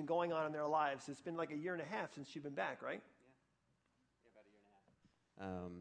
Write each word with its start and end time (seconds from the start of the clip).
been 0.00 0.06
going 0.06 0.32
on 0.32 0.46
in 0.46 0.52
their 0.52 0.66
lives. 0.66 1.08
It's 1.08 1.20
been 1.20 1.36
like 1.36 1.50
a 1.50 1.56
year 1.56 1.74
and 1.74 1.82
a 1.82 1.84
half 1.84 2.14
since 2.14 2.34
you've 2.34 2.44
been 2.44 2.54
back, 2.54 2.82
right? 2.82 3.02
Yeah, 4.24 4.30
about 4.32 4.44
a 4.46 4.50
year 4.50 4.62
and 5.36 5.50
a 5.50 5.52
half. 5.52 5.66
Um, 5.66 5.72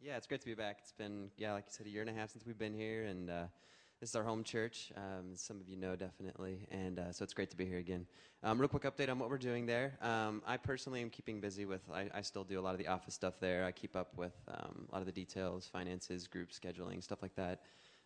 yeah, 0.00 0.16
it's 0.16 0.26
great 0.26 0.40
to 0.40 0.46
be 0.46 0.54
back. 0.54 0.78
It's 0.80 0.92
been, 0.92 1.30
yeah, 1.36 1.52
like 1.52 1.64
you 1.66 1.72
said, 1.72 1.86
a 1.86 1.90
year 1.90 2.00
and 2.00 2.08
a 2.08 2.14
half 2.14 2.30
since 2.30 2.46
we've 2.46 2.58
been 2.58 2.72
here, 2.72 3.04
and 3.04 3.28
uh, 3.28 3.44
this 4.00 4.08
is 4.10 4.16
our 4.16 4.22
home 4.22 4.44
church. 4.44 4.92
Um, 4.96 5.34
some 5.34 5.60
of 5.60 5.68
you 5.68 5.76
know 5.76 5.94
definitely, 5.94 6.66
and 6.70 6.98
uh, 6.98 7.12
so 7.12 7.22
it's 7.22 7.34
great 7.34 7.50
to 7.50 7.56
be 7.56 7.66
here 7.66 7.76
again. 7.76 8.06
Um, 8.42 8.58
real 8.58 8.68
quick 8.68 8.84
update 8.84 9.10
on 9.10 9.18
what 9.18 9.28
we're 9.28 9.36
doing 9.36 9.66
there. 9.66 9.98
Um, 10.00 10.42
I 10.46 10.56
personally 10.56 11.02
am 11.02 11.10
keeping 11.10 11.38
busy 11.40 11.66
with. 11.66 11.82
I, 11.92 12.08
I, 12.14 12.22
still 12.22 12.44
do 12.44 12.58
a 12.58 12.62
lot 12.62 12.72
of 12.72 12.78
the 12.78 12.86
office 12.86 13.12
stuff 13.12 13.34
there. 13.40 13.66
I 13.66 13.72
keep 13.72 13.94
up 13.94 14.16
with 14.16 14.34
um, 14.48 14.86
a 14.88 14.94
lot 14.94 15.00
of 15.00 15.06
the 15.06 15.12
details, 15.12 15.68
finances, 15.70 16.26
group 16.26 16.50
scheduling, 16.50 17.02
stuff 17.02 17.20
like 17.20 17.34
that. 17.34 17.60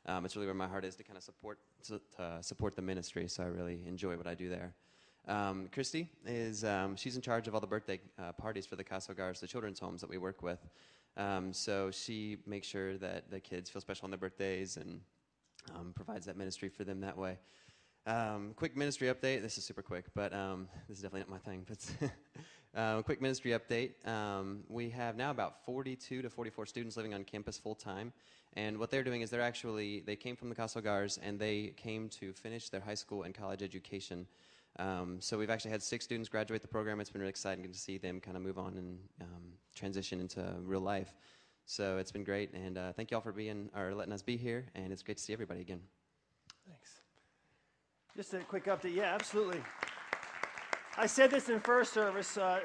Um, 0.07 0.25
it's 0.25 0.35
really 0.35 0.47
where 0.47 0.55
my 0.55 0.67
heart 0.67 0.85
is 0.85 0.97
to 0.97 1.05
kind 1.05 1.17
of 1.17 1.23
support 1.23 1.59
to 1.85 2.01
support 2.41 2.75
the 2.75 2.83
ministry. 2.83 3.29
So 3.29 3.45
I 3.45 3.47
really 3.47 3.83
enjoy 3.87 4.17
what 4.17 4.27
I 4.27 4.35
do 4.35 4.49
there. 4.49 4.75
Um, 5.29 5.69
Christy 5.73 6.09
is 6.27 6.65
she's 6.97 7.17
in 7.17 7.23
charge 7.23 7.47
of 7.49 7.55
all 7.55 7.61
the 7.61 7.67
birthday 7.67 8.01
uh, 8.19 8.33
parties 8.33 8.67
for 8.67 8.77
the 8.77 8.85
Casa 8.85 9.13
Hogares, 9.13 9.41
the 9.41 9.47
children's 9.47 9.79
homes 9.79 10.01
that 10.01 10.11
we 10.11 10.19
work 10.19 10.43
with. 10.43 10.61
so 11.53 11.91
she 11.91 12.39
makes 12.47 12.67
sure 12.67 12.97
that 12.99 13.31
the 13.31 13.41
kids 13.41 13.71
feel 13.71 13.81
special 13.81 14.07
on 14.07 14.11
their 14.11 14.19
birthdays 14.19 14.77
and 14.77 15.01
um, 15.75 15.93
provides 15.95 16.27
that 16.27 16.37
ministry 16.37 16.69
for 16.69 16.85
them 16.85 17.01
that 17.01 17.17
way. 17.17 17.39
Um, 18.07 18.53
quick 18.57 18.77
ministry 18.77 19.09
update. 19.09 19.43
This 19.43 19.59
is 19.59 19.65
super 19.65 19.83
quick, 19.83 20.07
but 20.15 20.33
um, 20.33 20.69
this 20.89 20.99
is 20.99 21.03
definitely 21.03 21.31
not 21.31 21.45
my 21.45 21.51
thing. 21.51 21.67
But 21.69 22.11
uh, 22.81 23.03
quick 23.03 23.21
ministry 23.21 23.53
update. 23.53 24.07
Um, 24.09 24.61
we 24.69 24.89
have 24.91 25.17
now 25.17 25.31
about 25.31 25.65
42 25.65 26.23
to 26.23 26.31
44 26.31 26.67
students 26.67 26.97
living 26.97 27.13
on 27.13 27.25
campus 27.25 27.59
full 27.59 27.75
time, 27.75 28.13
and 28.55 28.79
what 28.79 28.91
they're 28.91 29.05
doing 29.05 29.21
is 29.21 29.31
they're 29.31 29.43
actually 29.43 30.01
they 30.01 30.17
came 30.17 30.35
from 30.35 30.49
the 30.49 30.55
Casa 30.55 30.81
Hogares 30.81 31.19
and 31.23 31.39
they 31.39 31.75
came 31.77 32.09
to 32.09 32.33
finish 32.33 32.71
their 32.71 32.81
high 32.81 32.95
school 32.95 33.25
and 33.25 33.35
college 33.35 33.63
education. 33.63 34.27
Um, 34.79 35.19
so 35.21 35.37
we've 35.37 35.51
actually 35.51 35.73
had 35.73 35.83
six 35.83 36.05
students 36.05 36.29
graduate 36.29 36.63
the 36.63 36.69
program. 36.69 37.01
It's 37.01 37.11
been 37.11 37.21
really 37.21 37.31
exciting 37.31 37.65
to 37.65 37.79
see 37.79 37.99
them 37.99 38.21
kind 38.21 38.37
of 38.37 38.43
move 38.43 38.59
on 38.59 38.77
and 38.77 38.99
um, 39.21 39.43
transition 39.75 40.21
into 40.21 40.55
real 40.63 40.81
life. 40.81 41.15
So 41.67 41.99
it's 41.99 42.11
been 42.11 42.25
great, 42.25 42.53
and 42.55 42.79
uh, 42.79 42.93
thank 42.93 43.11
you 43.11 43.17
all 43.17 43.21
for 43.21 43.33
being 43.33 43.69
or 43.77 43.95
letting 43.95 44.13
us 44.13 44.23
be 44.23 44.37
here, 44.37 44.67
and 44.75 44.93
it's 44.93 45.03
great 45.03 45.19
to 45.19 45.23
see 45.23 45.33
everybody 45.33 45.61
again. 45.61 45.81
Thanks. 46.67 47.01
Just 48.17 48.35
a 48.35 48.41
quick 48.41 48.65
update. 48.67 48.95
Yeah, 48.95 49.15
absolutely. 49.15 49.61
I 50.97 51.07
said 51.07 51.31
this 51.31 51.49
in 51.49 51.61
first 51.61 51.93
service. 51.93 52.37
Uh, 52.37 52.61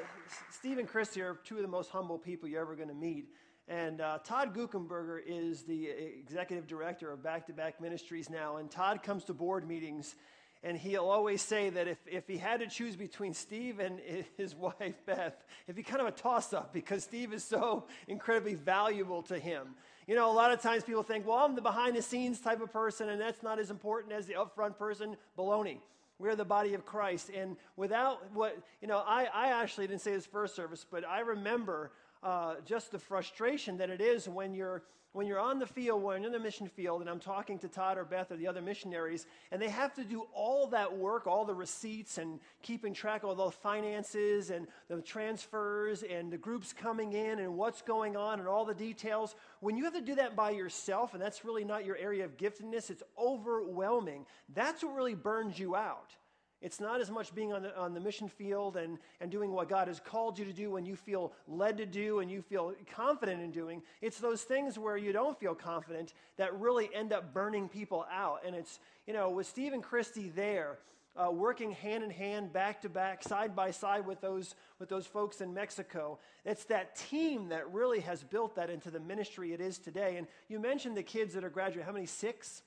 Steve 0.50 0.78
and 0.78 0.88
Christy 0.88 1.22
are 1.22 1.38
two 1.44 1.56
of 1.56 1.62
the 1.62 1.68
most 1.68 1.90
humble 1.90 2.18
people 2.18 2.48
you're 2.48 2.60
ever 2.60 2.74
going 2.74 2.88
to 2.88 2.94
meet. 2.94 3.28
And 3.68 4.00
uh, 4.00 4.18
Todd 4.24 4.54
Guckenberger 4.54 5.20
is 5.26 5.62
the 5.62 5.88
executive 5.88 6.66
director 6.66 7.10
of 7.10 7.22
Back 7.22 7.46
to 7.46 7.52
Back 7.52 7.80
Ministries 7.80 8.30
now. 8.30 8.56
And 8.56 8.70
Todd 8.70 9.02
comes 9.02 9.24
to 9.24 9.34
board 9.34 9.66
meetings 9.66 10.16
and 10.62 10.76
he'll 10.76 11.08
always 11.08 11.42
say 11.42 11.70
that 11.70 11.86
if, 11.88 11.98
if 12.06 12.26
he 12.26 12.36
had 12.36 12.60
to 12.60 12.66
choose 12.66 12.96
between 12.96 13.34
Steve 13.34 13.78
and 13.78 14.00
his 14.36 14.54
wife, 14.54 14.94
Beth, 15.06 15.44
it'd 15.66 15.76
be 15.76 15.82
kind 15.82 16.00
of 16.00 16.06
a 16.06 16.12
toss 16.12 16.52
up 16.52 16.72
because 16.72 17.04
Steve 17.04 17.32
is 17.32 17.44
so 17.44 17.84
incredibly 18.08 18.54
valuable 18.54 19.22
to 19.24 19.38
him. 19.38 19.74
You 20.06 20.14
know, 20.14 20.30
a 20.30 20.34
lot 20.34 20.52
of 20.52 20.60
times 20.60 20.84
people 20.84 21.02
think, 21.02 21.26
well, 21.26 21.38
I'm 21.38 21.54
the 21.54 21.62
behind 21.62 21.96
the 21.96 22.02
scenes 22.02 22.40
type 22.40 22.60
of 22.60 22.72
person, 22.72 23.08
and 23.08 23.20
that's 23.20 23.42
not 23.42 23.58
as 23.58 23.70
important 23.70 24.12
as 24.12 24.26
the 24.26 24.34
upfront 24.34 24.78
person. 24.78 25.16
Baloney. 25.36 25.78
We're 26.18 26.36
the 26.36 26.44
body 26.44 26.74
of 26.74 26.86
Christ. 26.86 27.30
And 27.36 27.56
without 27.76 28.32
what, 28.32 28.56
you 28.80 28.88
know, 28.88 29.02
I, 29.06 29.26
I 29.34 29.48
actually 29.48 29.86
didn't 29.86 30.00
say 30.00 30.12
this 30.12 30.24
first 30.24 30.54
service, 30.54 30.86
but 30.88 31.06
I 31.06 31.20
remember 31.20 31.90
uh, 32.22 32.54
just 32.64 32.90
the 32.90 32.98
frustration 32.98 33.76
that 33.78 33.90
it 33.90 34.00
is 34.00 34.28
when 34.28 34.54
you're 34.54 34.82
when 35.16 35.26
you're 35.26 35.40
on 35.40 35.58
the 35.58 35.66
field, 35.66 36.02
when 36.02 36.20
you're 36.20 36.26
in 36.26 36.32
the 36.32 36.38
mission 36.38 36.68
field, 36.68 37.00
and 37.00 37.08
I'm 37.08 37.18
talking 37.18 37.58
to 37.60 37.68
Todd 37.68 37.96
or 37.96 38.04
Beth 38.04 38.30
or 38.30 38.36
the 38.36 38.46
other 38.46 38.60
missionaries, 38.60 39.24
and 39.50 39.62
they 39.62 39.70
have 39.70 39.94
to 39.94 40.04
do 40.04 40.26
all 40.34 40.66
that 40.66 40.94
work, 40.94 41.26
all 41.26 41.46
the 41.46 41.54
receipts, 41.54 42.18
and 42.18 42.38
keeping 42.60 42.92
track 42.92 43.22
of 43.22 43.30
all 43.30 43.46
the 43.46 43.50
finances 43.50 44.50
and 44.50 44.66
the 44.88 45.00
transfers 45.00 46.02
and 46.02 46.30
the 46.30 46.36
groups 46.36 46.74
coming 46.74 47.14
in 47.14 47.38
and 47.38 47.56
what's 47.56 47.80
going 47.80 48.14
on 48.14 48.40
and 48.40 48.46
all 48.46 48.66
the 48.66 48.74
details. 48.74 49.34
When 49.60 49.74
you 49.78 49.84
have 49.84 49.94
to 49.94 50.02
do 50.02 50.16
that 50.16 50.36
by 50.36 50.50
yourself, 50.50 51.14
and 51.14 51.22
that's 51.22 51.46
really 51.46 51.64
not 51.64 51.86
your 51.86 51.96
area 51.96 52.26
of 52.26 52.36
giftedness, 52.36 52.90
it's 52.90 53.02
overwhelming. 53.18 54.26
That's 54.54 54.84
what 54.84 54.94
really 54.94 55.14
burns 55.14 55.58
you 55.58 55.76
out. 55.76 56.14
It's 56.62 56.80
not 56.80 57.00
as 57.00 57.10
much 57.10 57.34
being 57.34 57.52
on 57.52 57.62
the, 57.62 57.78
on 57.78 57.92
the 57.92 58.00
mission 58.00 58.28
field 58.28 58.76
and, 58.76 58.98
and 59.20 59.30
doing 59.30 59.52
what 59.52 59.68
God 59.68 59.88
has 59.88 60.00
called 60.00 60.38
you 60.38 60.44
to 60.46 60.52
do 60.52 60.70
when 60.70 60.86
you 60.86 60.96
feel 60.96 61.32
led 61.46 61.76
to 61.76 61.86
do 61.86 62.20
and 62.20 62.30
you 62.30 62.40
feel 62.40 62.72
confident 62.94 63.42
in 63.42 63.50
doing. 63.50 63.82
It's 64.00 64.18
those 64.18 64.42
things 64.42 64.78
where 64.78 64.96
you 64.96 65.12
don't 65.12 65.38
feel 65.38 65.54
confident 65.54 66.14
that 66.38 66.58
really 66.58 66.88
end 66.94 67.12
up 67.12 67.34
burning 67.34 67.68
people 67.68 68.06
out. 68.10 68.40
And 68.46 68.54
it's, 68.54 68.80
you 69.06 69.12
know, 69.12 69.28
with 69.28 69.46
Steve 69.46 69.74
and 69.74 69.82
Christy 69.82 70.30
there, 70.30 70.78
uh, 71.16 71.30
working 71.30 71.72
hand 71.72 72.04
in 72.04 72.10
hand, 72.10 72.52
back 72.52 72.82
to 72.82 72.88
back, 72.88 73.22
side 73.22 73.54
by 73.54 73.70
side 73.70 74.06
with 74.06 74.20
those, 74.20 74.54
with 74.78 74.88
those 74.88 75.06
folks 75.06 75.40
in 75.40 75.52
Mexico. 75.52 76.18
It's 76.44 76.64
that 76.64 76.96
team 76.96 77.48
that 77.50 77.70
really 77.72 78.00
has 78.00 78.22
built 78.22 78.56
that 78.56 78.70
into 78.70 78.90
the 78.90 79.00
ministry 79.00 79.52
it 79.52 79.60
is 79.60 79.78
today. 79.78 80.16
And 80.16 80.26
you 80.48 80.58
mentioned 80.58 80.96
the 80.96 81.02
kids 81.02 81.34
that 81.34 81.44
are 81.44 81.50
graduating. 81.50 81.86
How 81.86 81.92
many? 81.92 82.06
Six? 82.06 82.62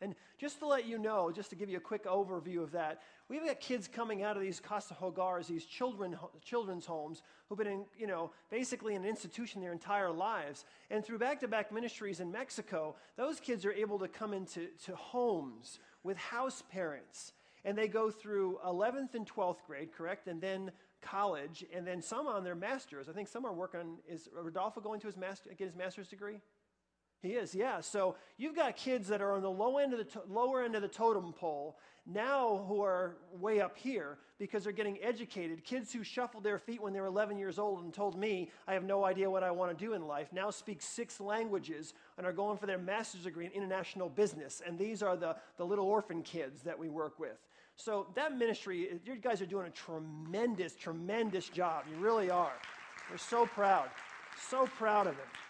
And 0.00 0.14
just 0.38 0.58
to 0.58 0.66
let 0.66 0.86
you 0.86 0.98
know, 0.98 1.30
just 1.30 1.50
to 1.50 1.56
give 1.56 1.70
you 1.70 1.78
a 1.78 1.80
quick 1.80 2.04
overview 2.04 2.62
of 2.62 2.72
that, 2.72 3.00
we've 3.28 3.44
got 3.44 3.60
kids 3.60 3.88
coming 3.88 4.22
out 4.22 4.36
of 4.36 4.42
these 4.42 4.60
Casa 4.60 4.94
Hogares, 4.94 5.46
these 5.46 5.64
children, 5.64 6.18
children's 6.44 6.84
homes, 6.84 7.22
who've 7.48 7.58
been 7.58 7.66
in, 7.66 7.84
you 7.98 8.06
know, 8.06 8.30
basically 8.50 8.94
in 8.94 9.02
an 9.02 9.08
institution 9.08 9.62
their 9.62 9.72
entire 9.72 10.10
lives. 10.10 10.64
And 10.90 11.04
through 11.04 11.18
back 11.18 11.40
to 11.40 11.48
back 11.48 11.72
ministries 11.72 12.20
in 12.20 12.30
Mexico, 12.30 12.96
those 13.16 13.40
kids 13.40 13.64
are 13.64 13.72
able 13.72 13.98
to 14.00 14.08
come 14.08 14.34
into 14.34 14.68
to 14.84 14.94
homes 14.94 15.78
with 16.02 16.18
house 16.18 16.62
parents. 16.70 17.32
And 17.64 17.76
they 17.76 17.88
go 17.88 18.10
through 18.10 18.58
11th 18.64 19.14
and 19.14 19.26
12th 19.26 19.64
grade, 19.66 19.88
correct? 19.96 20.28
And 20.28 20.40
then 20.40 20.70
college, 21.00 21.64
and 21.74 21.86
then 21.86 22.02
some 22.02 22.26
on 22.26 22.44
their 22.44 22.54
master's. 22.54 23.08
I 23.08 23.12
think 23.12 23.28
some 23.28 23.44
are 23.44 23.52
working, 23.52 23.98
is 24.08 24.28
Rodolfo 24.32 24.80
going 24.80 25.00
to 25.00 25.06
his 25.06 25.16
master, 25.16 25.50
get 25.56 25.66
his 25.66 25.76
master's 25.76 26.08
degree? 26.08 26.40
He 27.22 27.30
is, 27.30 27.54
yeah. 27.54 27.80
So 27.80 28.16
you've 28.36 28.54
got 28.54 28.76
kids 28.76 29.08
that 29.08 29.20
are 29.20 29.32
on 29.32 29.42
the 29.42 29.50
low 29.50 29.78
end 29.78 29.92
of 29.92 29.98
the 29.98 30.04
to- 30.04 30.22
lower 30.28 30.62
end 30.62 30.76
of 30.76 30.82
the 30.82 30.88
totem 30.88 31.32
pole 31.32 31.76
now 32.06 32.64
who 32.68 32.82
are 32.82 33.16
way 33.40 33.60
up 33.60 33.76
here 33.76 34.18
because 34.38 34.62
they're 34.62 34.72
getting 34.72 35.02
educated. 35.02 35.64
Kids 35.64 35.92
who 35.92 36.04
shuffled 36.04 36.44
their 36.44 36.58
feet 36.58 36.80
when 36.80 36.92
they 36.92 37.00
were 37.00 37.06
11 37.06 37.38
years 37.38 37.58
old 37.58 37.82
and 37.82 37.92
told 37.92 38.18
me, 38.18 38.50
I 38.68 38.74
have 38.74 38.84
no 38.84 39.04
idea 39.04 39.28
what 39.28 39.42
I 39.42 39.50
want 39.50 39.76
to 39.76 39.84
do 39.84 39.94
in 39.94 40.06
life, 40.06 40.28
now 40.32 40.50
speak 40.50 40.82
six 40.82 41.20
languages 41.20 41.94
and 42.16 42.26
are 42.26 42.32
going 42.32 42.58
for 42.58 42.66
their 42.66 42.78
master's 42.78 43.24
degree 43.24 43.46
in 43.46 43.52
international 43.52 44.08
business. 44.08 44.62
And 44.64 44.78
these 44.78 45.02
are 45.02 45.16
the, 45.16 45.36
the 45.56 45.64
little 45.64 45.86
orphan 45.86 46.22
kids 46.22 46.62
that 46.62 46.78
we 46.78 46.88
work 46.88 47.18
with. 47.18 47.38
So 47.76 48.06
that 48.14 48.36
ministry, 48.36 49.00
you 49.04 49.16
guys 49.16 49.42
are 49.42 49.46
doing 49.46 49.66
a 49.66 49.70
tremendous, 49.70 50.74
tremendous 50.74 51.48
job. 51.48 51.84
You 51.90 51.96
really 51.98 52.30
are. 52.30 52.54
We're 53.10 53.18
so 53.18 53.46
proud. 53.46 53.88
So 54.48 54.66
proud 54.66 55.06
of 55.06 55.14
it. 55.14 55.45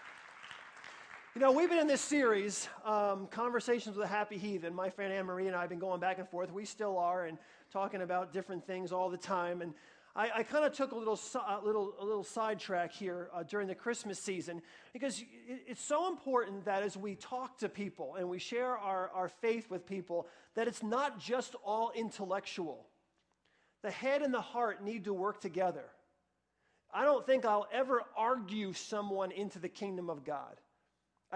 You 1.36 1.42
know, 1.42 1.52
we've 1.52 1.68
been 1.68 1.80
in 1.80 1.86
this 1.86 2.00
series, 2.00 2.66
um, 2.82 3.26
Conversations 3.26 3.94
with 3.94 4.06
a 4.06 4.08
Happy 4.08 4.38
Heathen. 4.38 4.74
My 4.74 4.88
friend 4.88 5.12
Anne 5.12 5.26
Marie 5.26 5.48
and 5.48 5.54
I 5.54 5.60
have 5.60 5.68
been 5.68 5.78
going 5.78 6.00
back 6.00 6.18
and 6.18 6.26
forth. 6.26 6.50
We 6.50 6.64
still 6.64 6.96
are, 6.96 7.26
and 7.26 7.36
talking 7.70 8.00
about 8.00 8.32
different 8.32 8.66
things 8.66 8.90
all 8.90 9.10
the 9.10 9.18
time. 9.18 9.60
And 9.60 9.74
I, 10.16 10.30
I 10.36 10.42
kind 10.42 10.64
of 10.64 10.72
took 10.72 10.92
a 10.92 10.96
little, 10.96 11.20
a 11.34 11.60
little, 11.62 11.92
a 12.00 12.04
little 12.06 12.24
sidetrack 12.24 12.90
here 12.90 13.28
uh, 13.34 13.42
during 13.42 13.68
the 13.68 13.74
Christmas 13.74 14.18
season 14.18 14.62
because 14.94 15.20
it, 15.20 15.26
it's 15.66 15.84
so 15.84 16.08
important 16.08 16.64
that 16.64 16.82
as 16.82 16.96
we 16.96 17.16
talk 17.16 17.58
to 17.58 17.68
people 17.68 18.14
and 18.14 18.26
we 18.30 18.38
share 18.38 18.78
our, 18.78 19.10
our 19.10 19.28
faith 19.28 19.68
with 19.68 19.86
people, 19.86 20.28
that 20.54 20.66
it's 20.66 20.82
not 20.82 21.20
just 21.20 21.54
all 21.62 21.92
intellectual. 21.94 22.86
The 23.82 23.90
head 23.90 24.22
and 24.22 24.32
the 24.32 24.40
heart 24.40 24.82
need 24.82 25.04
to 25.04 25.12
work 25.12 25.42
together. 25.42 25.84
I 26.94 27.04
don't 27.04 27.26
think 27.26 27.44
I'll 27.44 27.68
ever 27.70 28.04
argue 28.16 28.72
someone 28.72 29.32
into 29.32 29.58
the 29.58 29.68
kingdom 29.68 30.08
of 30.08 30.24
God. 30.24 30.56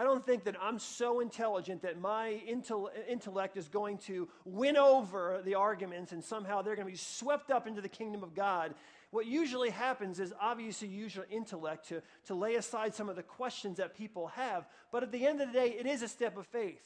I 0.00 0.03
don't 0.03 0.25
think 0.25 0.44
that 0.44 0.56
I'm 0.62 0.78
so 0.78 1.21
intelligent 1.21 1.83
that 1.83 2.00
my 2.00 2.41
intellect 3.06 3.59
is 3.59 3.69
going 3.69 3.99
to 3.99 4.31
win 4.47 4.78
over 4.78 5.43
the 5.44 5.56
arguments 5.56 6.12
and 6.12 6.25
somehow 6.25 6.62
they're 6.62 6.75
going 6.75 6.87
to 6.87 6.91
be 6.91 6.97
swept 6.97 7.50
up 7.50 7.66
into 7.66 7.83
the 7.83 7.88
kingdom 7.91 8.22
of 8.22 8.34
God. 8.34 8.73
What 9.11 9.26
usually 9.26 9.69
happens 9.69 10.19
is 10.19 10.32
obviously 10.41 10.88
use 10.88 11.14
your 11.14 11.26
intellect 11.31 11.87
to, 11.91 12.00
to 12.29 12.35
lay 12.35 12.55
aside 12.55 12.94
some 12.94 13.11
of 13.11 13.17
the 13.17 13.23
questions 13.23 13.76
that 13.76 13.94
people 13.94 14.29
have. 14.29 14.67
But 14.91 15.02
at 15.02 15.12
the 15.12 15.26
end 15.26 15.43
of 15.43 15.52
the 15.52 15.58
day, 15.58 15.76
it 15.79 15.85
is 15.85 16.00
a 16.00 16.08
step 16.08 16.38
of 16.38 16.47
faith. 16.47 16.81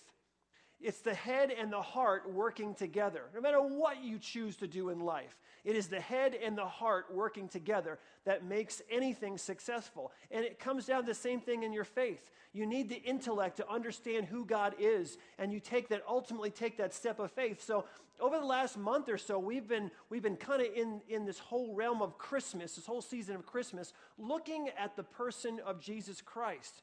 It's 0.85 1.01
the 1.01 1.15
head 1.15 1.51
and 1.51 1.73
the 1.73 1.81
heart 1.81 2.31
working 2.31 2.75
together. 2.75 3.23
No 3.35 3.41
matter 3.41 3.59
what 3.59 4.05
you 4.05 4.19
choose 4.19 4.55
to 4.57 4.67
do 4.67 4.91
in 4.91 5.01
life, 5.01 5.35
it 5.65 5.77
is 5.77 5.87
the 5.87 5.99
head 5.99 6.35
and 6.35 6.59
the 6.59 6.67
heart 6.67 7.07
working 7.11 7.49
together 7.49 7.99
that 8.27 8.45
makes 8.45 8.83
anything 8.91 9.39
successful. 9.39 10.13
And 10.31 10.45
it 10.45 10.59
comes 10.59 10.85
down 10.85 11.01
to 11.01 11.07
the 11.07 11.15
same 11.15 11.41
thing 11.41 11.63
in 11.63 11.73
your 11.73 11.85
faith. 11.85 12.31
You 12.53 12.67
need 12.67 12.91
the 12.91 13.03
intellect 13.03 13.57
to 13.57 13.71
understand 13.71 14.27
who 14.27 14.45
God 14.45 14.75
is, 14.79 15.17
and 15.39 15.51
you 15.51 15.59
take 15.59 15.89
that 15.89 16.03
ultimately 16.07 16.51
take 16.51 16.77
that 16.77 16.93
step 16.93 17.19
of 17.19 17.33
faith. 17.33 17.65
So 17.65 17.87
over 18.21 18.39
the 18.39 18.45
last 18.45 18.77
month 18.77 19.09
or 19.09 19.17
so, 19.17 19.39
we've 19.39 19.67
been 19.67 19.91
we've 20.11 20.23
been 20.23 20.37
kind 20.37 20.61
of 20.61 20.69
in, 20.77 21.01
in 21.09 21.25
this 21.25 21.39
whole 21.39 21.75
realm 21.75 22.03
of 22.03 22.19
Christmas, 22.19 22.77
this 22.77 22.85
whole 22.85 23.01
season 23.01 23.37
of 23.37 23.47
Christmas, 23.47 23.95
looking 24.19 24.69
at 24.79 24.97
the 24.97 25.03
person 25.03 25.61
of 25.65 25.81
Jesus 25.81 26.21
Christ. 26.21 26.83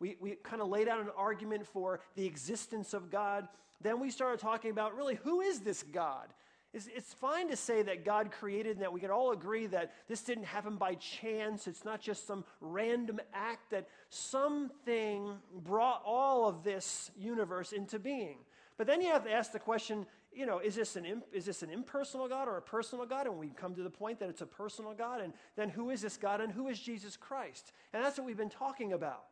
We, 0.00 0.16
we 0.20 0.36
kind 0.42 0.60
of 0.60 0.68
laid 0.68 0.88
out 0.88 1.00
an 1.00 1.10
argument 1.16 1.66
for 1.66 2.00
the 2.14 2.26
existence 2.26 2.94
of 2.94 3.10
God. 3.10 3.48
Then 3.80 4.00
we 4.00 4.10
started 4.10 4.40
talking 4.40 4.70
about 4.70 4.96
really 4.96 5.16
who 5.16 5.40
is 5.40 5.60
this 5.60 5.82
God? 5.82 6.32
It's, 6.72 6.88
it's 6.94 7.14
fine 7.14 7.48
to 7.48 7.56
say 7.56 7.82
that 7.82 8.04
God 8.04 8.30
created 8.30 8.72
and 8.72 8.82
that 8.82 8.92
we 8.92 9.00
can 9.00 9.10
all 9.10 9.32
agree 9.32 9.66
that 9.68 9.94
this 10.08 10.20
didn't 10.22 10.44
happen 10.44 10.76
by 10.76 10.94
chance. 10.96 11.66
It's 11.66 11.84
not 11.84 12.00
just 12.00 12.26
some 12.26 12.44
random 12.60 13.20
act, 13.32 13.70
that 13.70 13.88
something 14.10 15.38
brought 15.64 16.02
all 16.04 16.46
of 16.46 16.64
this 16.64 17.10
universe 17.16 17.72
into 17.72 17.98
being. 17.98 18.38
But 18.76 18.86
then 18.86 19.00
you 19.00 19.08
have 19.08 19.24
to 19.24 19.32
ask 19.32 19.52
the 19.52 19.58
question 19.58 20.06
you 20.36 20.44
know, 20.44 20.58
is 20.58 20.74
this, 20.74 20.96
an, 20.96 21.22
is 21.32 21.46
this 21.46 21.62
an 21.62 21.70
impersonal 21.70 22.28
God 22.28 22.46
or 22.46 22.58
a 22.58 22.62
personal 22.62 23.06
God? 23.06 23.26
And 23.26 23.38
we 23.38 23.48
come 23.48 23.74
to 23.74 23.82
the 23.82 23.88
point 23.88 24.20
that 24.20 24.28
it's 24.28 24.42
a 24.42 24.46
personal 24.46 24.92
God. 24.92 25.22
And 25.22 25.32
then 25.56 25.70
who 25.70 25.88
is 25.88 26.02
this 26.02 26.18
God 26.18 26.42
and 26.42 26.52
who 26.52 26.68
is 26.68 26.78
Jesus 26.78 27.16
Christ? 27.16 27.72
And 27.94 28.04
that's 28.04 28.18
what 28.18 28.26
we've 28.26 28.36
been 28.36 28.50
talking 28.50 28.92
about 28.92 29.24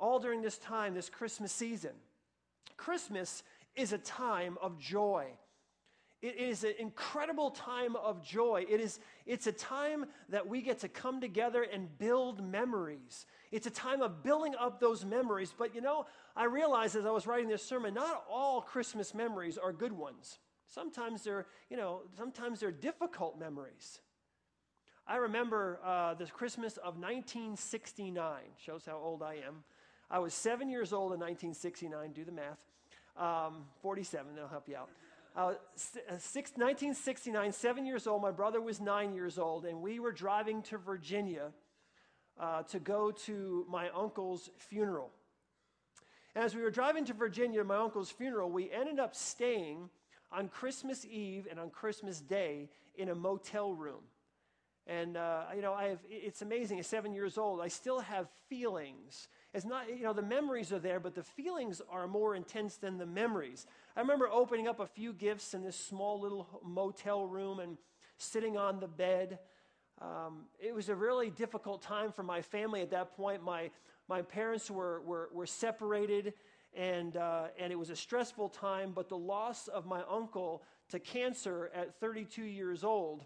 all 0.00 0.18
during 0.18 0.42
this 0.42 0.58
time, 0.58 0.94
this 0.94 1.08
Christmas 1.08 1.52
season. 1.52 1.92
Christmas 2.76 3.42
is 3.76 3.92
a 3.92 3.98
time 3.98 4.58
of 4.60 4.78
joy. 4.78 5.26
It 6.20 6.36
is 6.36 6.64
an 6.64 6.74
incredible 6.80 7.50
time 7.50 7.94
of 7.94 8.24
joy. 8.24 8.66
It 8.68 8.80
is, 8.80 8.98
it's 9.24 9.46
a 9.46 9.52
time 9.52 10.06
that 10.30 10.48
we 10.48 10.62
get 10.62 10.80
to 10.80 10.88
come 10.88 11.20
together 11.20 11.62
and 11.62 11.96
build 11.98 12.44
memories. 12.44 13.24
It's 13.52 13.68
a 13.68 13.70
time 13.70 14.02
of 14.02 14.24
building 14.24 14.54
up 14.58 14.80
those 14.80 15.04
memories. 15.04 15.54
But 15.56 15.76
you 15.76 15.80
know, 15.80 16.06
I 16.34 16.44
realized 16.44 16.96
as 16.96 17.06
I 17.06 17.10
was 17.10 17.28
writing 17.28 17.48
this 17.48 17.64
sermon, 17.64 17.94
not 17.94 18.24
all 18.28 18.60
Christmas 18.60 19.14
memories 19.14 19.58
are 19.58 19.72
good 19.72 19.92
ones. 19.92 20.40
Sometimes 20.66 21.22
they're, 21.22 21.46
you 21.70 21.76
know, 21.76 22.02
sometimes 22.16 22.60
they're 22.60 22.72
difficult 22.72 23.38
memories. 23.38 24.00
I 25.06 25.16
remember 25.16 25.80
uh, 25.84 26.14
the 26.14 26.26
Christmas 26.26 26.76
of 26.78 26.98
1969. 26.98 28.40
Shows 28.62 28.84
how 28.84 28.98
old 28.98 29.22
I 29.22 29.34
am. 29.36 29.64
I 30.10 30.18
was 30.18 30.32
seven 30.32 30.70
years 30.70 30.92
old 30.92 31.12
in 31.12 31.20
1969. 31.20 32.12
Do 32.12 32.24
the 32.24 32.32
math. 32.32 32.58
Um, 33.16 33.64
47, 33.82 34.34
that'll 34.34 34.48
help 34.48 34.68
you 34.68 34.76
out. 34.76 34.88
Uh, 35.36 35.54
six, 35.76 36.52
1969, 36.52 37.52
seven 37.52 37.84
years 37.84 38.06
old. 38.06 38.22
My 38.22 38.30
brother 38.30 38.60
was 38.60 38.80
nine 38.80 39.14
years 39.14 39.38
old, 39.38 39.66
and 39.66 39.82
we 39.82 40.00
were 40.00 40.12
driving 40.12 40.62
to 40.62 40.78
Virginia 40.78 41.52
uh, 42.40 42.62
to 42.64 42.78
go 42.78 43.10
to 43.10 43.66
my 43.68 43.90
uncle's 43.90 44.50
funeral. 44.56 45.10
And 46.34 46.44
as 46.44 46.54
we 46.54 46.62
were 46.62 46.70
driving 46.70 47.04
to 47.06 47.12
Virginia 47.12 47.62
my 47.64 47.76
uncle's 47.76 48.10
funeral, 48.10 48.50
we 48.50 48.70
ended 48.70 48.98
up 48.98 49.14
staying 49.14 49.90
on 50.32 50.48
Christmas 50.48 51.04
Eve 51.04 51.46
and 51.50 51.60
on 51.60 51.70
Christmas 51.70 52.20
Day 52.20 52.68
in 52.96 53.10
a 53.10 53.14
motel 53.14 53.74
room. 53.74 54.02
And, 54.86 55.18
uh, 55.18 55.42
you 55.54 55.60
know, 55.60 55.74
I 55.74 55.88
have, 55.88 55.98
it's 56.08 56.40
amazing. 56.40 56.78
At 56.78 56.86
seven 56.86 57.12
years 57.12 57.36
old, 57.36 57.60
I 57.60 57.68
still 57.68 58.00
have 58.00 58.28
feelings 58.48 59.28
it's 59.58 59.66
not, 59.66 59.88
you 59.88 60.04
know, 60.04 60.12
the 60.12 60.22
memories 60.22 60.72
are 60.72 60.78
there, 60.78 61.00
but 61.00 61.16
the 61.16 61.22
feelings 61.24 61.82
are 61.90 62.06
more 62.06 62.36
intense 62.36 62.76
than 62.76 62.96
the 62.96 63.04
memories. 63.04 63.66
I 63.96 64.00
remember 64.00 64.28
opening 64.28 64.68
up 64.68 64.78
a 64.78 64.86
few 64.86 65.12
gifts 65.12 65.52
in 65.52 65.64
this 65.64 65.74
small 65.74 66.20
little 66.20 66.46
motel 66.64 67.26
room 67.26 67.58
and 67.58 67.76
sitting 68.18 68.56
on 68.56 68.78
the 68.78 68.86
bed. 68.86 69.40
Um, 70.00 70.44
it 70.60 70.72
was 70.72 70.88
a 70.90 70.94
really 70.94 71.30
difficult 71.30 71.82
time 71.82 72.12
for 72.12 72.22
my 72.22 72.40
family 72.40 72.82
at 72.82 72.90
that 72.92 73.16
point. 73.16 73.42
My, 73.42 73.70
my 74.08 74.22
parents 74.22 74.70
were, 74.70 75.00
were, 75.00 75.28
were 75.32 75.46
separated, 75.46 76.34
and, 76.72 77.16
uh, 77.16 77.48
and 77.58 77.72
it 77.72 77.76
was 77.76 77.90
a 77.90 77.96
stressful 77.96 78.50
time, 78.50 78.92
but 78.94 79.08
the 79.08 79.18
loss 79.18 79.66
of 79.66 79.86
my 79.86 80.02
uncle 80.08 80.62
to 80.90 81.00
cancer 81.00 81.72
at 81.74 81.98
32 81.98 82.44
years 82.44 82.84
old 82.84 83.24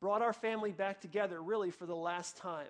brought 0.00 0.22
our 0.22 0.32
family 0.32 0.72
back 0.72 1.00
together 1.00 1.40
really 1.40 1.70
for 1.70 1.86
the 1.86 1.94
last 1.94 2.36
time. 2.36 2.66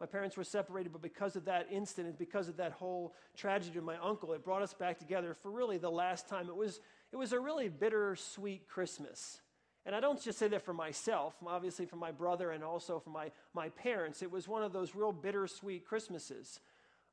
My 0.00 0.06
parents 0.06 0.36
were 0.36 0.44
separated, 0.44 0.92
but 0.92 1.02
because 1.02 1.36
of 1.36 1.44
that 1.44 1.68
incident, 1.70 2.18
because 2.18 2.48
of 2.48 2.56
that 2.56 2.72
whole 2.72 3.14
tragedy 3.36 3.78
of 3.78 3.84
my 3.84 3.98
uncle, 3.98 4.32
it 4.32 4.42
brought 4.42 4.62
us 4.62 4.72
back 4.72 4.98
together 4.98 5.34
for 5.34 5.50
really 5.50 5.76
the 5.76 5.90
last 5.90 6.26
time. 6.26 6.48
It 6.48 6.56
was, 6.56 6.80
it 7.12 7.16
was 7.16 7.32
a 7.32 7.38
really 7.38 7.68
bittersweet 7.68 8.66
Christmas. 8.66 9.42
And 9.84 9.94
I 9.94 10.00
don't 10.00 10.20
just 10.20 10.38
say 10.38 10.48
that 10.48 10.62
for 10.62 10.72
myself, 10.72 11.34
obviously 11.46 11.84
for 11.84 11.96
my 11.96 12.12
brother 12.12 12.50
and 12.52 12.64
also 12.64 12.98
for 12.98 13.10
my, 13.10 13.30
my 13.54 13.68
parents. 13.70 14.22
It 14.22 14.30
was 14.30 14.48
one 14.48 14.62
of 14.62 14.72
those 14.72 14.94
real 14.94 15.12
bittersweet 15.12 15.86
Christmases. 15.86 16.60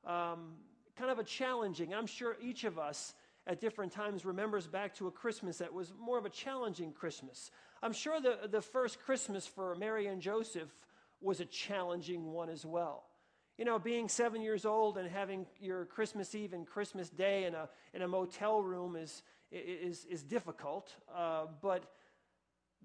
Um, 0.05 0.53
kind 0.95 1.11
of 1.11 1.19
a 1.19 1.23
challenging, 1.23 1.93
I'm 1.93 2.07
sure 2.07 2.37
each 2.41 2.63
of 2.63 2.79
us 2.79 3.13
at 3.45 3.61
different 3.61 3.91
times 3.91 4.25
remembers 4.25 4.67
back 4.67 4.95
to 4.95 5.07
a 5.07 5.11
Christmas 5.11 5.57
that 5.57 5.73
was 5.73 5.93
more 5.99 6.17
of 6.17 6.25
a 6.25 6.29
challenging 6.29 6.91
Christmas. 6.91 7.51
I'm 7.81 7.93
sure 7.93 8.19
the, 8.19 8.47
the 8.49 8.61
first 8.61 8.99
Christmas 9.01 9.45
for 9.45 9.75
Mary 9.75 10.07
and 10.07 10.21
Joseph 10.21 10.69
was 11.21 11.39
a 11.39 11.45
challenging 11.45 12.31
one 12.31 12.49
as 12.49 12.65
well. 12.65 13.05
You 13.57 13.65
know, 13.65 13.79
being 13.79 14.07
seven 14.07 14.41
years 14.41 14.65
old 14.65 14.97
and 14.97 15.09
having 15.09 15.47
your 15.59 15.85
Christmas 15.85 16.35
Eve 16.35 16.53
and 16.53 16.65
Christmas 16.65 17.09
Day 17.09 17.45
in 17.45 17.55
a, 17.55 17.69
in 17.93 18.03
a 18.03 18.07
motel 18.07 18.61
room 18.61 18.95
is, 18.95 19.23
is, 19.51 20.05
is 20.05 20.21
difficult. 20.23 20.95
Uh, 21.13 21.45
but 21.61 21.91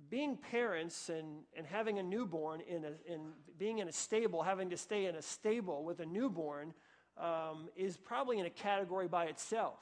being 0.08 0.36
parents 0.36 1.10
and, 1.10 1.42
and 1.56 1.66
having 1.66 1.98
a 1.98 2.02
newborn 2.02 2.62
in, 2.62 2.84
a, 2.84 3.12
in 3.12 3.32
being 3.58 3.78
in 3.78 3.88
a 3.88 3.92
stable, 3.92 4.42
having 4.42 4.70
to 4.70 4.76
stay 4.76 5.06
in 5.06 5.14
a 5.14 5.22
stable 5.22 5.84
with 5.84 6.00
a 6.00 6.06
newborn 6.06 6.72
um, 7.18 7.68
is 7.76 7.96
probably 7.98 8.38
in 8.38 8.46
a 8.46 8.50
category 8.50 9.08
by 9.08 9.26
itself. 9.26 9.80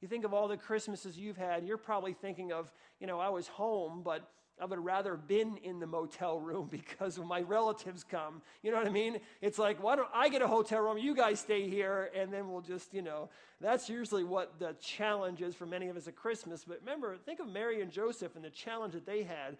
You 0.00 0.08
think 0.08 0.24
of 0.24 0.34
all 0.34 0.48
the 0.48 0.56
Christmases 0.56 1.16
you've 1.16 1.36
had, 1.36 1.64
you're 1.64 1.78
probably 1.78 2.12
thinking 2.12 2.52
of, 2.52 2.72
you 3.00 3.06
know, 3.06 3.20
I 3.20 3.28
was 3.28 3.46
home, 3.46 4.02
but 4.04 4.28
I 4.60 4.66
would 4.66 4.78
rather 4.78 5.16
have 5.16 5.26
been 5.26 5.56
in 5.58 5.80
the 5.80 5.86
motel 5.86 6.38
room 6.38 6.68
because 6.70 7.18
when 7.18 7.28
my 7.28 7.40
relatives 7.40 8.04
come, 8.04 8.42
you 8.62 8.70
know 8.70 8.78
what 8.78 8.86
I 8.86 8.90
mean? 8.90 9.20
It's 9.40 9.58
like, 9.58 9.82
why 9.82 9.96
don't 9.96 10.08
I 10.14 10.28
get 10.28 10.42
a 10.42 10.48
hotel 10.48 10.80
room? 10.80 10.98
You 10.98 11.14
guys 11.14 11.40
stay 11.40 11.68
here, 11.68 12.10
and 12.14 12.32
then 12.32 12.50
we'll 12.50 12.60
just, 12.60 12.94
you 12.94 13.02
know, 13.02 13.28
that's 13.60 13.88
usually 13.88 14.24
what 14.24 14.58
the 14.58 14.74
challenge 14.80 15.42
is 15.42 15.54
for 15.54 15.66
many 15.66 15.88
of 15.88 15.96
us 15.96 16.08
at 16.08 16.16
Christmas. 16.16 16.64
But 16.64 16.80
remember, 16.80 17.16
think 17.16 17.40
of 17.40 17.48
Mary 17.48 17.80
and 17.80 17.90
Joseph 17.90 18.36
and 18.36 18.44
the 18.44 18.50
challenge 18.50 18.94
that 18.94 19.06
they 19.06 19.22
had 19.22 19.56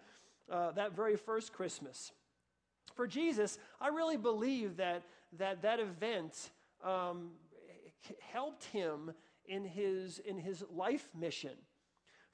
uh, 0.51 0.71
that 0.71 0.95
very 0.95 1.15
first 1.15 1.53
Christmas. 1.53 2.11
For 2.93 3.07
Jesus, 3.07 3.57
I 3.81 3.89
really 3.89 4.17
believe 4.17 4.77
that 4.77 5.03
that, 5.37 5.61
that 5.63 5.79
event 5.79 6.51
um, 6.83 7.31
helped 8.31 8.65
him 8.65 9.11
in 9.47 9.65
his, 9.65 10.19
in 10.19 10.37
his 10.37 10.63
life 10.71 11.09
mission. 11.17 11.57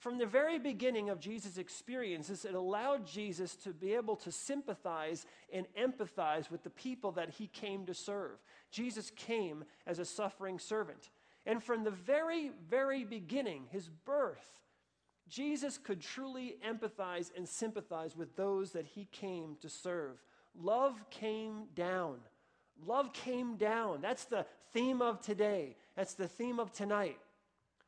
From 0.02 0.18
the 0.18 0.26
very 0.26 0.58
beginning 0.58 1.12
of 1.12 1.20
Jesus' 1.20 1.60
experiences, 1.60 2.44
it 2.44 2.56
allowed 2.56 3.06
Jesus 3.06 3.56
to 3.58 3.70
be 3.70 3.94
able 3.94 4.16
to 4.16 4.32
sympathize 4.32 5.28
and 5.54 5.68
empathize 5.80 6.50
with 6.50 6.64
the 6.64 6.72
people 6.72 7.12
that 7.12 7.30
he 7.30 7.46
came 7.46 7.86
to 7.86 7.94
serve. 7.94 8.40
Jesus 8.72 9.12
came 9.16 9.64
as 9.86 10.00
a 10.00 10.06
suffering 10.06 10.58
servant. 10.58 11.12
And 11.46 11.64
from 11.64 11.84
the 11.84 11.92
very, 11.92 12.50
very 12.68 13.04
beginning, 13.04 13.68
his 13.70 13.90
birth, 13.90 14.64
Jesus 15.30 15.78
could 15.78 16.02
truly 16.02 16.56
empathize 16.68 17.30
and 17.38 17.48
sympathize 17.48 18.18
with 18.18 18.36
those 18.36 18.72
that 18.72 18.88
he 18.88 19.08
came 19.12 19.56
to 19.62 19.70
serve. 19.70 20.20
Love 20.60 20.96
came 21.12 21.66
down. 21.76 22.18
Love 22.88 23.14
came 23.14 23.56
down. 23.56 24.02
That's 24.02 24.26
the 24.26 24.48
theme 24.74 25.04
of 25.04 25.22
today. 25.22 25.78
That's 25.96 26.16
the 26.16 26.28
theme 26.28 26.60
of 26.60 26.74
tonight 26.74 27.20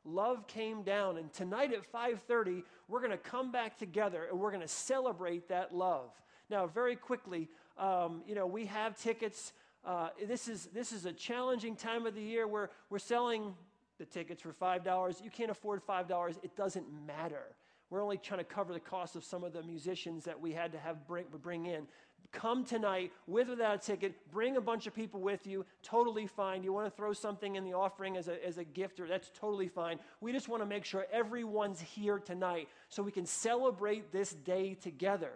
love 0.05 0.47
came 0.47 0.83
down 0.83 1.17
and 1.17 1.31
tonight 1.33 1.73
at 1.73 1.91
5.30 1.91 2.63
we're 2.87 2.99
going 2.99 3.11
to 3.11 3.17
come 3.17 3.51
back 3.51 3.77
together 3.77 4.27
and 4.29 4.39
we're 4.39 4.51
going 4.51 4.61
to 4.61 4.67
celebrate 4.67 5.47
that 5.47 5.73
love. 5.73 6.11
Now 6.49 6.67
very 6.67 6.95
quickly 6.95 7.49
um, 7.77 8.21
you 8.27 8.35
know 8.35 8.45
we 8.45 8.65
have 8.65 8.97
tickets. 8.97 9.53
Uh, 9.85 10.09
this 10.27 10.47
is 10.47 10.67
this 10.73 10.91
is 10.91 11.05
a 11.05 11.13
challenging 11.13 11.75
time 11.75 12.05
of 12.05 12.15
the 12.15 12.21
year 12.21 12.47
where 12.47 12.69
we're 12.89 12.99
selling 12.99 13.53
the 13.97 14.05
tickets 14.05 14.41
for 14.41 14.53
$5 14.53 15.23
you 15.23 15.29
can't 15.29 15.51
afford 15.51 15.85
$5 15.85 16.37
it 16.43 16.55
doesn't 16.55 16.85
matter 17.05 17.55
we're 17.93 18.01
only 18.01 18.17
trying 18.17 18.39
to 18.39 18.43
cover 18.43 18.73
the 18.73 18.79
cost 18.79 19.15
of 19.15 19.23
some 19.23 19.43
of 19.43 19.53
the 19.53 19.61
musicians 19.61 20.23
that 20.25 20.41
we 20.41 20.51
had 20.51 20.71
to 20.71 20.79
have 20.79 21.05
bring, 21.05 21.25
bring 21.43 21.67
in 21.67 21.85
come 22.31 22.65
tonight 22.65 23.11
with 23.27 23.47
or 23.47 23.51
without 23.51 23.75
a 23.75 23.77
ticket. 23.77 24.15
Bring 24.31 24.57
a 24.57 24.61
bunch 24.61 24.87
of 24.87 24.95
people 24.95 25.21
with 25.21 25.45
you. 25.45 25.63
Totally 25.83 26.25
fine. 26.25 26.63
You 26.63 26.73
want 26.73 26.87
to 26.87 26.97
throw 26.97 27.13
something 27.13 27.55
in 27.55 27.63
the 27.63 27.73
offering 27.73 28.17
as 28.17 28.27
a, 28.27 28.43
as 28.43 28.57
a 28.57 28.63
gift, 28.63 28.99
or 28.99 29.07
that's 29.07 29.29
totally 29.39 29.67
fine. 29.67 29.99
We 30.19 30.31
just 30.31 30.49
want 30.49 30.63
to 30.63 30.65
make 30.65 30.83
sure 30.83 31.05
everyone's 31.11 31.79
here 31.79 32.17
tonight 32.17 32.67
so 32.89 33.03
we 33.03 33.11
can 33.11 33.27
celebrate 33.27 34.11
this 34.11 34.33
day 34.33 34.73
together. 34.73 35.33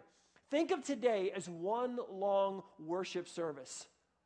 Think 0.49 0.71
of 0.71 0.83
today 0.83 1.31
as 1.35 1.47
one 1.47 1.99
long 2.11 2.63
worship 2.83 3.27
service. 3.27 3.85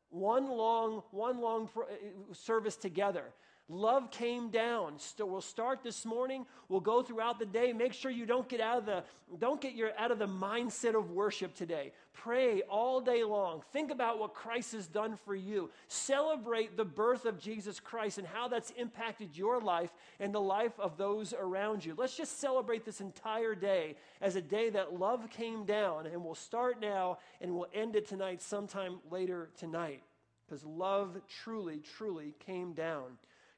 One 0.10 0.50
long, 0.50 1.04
one 1.12 1.42
long 1.42 1.70
uh, 1.78 2.34
service 2.34 2.78
together. 2.78 3.26
Love 3.72 4.12
came 4.12 4.50
down. 4.50 4.96
So 4.98 5.25
we'll 5.25 5.40
start 5.40 5.82
this 5.82 6.06
morning. 6.06 6.46
We'll 6.68 6.82
go 6.82 7.01
throughout 7.01 7.40
the 7.40 7.46
day. 7.46 7.72
Make 7.72 7.94
sure 7.94 8.12
you 8.12 8.25
don't 8.25 8.50
get 8.50 8.60
out 8.60 8.80
of 8.80 8.86
the 8.86 9.04
don't 9.40 9.62
get 9.62 9.75
your 9.75 9.92
out 9.98 10.12
of 10.12 10.20
the 10.20 10.28
mindset 10.28 10.94
of 10.94 11.12
worship 11.12 11.56
today. 11.56 11.94
Pray 12.12 12.63
all 12.63 13.00
day 13.00 13.24
long. 13.24 13.62
Think 13.72 13.90
about 13.90 14.20
what 14.20 14.34
Christ 14.34 14.74
has 14.74 14.88
done 14.88 15.16
for 15.16 15.34
you. 15.34 15.70
Celebrate 15.88 16.75
the 16.75 16.84
birth 16.84 17.24
of 17.24 17.40
Jesus 17.40 17.80
Christ 17.80 18.18
and 18.18 18.28
how 18.28 18.50
that's 18.50 18.72
impacted 18.72 19.38
your 19.38 19.62
life 19.62 19.92
and 20.20 20.36
the 20.36 20.42
life 20.42 20.78
of 20.78 20.98
those 20.98 21.34
around 21.34 21.86
you. 21.86 21.96
Let's 21.98 22.18
just 22.18 22.42
celebrate 22.42 22.84
this 22.84 23.00
entire 23.00 23.56
day 23.56 23.96
as 24.20 24.36
a 24.36 24.42
day 24.42 24.70
that 24.72 25.00
love 25.00 25.30
came 25.30 25.63
down 25.63 26.08
and 26.08 26.25
we'll 26.25 26.36
start 26.36 26.82
now 26.82 27.20
and 27.40 27.56
we'll 27.56 27.70
end 27.74 27.96
it 27.96 28.06
tonight 28.06 28.42
sometime 28.42 29.00
later 29.10 29.50
tonight 29.58 30.04
because 30.46 30.66
love 30.66 31.16
truly 31.42 31.80
truly 31.96 32.36
came 32.46 32.74
down. 32.74 33.04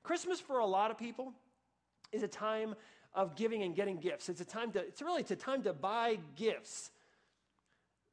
Christmas 0.03 0.39
for 0.39 0.59
a 0.59 0.65
lot 0.65 0.91
of 0.91 0.97
people 0.97 1.33
is 2.11 2.23
a 2.23 2.27
time 2.27 2.75
of 3.13 3.35
giving 3.35 3.63
and 3.63 3.75
getting 3.75 3.97
gifts. 3.97 4.29
It's 4.29 4.41
a 4.41 4.45
time 4.45 4.71
to, 4.73 4.79
it's 4.79 5.01
really 5.01 5.21
it's 5.21 5.31
a 5.31 5.35
time 5.35 5.63
to 5.63 5.73
buy 5.73 6.19
gifts. 6.35 6.91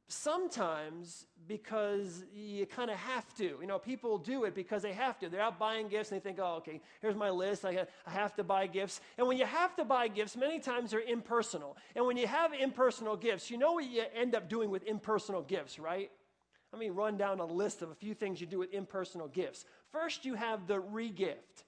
Sometimes 0.07 1.25
because 1.47 2.25
you 2.33 2.65
kind 2.65 2.89
of 2.89 2.97
have 2.97 3.33
to. 3.35 3.57
You 3.61 3.67
know, 3.67 3.79
people 3.79 4.17
do 4.17 4.43
it 4.43 4.53
because 4.53 4.81
they 4.81 4.93
have 4.93 5.17
to. 5.19 5.29
They're 5.29 5.41
out 5.41 5.57
buying 5.57 5.87
gifts 5.87 6.11
and 6.11 6.19
they 6.19 6.23
think, 6.23 6.39
oh, 6.41 6.55
okay, 6.57 6.81
here's 7.01 7.15
my 7.15 7.29
list. 7.29 7.65
I, 7.65 7.85
I 8.05 8.09
have 8.09 8.35
to 8.35 8.43
buy 8.43 8.67
gifts. 8.67 8.99
And 9.17 9.27
when 9.27 9.37
you 9.37 9.45
have 9.45 9.75
to 9.77 9.85
buy 9.85 10.07
gifts, 10.07 10.35
many 10.35 10.59
times 10.59 10.91
they're 10.91 10.99
impersonal. 10.99 11.77
And 11.95 12.05
when 12.05 12.17
you 12.17 12.27
have 12.27 12.53
impersonal 12.53 13.15
gifts, 13.15 13.49
you 13.49 13.57
know 13.57 13.73
what 13.73 13.85
you 13.85 14.03
end 14.15 14.35
up 14.35 14.49
doing 14.49 14.69
with 14.69 14.83
impersonal 14.83 15.41
gifts, 15.41 15.79
right? 15.79 16.11
Let 16.71 16.79
me 16.79 16.89
run 16.89 17.17
down 17.17 17.39
a 17.39 17.45
list 17.45 17.81
of 17.81 17.89
a 17.91 17.95
few 17.95 18.13
things 18.13 18.39
you 18.39 18.47
do 18.47 18.59
with 18.59 18.73
impersonal 18.73 19.27
gifts. 19.27 19.65
First, 19.91 20.25
you 20.25 20.35
have 20.35 20.67
the 20.67 20.81
regift, 20.81 21.63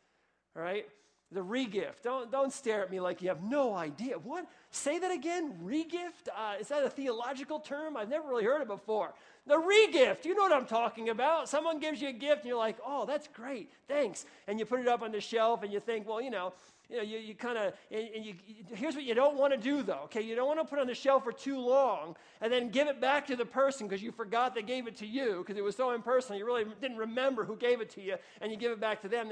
right? 0.56 0.86
The 1.32 1.40
regift. 1.40 2.04
Don't, 2.04 2.32
don't 2.32 2.54
stare 2.54 2.84
at 2.84 2.92
me 2.92 3.00
like 3.00 3.22
you 3.22 3.30
have 3.30 3.42
no 3.42 3.74
idea. 3.74 4.18
What? 4.20 4.46
Say 4.70 5.00
that 5.00 5.12
again? 5.12 5.56
Regift? 5.64 6.30
Uh, 6.36 6.56
is 6.60 6.68
that 6.68 6.84
a 6.84 6.90
theological 6.90 7.60
term? 7.60 7.98
I've 7.98 8.10
never 8.10 8.28
really 8.28 8.44
heard 8.44 8.62
it 8.62 8.68
before. 8.68 9.14
The 9.48 9.56
regift. 9.56 10.26
You 10.26 10.36
know 10.36 10.44
what 10.44 10.54
I'm 10.54 10.68
talking 10.68 11.10
about. 11.10 11.50
Someone 11.50 11.80
gives 11.80 12.02
you 12.02 12.10
a 12.10 12.14
gift 12.14 12.42
and 12.42 12.50
you're 12.50 12.58
like, 12.58 12.78
oh, 12.86 13.06
that's 13.06 13.28
great. 13.28 13.72
Thanks. 13.88 14.26
And 14.48 14.60
you 14.60 14.66
put 14.66 14.80
it 14.80 14.88
up 14.88 15.02
on 15.02 15.12
the 15.12 15.22
shelf 15.22 15.64
and 15.64 15.74
you 15.74 15.80
think, 15.80 16.08
well, 16.08 16.22
you 16.22 16.30
know, 16.30 16.54
you 16.90 16.98
know, 16.98 17.04
you, 17.04 17.18
you 17.18 17.36
kind 17.36 17.58
of, 17.58 17.74
and, 17.92 18.08
and 18.16 18.26
you, 18.26 18.36
here's 18.76 18.96
what 18.96 19.04
you 19.04 19.16
don't 19.16 19.38
want 19.38 19.54
to 19.54 19.60
do 19.60 19.82
though, 19.84 20.02
okay? 20.06 20.22
You 20.22 20.36
don't 20.36 20.48
want 20.48 20.60
to 20.60 20.66
put 20.66 20.80
on 20.80 20.88
the 20.88 20.94
shelf 20.94 21.24
for 21.24 21.32
too 21.32 21.60
long 21.60 22.16
and 22.42 22.52
then 22.52 22.70
give 22.70 22.88
it 22.88 23.00
back 23.00 23.26
to 23.28 23.36
the 23.36 23.46
person 23.46 23.88
because 23.88 24.04
you 24.04 24.12
forgot 24.12 24.54
they 24.54 24.62
gave 24.62 24.88
it 24.88 24.98
to 24.98 25.08
you 25.08 25.38
because 25.40 25.58
it 25.58 25.64
was 25.64 25.76
so 25.76 25.92
impersonal. 25.92 26.38
You 26.38 26.46
really 26.46 26.66
didn't 26.82 26.98
remember 26.98 27.46
who 27.46 27.56
gave 27.56 27.82
it 27.82 27.90
to 27.92 28.02
you 28.02 28.16
and 28.42 28.52
you 28.52 28.58
give 28.58 28.72
it 28.72 28.80
back 28.80 29.02
to 29.02 29.08
them 29.08 29.32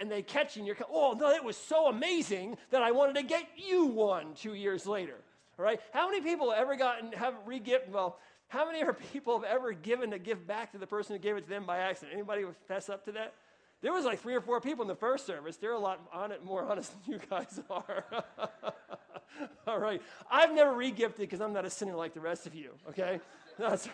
and 0.00 0.10
they 0.10 0.22
catch 0.22 0.56
you 0.56 0.60
and 0.60 0.66
you're, 0.66 0.76
oh, 0.90 1.16
no, 1.18 1.30
it 1.30 1.42
was 1.42 1.56
so 1.56 1.88
amazing 1.88 2.56
that 2.70 2.82
I 2.82 2.90
wanted 2.90 3.16
to 3.16 3.22
get 3.22 3.44
you 3.56 3.86
one 3.86 4.34
two 4.34 4.54
years 4.54 4.86
later, 4.86 5.16
all 5.58 5.64
right? 5.64 5.80
How 5.92 6.08
many 6.08 6.20
people 6.20 6.52
ever 6.52 6.76
gotten, 6.76 7.12
have 7.12 7.34
re-gift, 7.46 7.88
well, 7.88 8.18
how 8.48 8.70
many 8.70 8.84
people 9.12 9.40
have 9.40 9.48
ever 9.48 9.72
given 9.72 10.12
a 10.12 10.18
gift 10.18 10.46
back 10.46 10.72
to 10.72 10.78
the 10.78 10.86
person 10.86 11.16
who 11.16 11.22
gave 11.22 11.36
it 11.36 11.44
to 11.44 11.48
them 11.48 11.64
by 11.64 11.78
accident? 11.78 12.12
Anybody 12.14 12.44
fess 12.68 12.88
up 12.88 13.04
to 13.06 13.12
that? 13.12 13.34
There 13.82 13.92
was 13.92 14.04
like 14.04 14.20
three 14.20 14.34
or 14.34 14.40
four 14.40 14.60
people 14.60 14.82
in 14.82 14.88
the 14.88 14.94
first 14.94 15.26
service. 15.26 15.56
They're 15.56 15.72
a 15.72 15.78
lot 15.78 16.00
on 16.12 16.32
it, 16.32 16.44
more 16.44 16.62
honest 16.70 16.92
than 16.92 17.14
you 17.14 17.20
guys 17.28 17.60
are. 17.70 18.04
All 19.66 19.78
right. 19.78 20.02
I've 20.30 20.52
never 20.52 20.72
regifted 20.72 21.18
because 21.18 21.40
I'm 21.40 21.52
not 21.52 21.64
a 21.64 21.70
sinner 21.70 21.94
like 21.94 22.14
the 22.14 22.20
rest 22.20 22.46
of 22.46 22.54
you, 22.54 22.72
okay? 22.88 23.20
That's 23.58 23.88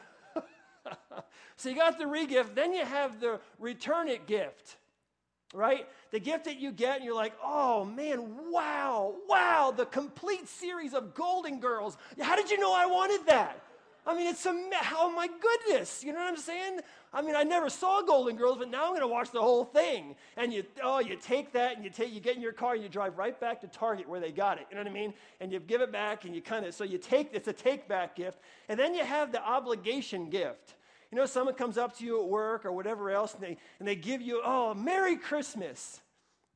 so 1.56 1.68
you 1.68 1.76
got 1.76 1.98
the 1.98 2.04
regift, 2.04 2.54
then 2.54 2.72
you 2.72 2.84
have 2.84 3.20
the 3.20 3.40
return 3.58 4.08
it 4.08 4.26
gift, 4.26 4.76
right? 5.54 5.86
The 6.10 6.20
gift 6.20 6.44
that 6.44 6.58
you 6.58 6.72
get, 6.72 6.96
and 6.96 7.04
you're 7.04 7.14
like, 7.14 7.34
oh 7.42 7.84
man, 7.84 8.50
wow, 8.50 9.14
wow, 9.28 9.72
the 9.76 9.86
complete 9.86 10.48
series 10.48 10.94
of 10.94 11.14
Golden 11.14 11.60
Girls. 11.60 11.96
How 12.20 12.36
did 12.36 12.50
you 12.50 12.58
know 12.58 12.72
I 12.74 12.86
wanted 12.86 13.26
that? 13.26 13.62
I 14.06 14.14
mean, 14.14 14.28
it's 14.28 14.46
a, 14.46 14.50
oh 14.94 15.12
my 15.14 15.28
goodness, 15.28 16.04
you 16.04 16.12
know 16.12 16.20
what 16.20 16.28
I'm 16.28 16.36
saying? 16.36 16.78
I 17.12 17.22
mean, 17.22 17.34
I 17.34 17.42
never 17.42 17.68
saw 17.68 18.02
Golden 18.02 18.36
Girls, 18.36 18.56
but 18.58 18.70
now 18.70 18.84
I'm 18.84 18.90
going 18.90 19.00
to 19.00 19.08
watch 19.08 19.32
the 19.32 19.40
whole 19.40 19.64
thing. 19.64 20.14
And 20.36 20.52
you, 20.52 20.64
oh, 20.80 21.00
you 21.00 21.16
take 21.16 21.52
that 21.52 21.74
and 21.74 21.84
you 21.84 21.90
take, 21.90 22.14
you 22.14 22.20
get 22.20 22.36
in 22.36 22.42
your 22.42 22.52
car 22.52 22.74
and 22.74 22.82
you 22.84 22.88
drive 22.88 23.18
right 23.18 23.38
back 23.40 23.60
to 23.62 23.66
Target 23.66 24.08
where 24.08 24.20
they 24.20 24.30
got 24.30 24.58
it. 24.58 24.66
You 24.70 24.76
know 24.76 24.82
what 24.82 24.90
I 24.90 24.94
mean? 24.94 25.12
And 25.40 25.50
you 25.50 25.58
give 25.58 25.80
it 25.80 25.90
back 25.90 26.24
and 26.24 26.36
you 26.36 26.40
kind 26.40 26.64
of, 26.64 26.72
so 26.72 26.84
you 26.84 26.98
take, 26.98 27.30
it's 27.32 27.48
a 27.48 27.52
take 27.52 27.88
back 27.88 28.14
gift. 28.14 28.38
And 28.68 28.78
then 28.78 28.94
you 28.94 29.04
have 29.04 29.32
the 29.32 29.42
obligation 29.42 30.30
gift. 30.30 30.74
You 31.10 31.18
know, 31.18 31.26
someone 31.26 31.54
comes 31.54 31.76
up 31.76 31.96
to 31.98 32.04
you 32.04 32.22
at 32.22 32.28
work 32.28 32.64
or 32.64 32.70
whatever 32.72 33.10
else 33.10 33.34
and 33.34 33.42
they, 33.42 33.56
and 33.80 33.88
they 33.88 33.96
give 33.96 34.22
you, 34.22 34.40
oh, 34.44 34.72
Merry 34.74 35.16
Christmas. 35.16 36.00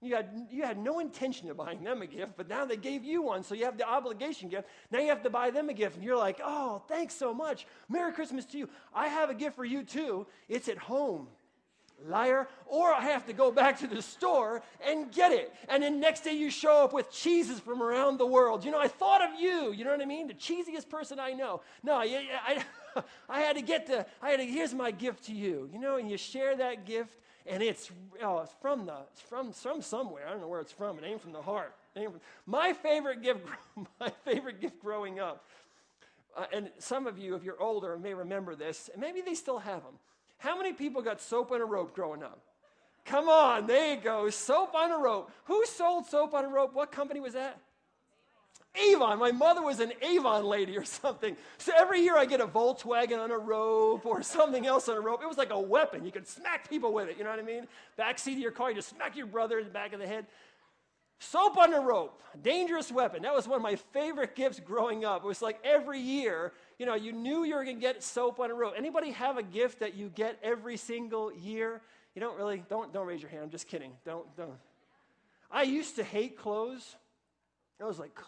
You 0.03 0.15
had, 0.15 0.47
you 0.51 0.63
had 0.63 0.79
no 0.79 0.99
intention 0.99 1.51
of 1.51 1.59
buying 1.59 1.85
them 1.85 2.01
a 2.01 2.07
gift, 2.07 2.33
but 2.37 2.49
now 2.49 2.65
they 2.65 2.79
gave 2.79 3.05
you 3.05 3.21
one, 3.21 3.43
so 3.43 3.55
you 3.55 3.67
have 3.67 3.77
the 3.77 3.87
obligation 3.87 4.49
gift. 4.49 4.67
Now 4.91 4.99
you 5.01 5.09
have 5.09 5.23
to 5.25 5.31
buy 5.31 5.51
them 5.51 5.69
a 5.69 5.75
gift, 5.75 5.97
and 5.97 6.05
you're 6.05 6.17
like, 6.17 6.41
oh, 6.43 6.83
thanks 6.89 7.15
so 7.15 7.35
much. 7.35 7.67
Merry 7.89 8.13
Christmas 8.13 8.47
to 8.47 8.59
you. 8.59 8.69
I 8.95 9.09
have 9.09 9.29
a 9.29 9.35
gift 9.35 9.57
for 9.57 9.65
you 9.65 9.83
too. 9.83 10.27
It's 10.49 10.69
at 10.69 10.79
home. 10.79 11.29
Liar. 12.07 12.49
Or 12.67 12.95
I 12.95 13.03
have 13.03 13.27
to 13.27 13.33
go 13.33 13.51
back 13.51 13.79
to 13.81 13.87
the 13.87 14.01
store 14.01 14.63
and 14.87 15.13
get 15.13 15.33
it. 15.33 15.55
And 15.69 15.83
then 15.83 16.01
next 16.01 16.21
day 16.21 16.33
you 16.33 16.51
show 16.51 16.85
up 16.85 16.93
with 16.93 17.11
cheeses 17.11 17.61
from 17.61 17.83
around 17.83 18.19
the 18.19 18.27
world. 18.27 18.65
You 18.65 18.71
know, 18.71 18.81
I 18.81 18.89
thought 18.89 19.23
of 19.23 19.39
you. 19.39 19.73
You 19.73 19.85
know 19.85 19.91
what 19.91 20.01
I 20.01 20.07
mean? 20.07 20.27
The 20.27 20.35
cheesiest 20.35 20.89
person 20.89 21.19
I 21.19 21.33
know. 21.33 21.61
No, 21.83 21.97
I, 21.97 22.25
I, 22.47 23.03
I 23.29 23.41
had 23.43 23.57
to 23.57 23.63
get 23.63 23.87
the, 23.87 24.07
I 24.23 24.31
had 24.31 24.39
to, 24.39 24.47
here's 24.47 24.73
my 24.73 24.91
gift 24.91 25.25
to 25.25 25.35
you. 25.35 25.69
You 25.73 25.79
know, 25.79 25.97
and 25.97 26.11
you 26.11 26.17
share 26.17 26.57
that 26.57 26.87
gift 26.87 27.19
and 27.47 27.63
it's, 27.63 27.91
oh, 28.23 28.41
it's 28.41 28.53
from 28.61 28.87
the 28.87 28.97
it's 29.13 29.21
from 29.23 29.53
from 29.53 29.83
somewhere. 29.83 30.27
I 30.27 30.31
don't 30.31 30.41
know 30.41 30.49
where 30.49 30.61
it's 30.61 30.73
from. 30.73 30.99
It 30.99 31.05
ain't 31.05 31.21
from 31.21 31.33
the 31.33 31.43
heart. 31.43 31.75
From, 31.95 32.21
my 32.47 32.73
favorite 32.73 33.23
gift, 33.23 33.41
my 34.01 34.11
favorite 34.25 34.61
gift 34.61 34.81
growing 34.81 35.21
up, 35.21 35.45
uh, 36.37 36.47
and 36.53 36.71
some 36.79 37.07
of 37.07 37.19
you, 37.19 37.35
if 37.35 37.45
you're 37.45 37.61
older, 37.61 37.99
may 37.99 38.15
remember 38.15 38.55
this, 38.55 38.91
and 38.93 39.01
maybe 39.01 39.21
they 39.21 39.35
still 39.35 39.59
have 39.59 39.83
them. 39.83 39.95
How 40.39 40.57
many 40.57 40.73
people 40.73 41.03
got 41.03 41.21
soap 41.21 41.53
on 41.53 41.61
a 41.61 41.65
rope 41.65 41.95
growing 41.95 42.23
up? 42.23 42.41
Come 43.05 43.29
on, 43.29 43.67
there 43.67 43.95
you 43.95 44.01
go. 44.01 44.31
Soap 44.31 44.75
on 44.75 44.93
a 44.93 44.99
rope. 44.99 45.31
Who 45.45 45.65
sold 45.67 46.07
soap 46.07 46.35
on 46.35 46.45
a 46.45 46.49
rope? 46.49 46.75
What 46.75 46.93
company 46.93 47.21
was 47.21 47.33
that? 47.33 47.59
Avon. 48.75 49.19
My 49.19 49.33
mother 49.33 49.63
was 49.63 49.81
an 49.81 49.93
Avon 50.01 50.45
lady 50.45 50.77
or 50.77 50.85
something. 50.85 51.37
So 51.59 51.73
every 51.77 52.03
year 52.03 52.17
I 52.17 52.25
get 52.25 52.41
a 52.41 52.47
Volkswagen 52.47 53.19
on 53.19 53.31
a 53.31 53.39
rope 53.39 54.07
or 54.07 54.23
something 54.23 54.67
else 54.67 54.89
on 54.89 54.97
a 54.97 55.01
rope. 55.01 55.23
It 55.23 55.29
was 55.29 55.39
like 55.39 55.51
a 55.51 55.61
weapon. 55.61 56.05
You 56.05 56.13
could 56.13 56.29
smack 56.29 56.69
people 56.69 56.93
with 56.93 57.09
it. 57.09 57.19
You 57.19 57.25
know 57.25 57.31
what 57.31 57.39
I 57.39 57.43
mean? 57.43 57.67
Backseat 57.99 58.35
of 58.35 58.39
your 58.39 58.53
car, 58.53 58.71
you 58.71 58.77
just 58.77 58.91
smack 58.91 59.17
your 59.17 59.27
brother 59.27 59.59
in 59.59 59.65
the 59.65 59.71
back 59.71 59.93
of 59.93 59.99
the 59.99 60.07
head. 60.07 60.27
Soap 61.23 61.59
on 61.59 61.75
a 61.75 61.81
rope, 61.81 62.23
dangerous 62.43 62.91
weapon. 62.91 63.23
That 63.23 63.35
was 63.35 63.47
one 63.47 63.57
of 63.57 63.63
my 63.63 63.77
favorite 63.77 64.35
gifts 64.35 64.59
growing 64.59 65.05
up. 65.05 65.23
It 65.23 65.27
was 65.27 65.43
like 65.43 65.59
every 65.63 66.01
year, 66.01 66.53
you 66.79 66.87
know, 66.87 66.95
you 66.95 67.13
knew 67.13 67.45
you 67.45 67.57
were 67.57 67.65
going 67.65 67.77
to 67.77 67.81
get 67.81 68.03
soap 68.03 68.41
on 68.41 68.51
a 68.51 68.55
rope. 68.55 68.73
Anybody 68.75 69.11
have 69.11 69.37
a 69.37 69.43
gift 69.43 69.81
that 69.81 69.95
you 69.95 70.09
get 70.15 70.39
every 70.43 70.79
single 70.79 71.31
year? 71.35 71.83
You 72.15 72.21
don't 72.21 72.39
really, 72.39 72.65
don't, 72.71 72.91
don't 72.95 73.07
raise 73.07 73.21
your 73.21 73.31
hand. 73.31 73.43
I'm 73.43 73.51
just 73.51 73.69
kidding. 73.69 73.93
Don't, 74.07 74.35
don't. 74.35 74.55
I 75.51 75.65
used 75.65 75.97
to 75.97 76.05
hate 76.05 76.39
clothes. 76.39 76.97
I 77.83 77.87
was 77.87 77.99
like, 77.99 78.19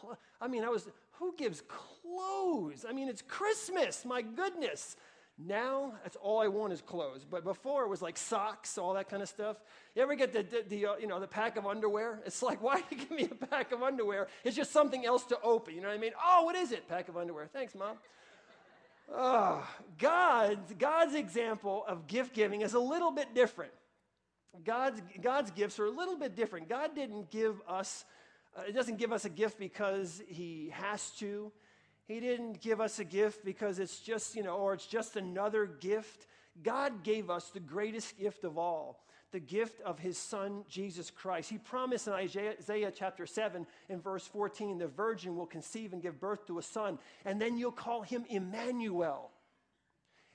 I 0.40 0.49
mean, 0.49 0.64
I 0.64 0.68
was, 0.68 0.88
who 1.12 1.35
gives 1.37 1.62
clothes? 1.62 2.85
I 2.88 2.92
mean, 2.92 3.09
it's 3.09 3.23
Christmas, 3.23 4.04
my 4.04 4.23
goodness. 4.23 4.97
Now, 5.38 5.94
that's 6.02 6.16
all 6.16 6.40
I 6.40 6.49
want 6.49 6.73
is 6.73 6.82
clothes. 6.82 7.26
But 7.28 7.42
before, 7.42 7.85
it 7.85 7.88
was 7.88 8.02
like 8.02 8.16
socks, 8.16 8.76
all 8.78 8.94
that 8.94 9.09
kind 9.09 9.23
of 9.23 9.28
stuff. 9.28 9.56
You 9.94 10.02
ever 10.02 10.14
get 10.14 10.32
the, 10.32 10.42
the, 10.42 10.64
the 10.68 10.87
uh, 10.87 10.97
you 10.97 11.06
know, 11.06 11.18
the 11.21 11.26
pack 11.26 11.56
of 11.56 11.66
underwear? 11.66 12.21
It's 12.26 12.42
like, 12.42 12.62
why 12.62 12.76
do 12.76 12.85
you 12.90 12.97
give 12.99 13.11
me 13.11 13.28
a 13.30 13.47
pack 13.47 13.73
of 13.73 13.82
underwear? 13.82 14.28
It's 14.44 14.56
just 14.56 14.73
something 14.73 15.04
else 15.04 15.25
to 15.26 15.40
open. 15.42 15.75
You 15.75 15.80
know 15.80 15.88
what 15.88 15.97
I 15.97 16.00
mean? 16.00 16.12
Oh, 16.23 16.44
what 16.44 16.54
is 16.54 16.71
it? 16.73 16.88
Pack 16.88 17.09
of 17.09 17.16
underwear. 17.16 17.47
Thanks, 17.52 17.75
Mom. 17.75 17.97
Oh, 19.12 19.66
God's, 19.99 20.75
God's 20.78 21.14
example 21.14 21.85
of 21.87 22.06
gift 22.06 22.35
giving 22.35 22.61
is 22.61 22.75
a 22.75 22.80
little 22.80 23.11
bit 23.11 23.35
different. 23.35 23.73
God's, 24.64 25.00
God's 25.21 25.50
gifts 25.50 25.78
are 25.78 25.87
a 25.87 25.90
little 25.90 26.16
bit 26.16 26.37
different. 26.37 26.68
God 26.68 26.94
didn't 26.94 27.30
give 27.30 27.61
us 27.66 28.04
uh, 28.56 28.62
it 28.68 28.73
doesn't 28.73 28.99
give 28.99 29.12
us 29.12 29.25
a 29.25 29.30
gift 29.30 29.59
because 29.59 30.23
he 30.28 30.71
has 30.73 31.11
to. 31.18 31.50
He 32.06 32.21
didn't 32.21 32.61
give 32.61 32.80
us 32.80 32.99
a 32.99 33.04
gift 33.04 33.44
because 33.44 33.78
it's 33.78 34.00
just, 34.00 34.37
you 34.37 34.42
know, 34.42 34.56
or 34.56 34.75
it's 34.75 34.87
just 34.87 35.16
another 35.16 35.66
gift. 35.66 36.26
God 36.62 37.02
gave 37.02 37.30
us 37.30 37.50
the 37.50 37.61
greatest 37.61 38.18
gift 38.18 38.44
of 38.44 38.59
all, 38.59 39.02
the 39.30 39.40
gift 39.40 39.80
of 39.80 39.99
his 39.99 40.18
son, 40.18 40.64
Jesus 40.68 41.11
Christ. 41.11 41.49
He 41.49 41.56
promised 41.56 42.09
in 42.09 42.12
Isaiah, 42.12 42.92
chapter 42.94 43.25
7 43.25 43.66
in 43.88 44.00
verse 44.00 44.26
14, 44.26 44.78
the 44.78 44.88
virgin 44.88 45.37
will 45.37 45.47
conceive 45.47 45.92
and 45.92 46.02
give 46.02 46.21
birth 46.21 46.47
to 46.49 46.59
a 46.59 46.62
son, 46.62 46.99
and 47.25 47.40
then 47.40 47.56
you'll 47.56 47.73
call 47.73 48.02
him 48.02 48.25
Emmanuel. 48.28 49.30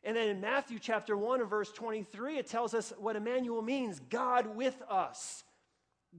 And 0.03 0.15
then 0.15 0.29
in 0.29 0.41
Matthew 0.41 0.79
chapter 0.79 1.17
1 1.17 1.41
and 1.41 1.49
verse 1.49 1.71
23, 1.71 2.37
it 2.37 2.47
tells 2.47 2.73
us 2.73 2.93
what 2.97 3.15
Emmanuel 3.15 3.61
means 3.61 3.99
God 4.09 4.55
with 4.55 4.81
us. 4.89 5.43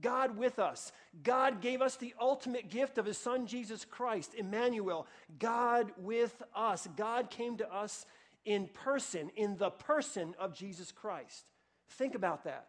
God 0.01 0.37
with 0.37 0.59
us. 0.59 0.91
God 1.23 1.61
gave 1.61 1.81
us 1.81 1.95
the 1.95 2.13
ultimate 2.19 2.69
gift 2.69 2.97
of 2.97 3.05
his 3.05 3.17
son 3.17 3.47
Jesus 3.47 3.85
Christ, 3.85 4.33
Emmanuel. 4.35 5.07
God 5.39 5.91
with 5.97 6.41
us. 6.55 6.87
God 6.95 7.29
came 7.29 7.57
to 7.57 7.73
us 7.73 8.05
in 8.45 8.67
person, 8.67 9.29
in 9.35 9.57
the 9.57 9.69
person 9.69 10.35
of 10.39 10.55
Jesus 10.55 10.91
Christ. 10.91 11.45
Think 11.89 12.15
about 12.15 12.43
that. 12.45 12.67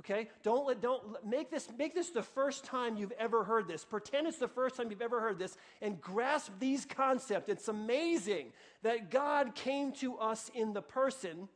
Okay? 0.00 0.28
Don't 0.42 0.66
let 0.66 0.82
don't 0.82 1.24
make 1.24 1.50
this 1.50 1.68
make 1.78 1.94
this 1.94 2.10
the 2.10 2.22
first 2.22 2.64
time 2.64 2.96
you've 2.96 3.12
ever 3.12 3.44
heard 3.44 3.66
this. 3.66 3.84
Pretend 3.84 4.26
it's 4.26 4.38
the 4.38 4.48
first 4.48 4.76
time 4.76 4.90
you've 4.90 5.00
ever 5.00 5.20
heard 5.20 5.38
this 5.38 5.56
and 5.80 6.00
grasp 6.00 6.52
these 6.58 6.84
concepts. 6.84 7.48
It's 7.48 7.68
amazing 7.68 8.52
that 8.82 9.10
God 9.10 9.54
came 9.54 9.92
to 9.92 10.18
us 10.18 10.50
in 10.54 10.74
the 10.74 10.82
person 10.82 11.48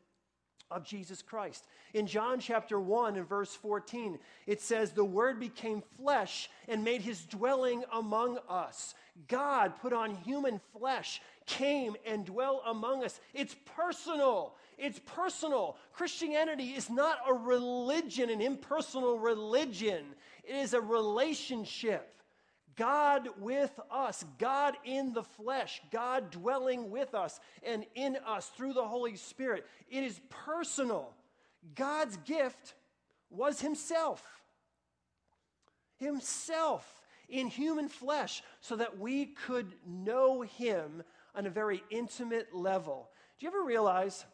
of 0.70 0.84
Jesus 0.84 1.22
Christ. 1.22 1.66
In 1.94 2.06
John 2.06 2.40
chapter 2.40 2.78
1 2.78 3.16
and 3.16 3.28
verse 3.28 3.54
14, 3.54 4.18
it 4.46 4.60
says, 4.60 4.92
The 4.92 5.04
Word 5.04 5.40
became 5.40 5.82
flesh 5.96 6.48
and 6.68 6.84
made 6.84 7.02
his 7.02 7.24
dwelling 7.24 7.84
among 7.92 8.38
us. 8.48 8.94
God 9.28 9.72
put 9.80 9.92
on 9.92 10.14
human 10.16 10.60
flesh, 10.78 11.20
came 11.46 11.96
and 12.06 12.24
dwelt 12.24 12.62
among 12.66 13.04
us. 13.04 13.20
It's 13.34 13.56
personal. 13.76 14.54
It's 14.78 15.00
personal. 15.04 15.76
Christianity 15.92 16.70
is 16.70 16.88
not 16.88 17.18
a 17.28 17.34
religion, 17.34 18.30
an 18.30 18.40
impersonal 18.40 19.18
religion, 19.18 20.04
it 20.44 20.56
is 20.56 20.74
a 20.74 20.80
relationship. 20.80 22.14
God 22.80 23.28
with 23.38 23.78
us, 23.90 24.24
God 24.38 24.74
in 24.86 25.12
the 25.12 25.22
flesh, 25.22 25.82
God 25.92 26.30
dwelling 26.30 26.90
with 26.90 27.14
us 27.14 27.38
and 27.62 27.84
in 27.94 28.16
us 28.26 28.48
through 28.56 28.72
the 28.72 28.88
Holy 28.88 29.16
Spirit. 29.16 29.66
It 29.90 30.02
is 30.02 30.18
personal. 30.30 31.12
God's 31.74 32.16
gift 32.24 32.72
was 33.28 33.60
Himself. 33.60 34.22
Himself 35.98 37.02
in 37.28 37.48
human 37.48 37.90
flesh 37.90 38.42
so 38.62 38.76
that 38.76 38.98
we 38.98 39.26
could 39.26 39.74
know 39.86 40.40
Him 40.40 41.02
on 41.34 41.44
a 41.44 41.50
very 41.50 41.82
intimate 41.90 42.54
level. 42.54 43.10
Do 43.38 43.44
you 43.44 43.50
ever 43.50 43.62
realize 43.62 44.24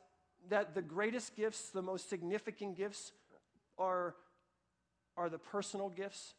that 0.51 0.73
the 0.73 0.83
greatest 0.83 1.35
gifts, 1.35 1.71
the 1.71 1.83
most 1.83 2.09
significant 2.09 2.77
gifts, 2.77 3.11
are, 3.77 4.15
are 5.17 5.29
the 5.29 5.39
personal 5.39 5.89
gifts? 5.89 6.35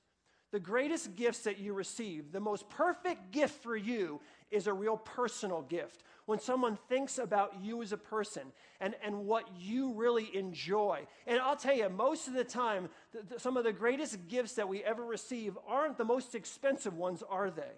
The 0.52 0.60
greatest 0.60 1.16
gifts 1.16 1.40
that 1.40 1.60
you 1.60 1.74
receive, 1.74 2.32
the 2.32 2.40
most 2.40 2.70
perfect 2.70 3.32
gift 3.32 3.62
for 3.62 3.76
you, 3.76 4.22
is 4.50 4.68
a 4.68 4.74
real 4.74 4.98
personal 4.98 5.62
gift. 5.62 6.04
When 6.26 6.40
someone 6.40 6.78
thinks 6.88 7.18
about 7.18 7.62
you 7.62 7.82
as 7.82 7.92
a 7.92 7.98
person 7.98 8.44
and, 8.80 8.96
and 9.04 9.26
what 9.26 9.50
you 9.58 9.94
really 9.94 10.36
enjoy. 10.36 11.06
And 11.26 11.40
I'll 11.40 11.56
tell 11.56 11.76
you, 11.76 11.90
most 11.90 12.28
of 12.28 12.34
the 12.34 12.44
time, 12.44 12.90
some 13.38 13.58
of 13.58 13.64
the 13.66 13.74
greatest 13.74 14.28
gifts 14.28 14.54
that 14.54 14.68
we 14.68 14.84
ever 14.84 15.04
receive 15.04 15.58
aren't 15.68 15.98
the 15.98 16.06
most 16.06 16.36
expensive 16.36 16.98
ones, 16.98 17.24
are 17.30 17.50
they? 17.50 17.72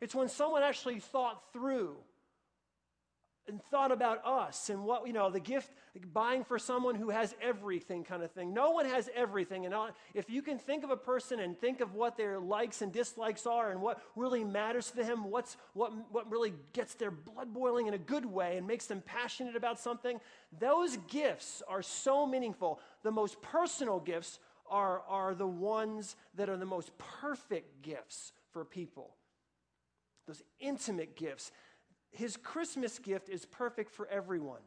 It's 0.00 0.14
when 0.14 0.28
someone 0.28 0.62
actually 0.62 1.00
thought 1.00 1.42
through 1.52 1.96
and 3.48 3.62
thought 3.64 3.92
about 3.92 4.24
us 4.24 4.70
and 4.70 4.84
what, 4.84 5.06
you 5.06 5.12
know, 5.12 5.30
the 5.30 5.40
gift, 5.40 5.70
buying 6.12 6.44
for 6.44 6.58
someone 6.58 6.94
who 6.94 7.10
has 7.10 7.34
everything 7.40 8.02
kind 8.02 8.22
of 8.22 8.30
thing. 8.32 8.52
No 8.52 8.70
one 8.70 8.86
has 8.86 9.08
everything. 9.14 9.66
And 9.66 9.74
if 10.14 10.30
you 10.30 10.42
can 10.42 10.58
think 10.58 10.82
of 10.82 10.90
a 10.90 10.96
person 10.96 11.40
and 11.40 11.58
think 11.58 11.80
of 11.80 11.94
what 11.94 12.16
their 12.16 12.38
likes 12.38 12.82
and 12.82 12.92
dislikes 12.92 13.46
are 13.46 13.70
and 13.70 13.80
what 13.80 14.00
really 14.16 14.44
matters 14.44 14.90
to 14.90 14.96
them, 14.96 15.30
what's, 15.30 15.56
what, 15.74 15.92
what 16.10 16.30
really 16.30 16.54
gets 16.72 16.94
their 16.94 17.10
blood 17.10 17.52
boiling 17.52 17.86
in 17.86 17.94
a 17.94 17.98
good 17.98 18.26
way 18.26 18.56
and 18.56 18.66
makes 18.66 18.86
them 18.86 19.02
passionate 19.04 19.56
about 19.56 19.78
something, 19.78 20.20
those 20.58 20.96
gifts 21.08 21.62
are 21.68 21.82
so 21.82 22.26
meaningful. 22.26 22.80
The 23.02 23.12
most 23.12 23.40
personal 23.42 24.00
gifts 24.00 24.38
are, 24.70 25.02
are 25.08 25.34
the 25.34 25.46
ones 25.46 26.16
that 26.34 26.48
are 26.48 26.56
the 26.56 26.66
most 26.66 26.96
perfect 26.98 27.82
gifts 27.82 28.32
for 28.52 28.64
people. 28.64 29.14
Those 30.26 30.42
intimate 30.58 31.16
gifts 31.16 31.52
his 32.14 32.36
Christmas 32.36 32.98
gift 32.98 33.28
is 33.28 33.44
perfect 33.44 33.90
for 33.90 34.06
everyone. 34.08 34.60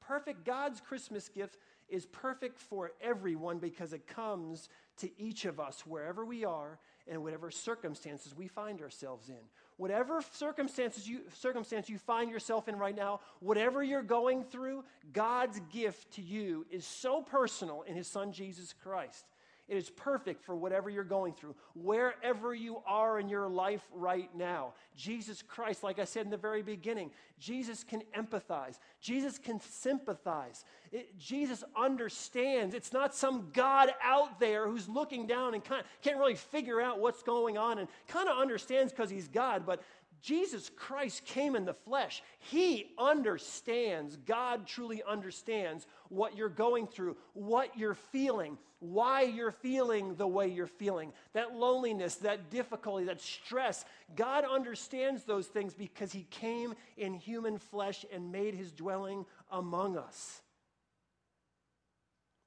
Perfect, 0.00 0.44
God's 0.44 0.80
Christmas 0.80 1.28
gift 1.28 1.56
is 1.88 2.06
perfect 2.06 2.58
for 2.58 2.92
everyone 3.00 3.58
because 3.58 3.92
it 3.92 4.06
comes 4.06 4.68
to 4.98 5.10
each 5.20 5.44
of 5.44 5.60
us 5.60 5.86
wherever 5.86 6.24
we 6.24 6.44
are 6.44 6.78
and 7.08 7.22
whatever 7.22 7.50
circumstances 7.50 8.34
we 8.36 8.48
find 8.48 8.80
ourselves 8.80 9.28
in. 9.28 9.38
Whatever 9.76 10.22
circumstances 10.32 11.08
you, 11.08 11.20
circumstance 11.34 11.88
you 11.88 11.98
find 11.98 12.30
yourself 12.30 12.68
in 12.68 12.76
right 12.76 12.94
now, 12.94 13.20
whatever 13.40 13.82
you're 13.82 14.02
going 14.02 14.44
through, 14.44 14.84
God's 15.12 15.60
gift 15.72 16.12
to 16.14 16.22
you 16.22 16.66
is 16.70 16.84
so 16.84 17.22
personal 17.22 17.82
in 17.82 17.94
His 17.94 18.06
Son 18.08 18.32
Jesus 18.32 18.74
Christ. 18.82 19.26
It 19.68 19.76
is 19.76 19.90
perfect 19.90 20.44
for 20.44 20.56
whatever 20.56 20.90
you're 20.90 21.04
going 21.04 21.34
through, 21.34 21.54
wherever 21.74 22.54
you 22.54 22.82
are 22.86 23.20
in 23.20 23.28
your 23.28 23.48
life 23.48 23.82
right 23.94 24.28
now. 24.34 24.74
Jesus 24.96 25.40
Christ, 25.40 25.82
like 25.82 25.98
I 25.98 26.04
said 26.04 26.24
in 26.24 26.30
the 26.30 26.36
very 26.36 26.62
beginning, 26.62 27.10
Jesus 27.38 27.84
can 27.84 28.02
empathize, 28.16 28.78
Jesus 29.00 29.38
can 29.38 29.60
sympathize, 29.60 30.64
it, 30.90 31.16
Jesus 31.18 31.64
understands. 31.76 32.74
It's 32.74 32.92
not 32.92 33.14
some 33.14 33.50
God 33.52 33.94
out 34.02 34.40
there 34.40 34.68
who's 34.68 34.88
looking 34.88 35.26
down 35.26 35.54
and 35.54 35.64
kind 35.64 35.80
of 35.80 35.86
can't 36.02 36.18
really 36.18 36.34
figure 36.34 36.80
out 36.80 36.98
what's 36.98 37.22
going 37.22 37.56
on 37.56 37.78
and 37.78 37.88
kind 38.08 38.28
of 38.28 38.36
understands 38.36 38.92
because 38.92 39.10
he's 39.10 39.28
God, 39.28 39.64
but 39.64 39.82
Jesus 40.22 40.70
Christ 40.76 41.24
came 41.24 41.56
in 41.56 41.64
the 41.64 41.74
flesh. 41.74 42.22
He 42.38 42.92
understands, 42.96 44.16
God 44.16 44.68
truly 44.68 45.02
understands 45.02 45.84
what 46.10 46.36
you're 46.36 46.48
going 46.48 46.86
through, 46.86 47.16
what 47.34 47.76
you're 47.76 47.94
feeling, 47.94 48.56
why 48.78 49.22
you're 49.22 49.50
feeling 49.50 50.14
the 50.14 50.26
way 50.26 50.46
you're 50.46 50.68
feeling. 50.68 51.12
That 51.32 51.56
loneliness, 51.56 52.16
that 52.16 52.50
difficulty, 52.50 53.06
that 53.06 53.20
stress. 53.20 53.84
God 54.14 54.44
understands 54.44 55.24
those 55.24 55.48
things 55.48 55.74
because 55.74 56.12
He 56.12 56.26
came 56.30 56.74
in 56.96 57.14
human 57.14 57.58
flesh 57.58 58.04
and 58.12 58.30
made 58.30 58.54
His 58.54 58.70
dwelling 58.70 59.26
among 59.50 59.96
us. 59.96 60.40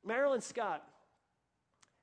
Marilyn 0.05 0.41
Scott 0.41 0.87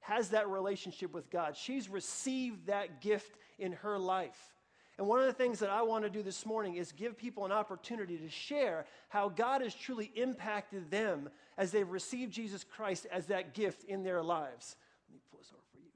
has 0.00 0.30
that 0.30 0.50
relationship 0.50 1.14
with 1.14 1.30
God. 1.30 1.56
She's 1.56 1.88
received 1.88 2.66
that 2.66 3.00
gift 3.00 3.38
in 3.58 3.72
her 3.72 3.98
life. 3.98 4.52
And 4.98 5.06
one 5.06 5.20
of 5.20 5.26
the 5.26 5.32
things 5.32 5.58
that 5.60 5.70
I 5.70 5.82
want 5.82 6.04
to 6.04 6.10
do 6.10 6.22
this 6.22 6.44
morning 6.44 6.76
is 6.76 6.92
give 6.92 7.16
people 7.16 7.44
an 7.44 7.52
opportunity 7.52 8.18
to 8.18 8.28
share 8.28 8.84
how 9.08 9.28
God 9.30 9.62
has 9.62 9.74
truly 9.74 10.12
impacted 10.14 10.90
them 10.90 11.30
as 11.56 11.70
they've 11.70 11.88
received 11.88 12.32
Jesus 12.32 12.64
Christ 12.64 13.06
as 13.10 13.26
that 13.26 13.54
gift 13.54 13.84
in 13.84 14.02
their 14.02 14.22
lives. 14.22 14.76
Let 15.08 15.14
me 15.14 15.20
pull 15.30 15.40
this 15.40 15.50
over 15.52 15.62
for 15.72 15.78
you. 15.78 15.90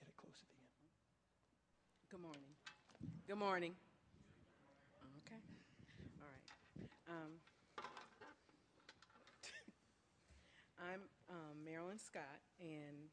Get 0.00 0.08
it 0.08 0.16
close 0.16 0.42
at 0.42 0.48
the 0.48 0.56
end. 0.58 0.72
Good 2.10 2.20
morning. 2.20 2.42
Good 3.26 3.38
morning. 3.38 3.74
Okay. 5.26 5.40
All 6.20 6.28
right. 6.32 6.46
Um, 7.08 7.32
I'm 10.92 11.02
um, 11.30 11.47
Marilyn 11.88 12.04
Scott, 12.04 12.40
and 12.60 13.08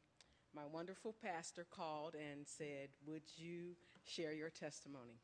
my 0.54 0.60
wonderful 0.70 1.14
pastor 1.22 1.64
called 1.70 2.14
and 2.14 2.46
said, 2.46 2.88
Would 3.06 3.22
you 3.38 3.70
share 4.04 4.34
your 4.34 4.50
testimony? 4.50 5.18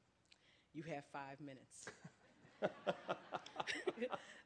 You 0.73 0.85
have 0.85 1.05
five 1.13 1.39
minutes. 1.39 1.91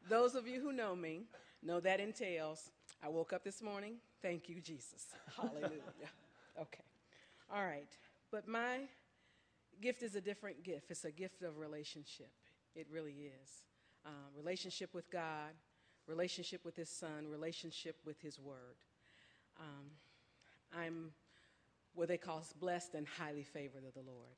Those 0.09 0.35
of 0.35 0.49
you 0.49 0.61
who 0.61 0.73
know 0.73 0.97
me 0.97 1.27
know 1.63 1.79
that 1.79 2.01
entails 2.01 2.71
I 3.01 3.09
woke 3.09 3.33
up 3.33 3.45
this 3.45 3.63
morning, 3.63 3.99
thank 4.23 4.49
you, 4.49 4.61
Jesus. 4.61 5.07
Hallelujah. 5.37 5.71
Okay. 6.59 6.85
All 7.55 7.63
right. 7.63 7.91
But 8.33 8.49
my 8.49 8.79
gift 9.83 10.03
is 10.03 10.17
a 10.17 10.23
different 10.23 10.65
gift, 10.65 10.91
it's 10.91 11.05
a 11.05 11.13
gift 11.13 11.43
of 11.43 11.59
relationship. 11.59 12.33
It 12.75 12.89
really 12.91 13.13
is. 13.13 13.63
Uh, 14.05 14.09
relationship 14.35 14.95
with 14.95 15.11
God, 15.11 15.53
relationship 16.09 16.65
with 16.65 16.75
His 16.75 16.89
Son, 16.89 17.29
relationship 17.31 17.97
with 18.05 18.21
His 18.21 18.41
Word. 18.41 18.77
Um, 19.59 19.91
I'm 20.77 21.13
what 21.95 22.09
they 22.09 22.19
call 22.19 22.45
blessed 22.61 22.95
and 22.95 23.07
highly 23.07 23.43
favored 23.43 23.85
of 23.87 23.95
the 23.95 24.01
Lord. 24.01 24.37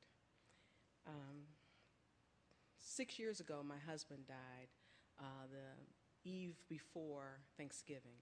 Um, 1.07 1.47
six 2.79 3.19
years 3.19 3.41
ago, 3.41 3.63
my 3.67 3.79
husband 3.91 4.27
died 4.29 4.69
uh, 5.19 5.47
the 5.51 6.31
eve 6.31 6.57
before 6.69 7.41
Thanksgiving 7.57 8.19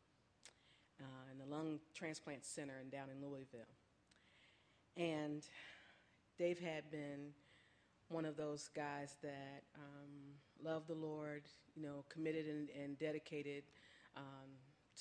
uh, 1.01 1.31
in 1.31 1.39
the 1.39 1.45
lung 1.45 1.81
transplant 1.95 2.45
center 2.45 2.75
in, 2.81 2.89
down 2.89 3.09
in 3.11 3.27
Louisville. 3.27 3.61
And 4.97 5.47
Dave 6.39 6.59
had 6.59 6.91
been 6.91 7.33
one 8.09 8.25
of 8.25 8.37
those 8.37 8.71
guys 8.75 9.17
that 9.23 9.65
um, 9.75 10.65
loved 10.65 10.89
the 10.89 10.95
Lord, 10.95 11.43
you 11.75 11.83
know, 11.83 12.05
committed 12.09 12.47
and, 12.47 12.69
and 12.71 12.99
dedicated 12.99 13.65
um, 14.17 14.51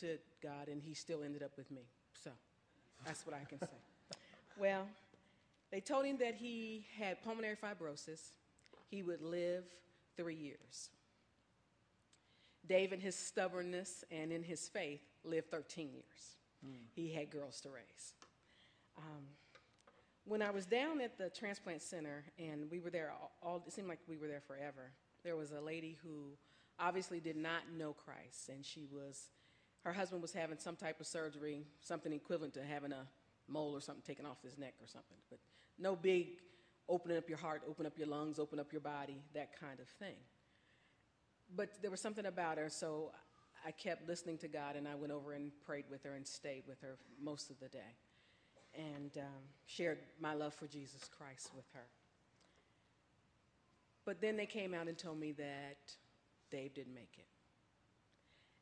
to 0.02 0.18
God, 0.42 0.68
and 0.68 0.82
he 0.82 0.94
still 0.94 1.24
ended 1.24 1.44
up 1.44 1.52
with 1.58 1.72
me. 1.72 1.82
So 2.24 2.32
that's 3.06 3.26
what 3.26 3.36
I 3.36 3.46
can 3.46 3.60
say. 3.60 3.68
Well, 4.58 4.88
they 5.70 5.82
told 5.82 6.06
him 6.06 6.16
that 6.20 6.36
he 6.36 6.86
had 6.98 7.22
pulmonary 7.22 7.58
fibrosis. 7.58 8.22
He 8.90 9.04
would 9.04 9.22
live 9.22 9.66
three 10.16 10.36
years. 10.36 10.90
Dave, 12.66 12.94
in 12.94 13.02
his 13.02 13.16
stubbornness 13.16 14.06
and 14.10 14.32
in 14.32 14.44
his 14.44 14.70
faith, 14.70 15.02
lived 15.26 15.52
13 15.52 15.90
years. 15.92 16.38
Mm. 16.66 16.78
He 16.96 17.12
had 17.12 17.30
girls 17.30 17.60
to 17.62 17.70
raise. 17.70 18.14
Um, 18.98 19.24
when 20.24 20.42
I 20.42 20.52
was 20.52 20.66
down 20.66 21.02
at 21.02 21.18
the 21.18 21.30
transplant 21.30 21.82
center, 21.82 22.24
and 22.40 22.72
we 22.72 22.80
were 22.80 22.90
there 22.90 23.12
all, 23.12 23.32
all, 23.44 23.64
it 23.68 23.74
seemed 23.74 23.88
like 23.88 24.00
we 24.08 24.18
were 24.18 24.28
there 24.28 24.42
forever, 24.42 24.92
there 25.24 25.36
was 25.36 25.52
a 25.52 25.62
lady 25.62 25.98
who 26.04 26.38
obviously 26.80 27.20
did 27.20 27.36
not 27.36 27.62
know 27.78 27.94
Christ, 27.94 28.50
and 28.50 28.66
she 28.66 28.86
was, 28.92 29.30
her 29.86 29.94
husband 29.94 30.22
was 30.22 30.34
having 30.34 30.58
some 30.58 30.76
type 30.76 31.00
of 31.00 31.06
surgery, 31.06 31.64
something 31.80 32.12
equivalent 32.12 32.56
to 32.56 32.64
having 32.64 32.92
a 32.92 33.06
mole 33.48 33.76
or 33.76 33.82
something 33.82 34.04
taken 34.06 34.26
off 34.26 34.42
his 34.44 34.58
neck 34.58 34.74
or 34.82 34.88
something, 34.88 35.18
but 35.30 35.40
no 35.78 35.96
big 35.96 36.40
opening 36.90 37.18
up 37.18 37.30
your 37.30 37.38
heart, 37.38 37.62
open 37.70 37.86
up 37.86 37.98
your 37.98 38.08
lungs, 38.08 38.40
open 38.40 38.60
up 38.60 38.72
your 38.72 38.82
body, 38.82 39.22
that 39.36 39.60
kind 39.60 39.80
of 39.80 39.88
thing. 39.88 40.16
But 41.56 41.70
there 41.84 41.92
was 41.92 42.02
something 42.02 42.26
about 42.26 42.58
her, 42.58 42.70
so 42.70 43.12
I 43.64 43.72
kept 43.72 44.08
listening 44.08 44.40
to 44.40 44.48
God, 44.48 44.76
and 44.76 44.88
I 44.88 44.96
went 44.96 45.14
over 45.14 45.34
and 45.34 45.52
prayed 45.64 45.86
with 45.90 46.04
her 46.04 46.16
and 46.16 46.26
stayed 46.26 46.64
with 46.68 46.82
her 46.82 46.98
most 47.22 47.52
of 47.52 47.60
the 47.60 47.70
day 47.70 47.96
and 48.76 49.18
um, 49.18 49.44
shared 49.68 50.00
my 50.20 50.34
love 50.34 50.54
for 50.56 50.68
Jesus 50.68 51.08
Christ 51.16 51.52
with 51.56 51.66
her. 51.74 51.86
But 54.04 54.20
then 54.20 54.36
they 54.36 54.46
came 54.48 54.74
out 54.74 54.88
and 54.88 54.98
told 54.98 55.20
me 55.20 55.32
that 55.34 55.78
Dave 56.52 56.74
didn't 56.74 56.94
make 56.94 57.14
it. 57.18 57.28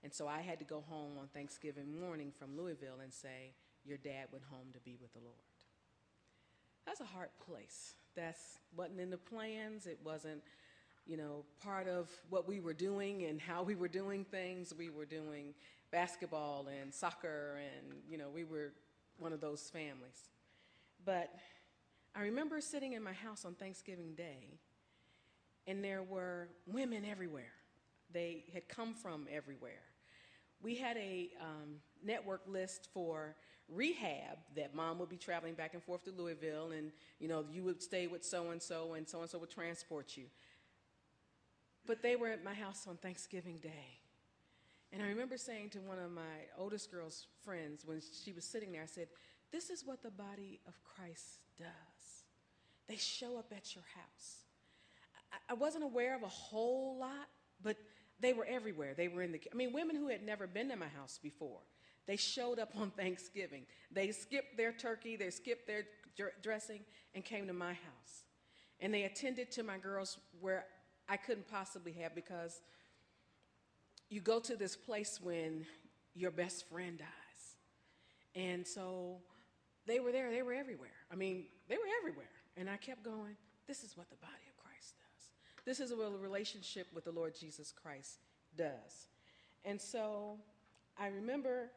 And 0.04 0.14
so 0.14 0.28
I 0.28 0.42
had 0.42 0.60
to 0.60 0.66
go 0.66 0.84
home 0.90 1.18
on 1.20 1.28
Thanksgiving 1.34 2.00
morning 2.00 2.32
from 2.38 2.58
Louisville 2.58 3.00
and 3.02 3.14
say, 3.14 3.54
Your 3.86 3.98
dad 3.98 4.28
went 4.32 4.44
home 4.50 4.68
to 4.74 4.80
be 4.82 4.98
with 5.02 5.14
the 5.14 5.20
Lord. 5.20 5.36
That's 6.86 7.00
a 7.00 7.06
hard 7.06 7.30
place. 7.46 7.94
That's 8.16 8.60
wasn't 8.76 9.00
in 9.00 9.10
the 9.10 9.18
plans. 9.18 9.88
It 9.88 10.00
wasn't, 10.04 10.42
you 11.08 11.16
know, 11.16 11.46
part 11.64 11.88
of 11.88 12.10
what 12.30 12.48
we 12.48 12.60
were 12.60 12.74
doing 12.74 13.24
and 13.24 13.40
how 13.40 13.64
we 13.64 13.76
were 13.76 13.88
doing 13.88 14.26
things. 14.26 14.74
We 14.78 14.90
were 14.90 15.06
doing 15.06 15.54
basketball 15.92 16.68
and 16.82 16.94
soccer, 16.94 17.60
and 17.60 17.94
you 18.10 18.18
know, 18.18 18.30
we 18.34 18.44
were 18.44 18.74
one 19.20 19.32
of 19.32 19.40
those 19.40 19.70
families. 19.70 20.30
But 21.06 21.34
I 22.16 22.22
remember 22.22 22.60
sitting 22.62 22.94
in 22.94 23.04
my 23.04 23.14
house 23.14 23.46
on 23.46 23.54
Thanksgiving 23.54 24.14
Day, 24.16 24.60
and 25.66 25.84
there 25.84 26.04
were 26.04 26.50
women 26.68 27.06
everywhere. 27.06 27.54
They 28.12 28.44
had 28.54 28.68
come 28.68 28.94
from 28.94 29.28
everywhere. 29.32 29.82
We 30.64 30.76
had 30.76 30.96
a 30.96 31.30
um, 31.42 31.76
network 32.02 32.42
list 32.48 32.88
for 32.94 33.36
rehab 33.68 34.38
that 34.56 34.74
mom 34.74 34.98
would 35.00 35.10
be 35.10 35.18
traveling 35.18 35.56
back 35.56 35.74
and 35.74 35.84
forth 35.84 36.04
to 36.06 36.12
Louisville, 36.12 36.72
and 36.72 36.92
you 37.20 37.28
know 37.28 37.44
you 37.52 37.64
would 37.64 37.82
stay 37.82 38.08
with 38.08 38.24
so 38.24 38.52
and 38.52 38.62
so, 38.62 38.94
and 38.94 39.08
so 39.08 39.22
and 39.22 39.30
so 39.30 39.38
would 39.40 39.52
transport 39.52 40.16
you. 40.16 40.26
But 41.86 42.02
they 42.02 42.16
were 42.16 42.30
at 42.30 42.46
my 42.46 42.54
house 42.54 42.88
on 42.88 42.96
Thanksgiving 42.96 43.58
Day, 43.58 44.00
and 44.94 45.04
I 45.04 45.08
remember 45.08 45.38
saying 45.38 45.72
to 45.72 45.80
one 45.80 46.00
of 46.00 46.12
my 46.12 46.48
oldest 46.58 46.90
girl's 46.92 47.28
friends 47.44 47.84
when 47.86 48.02
she 48.24 48.32
was 48.32 48.46
sitting 48.46 48.72
there, 48.72 48.84
I 48.84 48.88
said, 48.88 49.10
"This 49.52 49.70
is 49.70 49.86
what 49.86 50.02
the 50.02 50.12
body 50.12 50.62
of 50.66 50.82
Christ 50.84 51.42
does. 51.58 52.24
They 52.88 52.96
show 52.96 53.38
up 53.38 53.52
at 53.56 53.76
your 53.76 53.86
house." 53.96 54.46
I, 55.34 55.52
I 55.52 55.54
wasn't 55.56 55.84
aware 55.84 56.16
of 56.16 56.24
a 56.24 56.30
whole 56.30 56.98
lot, 56.98 57.28
but 57.62 57.76
they 58.20 58.34
were 58.34 58.46
everywhere. 58.46 58.94
They 58.96 59.08
were 59.08 59.22
in 59.22 59.32
the. 59.32 59.42
I 59.52 59.56
mean, 59.56 59.74
women 59.74 59.96
who 59.96 60.08
had 60.08 60.24
never 60.24 60.48
been 60.48 60.70
to 60.70 60.76
my 60.76 60.88
house 60.88 61.20
before 61.22 61.62
they 62.06 62.18
showed 62.18 62.60
up 62.60 62.72
on 62.76 62.92
Thanksgiving. 62.98 63.66
They 63.92 64.12
skipped 64.12 64.58
their 64.58 64.72
turkey, 64.72 65.16
they 65.16 65.30
skipped 65.30 65.68
their 65.68 65.84
dressing, 66.42 66.82
and 67.16 67.24
came 67.24 67.48
to 67.48 67.54
my 67.54 67.74
house. 67.74 68.24
And 68.80 68.94
they 68.94 69.04
attended 69.04 69.52
to 69.52 69.64
my 69.64 69.78
girls 69.78 70.18
where 70.40 70.66
I 71.08 71.18
couldn't 71.18 71.48
possibly 71.48 71.94
have 71.94 72.16
because 72.16 72.62
you 74.10 74.20
go 74.20 74.40
to 74.42 74.56
this 74.56 74.76
place 74.76 75.20
when 75.22 75.66
your 76.14 76.32
best 76.32 76.68
friend 76.70 76.98
dies. 76.98 77.56
And 78.36 78.68
so 78.68 79.20
they 79.86 80.00
were 80.00 80.12
there, 80.12 80.32
they 80.32 80.42
were 80.42 80.54
everywhere. 80.54 80.90
I 81.12 81.16
mean, 81.16 81.46
they 81.70 81.76
were 81.76 81.84
everywhere. 82.02 82.30
And 82.58 82.70
I 82.70 82.78
kept 82.78 83.04
going, 83.04 83.36
this 83.68 83.84
is 83.84 83.96
what 83.96 84.10
the 84.10 84.18
body. 84.18 84.43
This 85.66 85.80
is 85.80 85.94
what 85.94 86.12
a 86.12 86.18
relationship 86.18 86.88
with 86.94 87.06
the 87.06 87.12
Lord 87.12 87.34
Jesus 87.40 87.72
Christ 87.72 88.20
does. 88.58 89.08
And 89.66 89.80
so 89.80 90.38
I 90.98 91.08
remember 91.08 91.70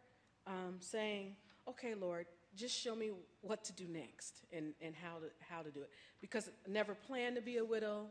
um, 0.46 0.76
saying, 0.80 1.36
okay, 1.68 1.94
Lord, 1.94 2.26
just 2.56 2.76
show 2.76 2.94
me 2.94 3.10
what 3.42 3.64
to 3.64 3.72
do 3.72 3.86
next 3.86 4.44
and, 4.52 4.72
and 4.80 4.94
how, 4.94 5.18
to, 5.18 5.26
how 5.48 5.62
to 5.62 5.70
do 5.70 5.80
it. 5.80 5.90
Because 6.20 6.48
I 6.48 6.70
never 6.70 6.94
planned 6.94 7.36
to 7.36 7.42
be 7.42 7.58
a 7.58 7.64
widow. 7.64 8.06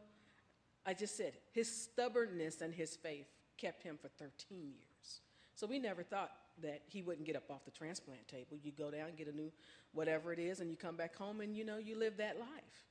I 0.86 0.94
just 0.94 1.18
said 1.18 1.34
his 1.52 1.70
stubbornness 1.70 2.62
and 2.62 2.74
his 2.74 2.96
faith 2.96 3.28
kept 3.58 3.84
him 3.84 3.98
for 4.02 4.08
13 4.08 4.32
years. 4.50 5.22
So 5.56 5.68
we 5.68 5.80
never 5.80 6.04
thought 6.04 6.32
that 6.62 6.82
he 6.86 7.02
wouldn't 7.02 7.26
get 7.26 7.36
up 7.36 7.50
off 7.50 7.66
the 7.66 7.72
transplant 7.72 8.28
table. 8.28 8.58
You 8.62 8.72
go 8.72 8.92
down, 8.92 9.10
get 9.18 9.28
a 9.28 9.36
new 9.36 9.52
whatever 9.94 10.32
it 10.32 10.40
is, 10.40 10.60
and 10.60 10.70
you 10.70 10.78
come 10.78 10.96
back 10.96 11.16
home 11.16 11.42
and 11.42 11.56
you 11.56 11.66
know 11.66 11.78
you 11.78 11.98
live 11.98 12.18
that 12.18 12.40
life. 12.40 12.86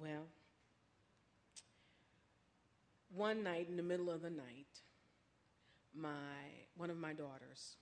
Well, 0.00 0.24
one 3.14 3.42
night 3.42 3.66
in 3.68 3.76
the 3.76 3.82
middle 3.82 4.10
of 4.10 4.22
the 4.22 4.30
night, 4.30 4.80
my 5.94 6.10
one 6.76 6.90
of 6.90 6.98
my 6.98 7.12
daughters 7.12 7.76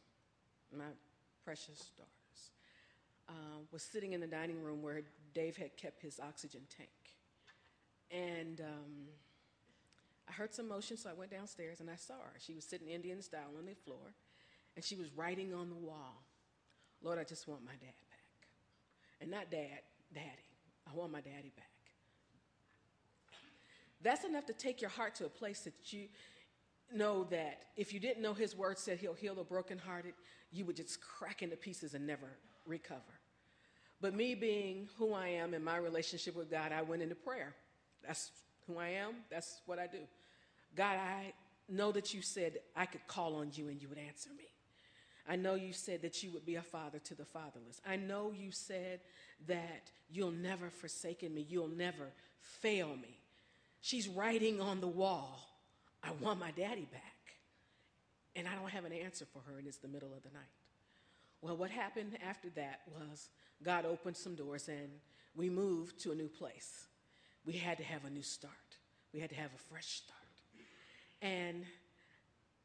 my 0.76 0.84
precious 1.44 1.90
daughters, 1.96 2.50
uh, 3.28 3.62
was 3.72 3.82
sitting 3.82 4.12
in 4.12 4.20
the 4.20 4.26
dining 4.26 4.62
room 4.62 4.82
where 4.82 5.02
Dave 5.34 5.56
had 5.56 5.76
kept 5.76 6.00
his 6.00 6.20
oxygen 6.20 6.62
tank. 6.76 6.90
And 8.10 8.60
um, 8.60 9.08
I 10.28 10.32
heard 10.32 10.54
some 10.54 10.68
motion, 10.68 10.96
so 10.96 11.10
I 11.10 11.12
went 11.12 11.30
downstairs 11.30 11.80
and 11.80 11.90
I 11.90 11.96
saw 11.96 12.14
her. 12.14 12.34
She 12.38 12.54
was 12.54 12.64
sitting 12.64 12.88
Indian 12.88 13.22
style 13.22 13.52
on 13.58 13.66
the 13.66 13.74
floor, 13.74 14.14
and 14.76 14.84
she 14.84 14.96
was 14.96 15.08
writing 15.16 15.54
on 15.54 15.68
the 15.68 15.76
wall, 15.76 16.22
Lord, 17.02 17.18
I 17.18 17.24
just 17.24 17.48
want 17.48 17.64
my 17.64 17.72
dad 17.72 17.94
back. 18.10 18.48
And 19.20 19.30
not 19.30 19.50
dad, 19.50 19.80
daddy. 20.14 20.26
I 20.90 20.94
want 20.94 21.12
my 21.12 21.20
daddy 21.20 21.52
back. 21.56 21.73
That's 24.02 24.24
enough 24.24 24.46
to 24.46 24.52
take 24.52 24.80
your 24.80 24.90
heart 24.90 25.14
to 25.16 25.26
a 25.26 25.30
place 25.30 25.60
that 25.60 25.92
you 25.92 26.08
know 26.92 27.24
that 27.24 27.64
if 27.76 27.92
you 27.92 28.00
didn't 28.00 28.22
know 28.22 28.34
his 28.34 28.56
word 28.56 28.78
said 28.78 28.98
he'll 28.98 29.14
heal 29.14 29.34
the 29.34 29.44
brokenhearted, 29.44 30.14
you 30.52 30.64
would 30.64 30.76
just 30.76 31.00
crack 31.00 31.42
into 31.42 31.56
pieces 31.56 31.94
and 31.94 32.06
never 32.06 32.28
recover. 32.66 33.00
But 34.00 34.14
me 34.14 34.34
being 34.34 34.88
who 34.98 35.14
I 35.14 35.28
am 35.28 35.54
in 35.54 35.64
my 35.64 35.76
relationship 35.76 36.36
with 36.36 36.50
God, 36.50 36.72
I 36.72 36.82
went 36.82 37.02
into 37.02 37.14
prayer. 37.14 37.54
That's 38.06 38.30
who 38.66 38.78
I 38.78 38.88
am, 38.88 39.14
that's 39.30 39.60
what 39.66 39.78
I 39.78 39.86
do. 39.86 40.00
God, 40.76 40.96
I 40.96 41.32
know 41.68 41.92
that 41.92 42.12
you 42.12 42.22
said 42.22 42.58
I 42.76 42.86
could 42.86 43.06
call 43.06 43.36
on 43.36 43.50
you 43.52 43.68
and 43.68 43.80
you 43.80 43.88
would 43.88 43.98
answer 43.98 44.30
me. 44.36 44.44
I 45.26 45.36
know 45.36 45.54
you 45.54 45.72
said 45.72 46.02
that 46.02 46.22
you 46.22 46.30
would 46.32 46.44
be 46.44 46.56
a 46.56 46.62
father 46.62 46.98
to 46.98 47.14
the 47.14 47.24
fatherless. 47.24 47.80
I 47.86 47.96
know 47.96 48.32
you 48.36 48.50
said 48.50 49.00
that 49.46 49.90
you'll 50.10 50.30
never 50.30 50.68
forsaken 50.68 51.34
me, 51.34 51.46
you'll 51.48 51.68
never 51.68 52.12
fail 52.40 52.88
me. 52.88 53.18
She's 53.84 54.08
writing 54.08 54.62
on 54.62 54.80
the 54.80 54.88
wall, 54.88 55.46
I 56.02 56.10
want 56.12 56.40
my 56.40 56.50
daddy 56.52 56.88
back. 56.90 57.02
And 58.34 58.48
I 58.48 58.54
don't 58.54 58.70
have 58.70 58.86
an 58.86 58.94
answer 58.94 59.26
for 59.30 59.40
her, 59.40 59.58
and 59.58 59.68
it's 59.68 59.76
the 59.76 59.88
middle 59.88 60.14
of 60.14 60.22
the 60.22 60.30
night. 60.30 60.48
Well, 61.42 61.54
what 61.58 61.70
happened 61.70 62.16
after 62.26 62.48
that 62.56 62.80
was 62.98 63.28
God 63.62 63.84
opened 63.84 64.16
some 64.16 64.36
doors, 64.36 64.68
and 64.68 64.88
we 65.36 65.50
moved 65.50 66.00
to 66.00 66.12
a 66.12 66.14
new 66.14 66.28
place. 66.28 66.86
We 67.44 67.52
had 67.52 67.76
to 67.76 67.84
have 67.84 68.06
a 68.06 68.10
new 68.10 68.22
start, 68.22 68.54
we 69.12 69.20
had 69.20 69.28
to 69.28 69.36
have 69.36 69.50
a 69.54 69.58
fresh 69.70 70.02
start. 70.02 70.18
And 71.20 71.66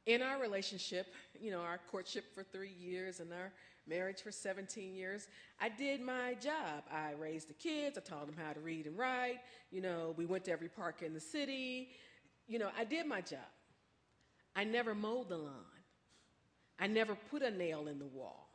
in 0.06 0.22
our 0.22 0.40
relationship, 0.40 1.08
you 1.38 1.52
know, 1.52 1.60
our 1.60 1.82
courtship 1.92 2.34
for 2.34 2.44
three 2.44 2.74
years 2.80 3.20
and 3.20 3.34
our 3.34 3.52
marriage 3.90 4.22
for 4.22 4.32
17 4.32 4.96
years, 4.96 5.28
I 5.60 5.70
did 5.70 6.02
my 6.02 6.36
job. 6.36 6.84
I 6.92 7.12
raised 7.20 7.50
the 7.50 7.54
kids, 7.54 7.98
I 7.98 8.02
taught 8.02 8.28
them 8.28 8.36
how 8.38 8.54
to 8.54 8.60
read 8.60 8.86
and 8.86 8.98
write. 8.98 9.40
You 9.72 9.82
know, 9.82 10.14
we 10.18 10.26
went 10.26 10.46
to 10.46 10.52
every 10.52 10.70
park 10.70 11.02
in 11.02 11.14
the 11.14 11.20
city. 11.20 11.90
You 12.48 12.60
know, 12.60 12.70
I 12.78 12.84
did 12.84 13.06
my 13.08 13.22
job. 13.22 13.40
I 14.56 14.64
never 14.64 14.94
mowed 14.94 15.30
the 15.30 15.38
lawn. 15.38 15.54
I 16.80 16.88
never 16.88 17.16
put 17.16 17.42
a 17.42 17.52
nail 17.52 17.88
in 17.88 18.00
the 18.00 18.06
wall. 18.06 18.50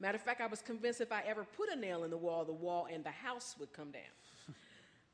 Matter 0.00 0.16
of 0.16 0.22
fact, 0.22 0.40
I 0.40 0.46
was 0.46 0.62
convinced 0.62 1.00
if 1.00 1.12
I 1.12 1.22
ever 1.26 1.44
put 1.44 1.68
a 1.70 1.76
nail 1.76 2.04
in 2.04 2.10
the 2.10 2.16
wall, 2.16 2.44
the 2.44 2.52
wall 2.52 2.88
and 2.90 3.04
the 3.04 3.10
house 3.10 3.54
would 3.60 3.72
come 3.72 3.90
down. 3.90 4.02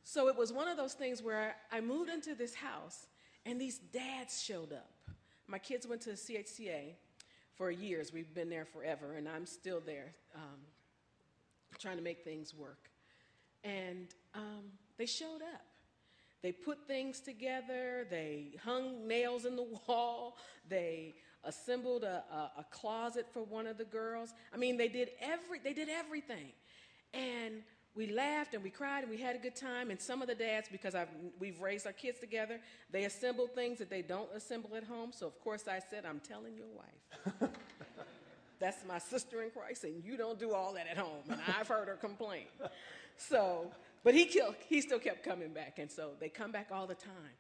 so 0.05 0.29
it 0.29 0.37
was 0.37 0.53
one 0.53 0.69
of 0.69 0.77
those 0.77 0.95
things 0.95 1.23
where 1.23 1.57
I 1.73 1.81
moved 1.81 2.09
into 2.09 2.35
this 2.35 2.55
house 2.55 3.09
and 3.45 3.61
these 3.61 3.79
dads 3.79 4.43
showed 4.43 4.73
up. 4.73 4.93
My 5.49 5.59
kids 5.59 5.87
went 5.87 6.03
to 6.03 6.11
CHCA 6.11 6.95
for 7.57 7.71
years. 7.71 8.13
We've 8.13 8.33
been 8.35 8.51
there 8.51 8.65
forever, 8.65 9.15
and 9.15 9.29
I'm 9.29 9.47
still 9.47 9.81
there 9.85 10.15
um, 10.35 10.61
trying 11.79 11.97
to 11.97 12.03
make 12.03 12.23
things 12.23 12.55
work. 12.55 12.91
And 13.65 14.09
um, 14.35 14.73
they 14.99 15.07
showed 15.07 15.43
up. 15.43 15.63
They 16.43 16.53
put 16.53 16.87
things 16.87 17.21
together, 17.21 18.07
they 18.09 18.53
hung 18.63 19.09
nails 19.09 19.47
in 19.47 19.57
the 19.57 19.67
wall, 19.89 20.37
they 20.69 21.15
assembled 21.43 22.05
a, 22.05 22.23
a, 22.31 22.61
a, 22.61 22.67
closet 22.71 23.27
for 23.33 23.43
one 23.43 23.67
of 23.67 23.79
the 23.79 23.85
girls. 23.85 24.35
I 24.53 24.57
mean, 24.57 24.77
they 24.77 24.89
did 24.89 25.11
every 25.21 25.61
they 25.61 25.73
did 25.73 25.89
everything. 25.89 26.53
And 27.15 27.63
we 27.97 28.09
laughed 28.13 28.55
and 28.55 28.63
we 28.63 28.71
cried 28.71 29.03
and 29.03 29.11
we 29.11 29.17
had 29.17 29.35
a 29.35 29.39
good 29.39 29.57
time. 29.57 29.91
And 29.91 30.01
some 30.01 30.23
of 30.23 30.29
the 30.29 30.35
dads, 30.35 30.69
because 30.71 30.95
I've, 30.95 31.09
we've 31.39 31.61
raised 31.61 31.87
our 31.87 31.93
kids 31.93 32.21
together, 32.21 32.61
they 32.91 33.05
assemble 33.05 33.47
things 33.47 33.79
that 33.79 33.91
they 33.91 34.03
don't 34.03 34.29
assemble 34.35 34.77
at 34.77 34.85
home. 34.85 35.11
So, 35.13 35.27
of 35.27 35.41
course, 35.41 35.67
I 35.67 35.81
said, 35.91 36.05
I'm 36.05 36.21
telling 36.21 36.55
your 36.57 36.69
wife. 36.69 37.51
That's 38.61 38.85
my 38.87 38.99
sister 38.99 39.43
in 39.43 39.51
Christ, 39.51 39.85
and 39.85 40.03
you 40.05 40.17
don't 40.17 40.39
do 40.39 40.53
all 40.53 40.75
that 40.75 40.87
at 40.87 40.97
home. 40.97 41.25
And 41.29 41.41
I've 41.59 41.69
heard 41.69 41.89
her 41.89 41.97
complain. 41.97 42.45
So 43.19 43.71
but 44.07 44.15
he, 44.15 44.25
killed, 44.27 44.55
he 44.69 44.81
still 44.83 45.01
kept 45.01 45.25
coming 45.25 45.53
back, 45.53 45.81
and 45.81 45.91
so 45.91 46.11
they 46.21 46.29
come 46.29 46.53
back 46.53 46.69
all 46.71 46.87
the 46.87 46.95
time. 46.95 47.35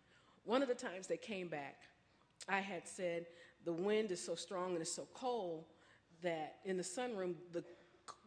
One 0.45 0.63
of 0.63 0.69
the 0.69 0.75
times 0.75 1.07
they 1.07 1.17
came 1.17 1.47
back, 1.47 1.77
I 2.49 2.59
had 2.59 2.89
said, 2.89 3.27
The 3.65 3.73
wind 3.73 4.11
is 4.11 4.21
so 4.21 4.35
strong 4.35 4.73
and 4.73 4.81
it's 4.81 4.93
so 4.93 5.07
cold 5.15 5.67
that 6.23 6.57
in 6.65 6.77
the 6.77 6.83
sunroom, 6.83 7.35
the 7.53 7.63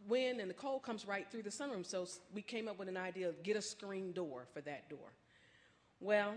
wind 0.07 0.39
and 0.39 0.49
the 0.49 0.55
cold 0.55 0.83
comes 0.83 1.05
right 1.05 1.27
through 1.31 1.43
the 1.43 1.49
sunroom. 1.49 1.85
So 1.85 2.07
we 2.33 2.41
came 2.41 2.67
up 2.67 2.79
with 2.79 2.87
an 2.87 2.97
idea 2.97 3.29
of 3.29 3.43
get 3.43 3.55
a 3.55 3.61
screen 3.61 4.11
door 4.11 4.45
for 4.53 4.61
that 4.61 4.89
door. 4.89 5.13
Well, 5.99 6.33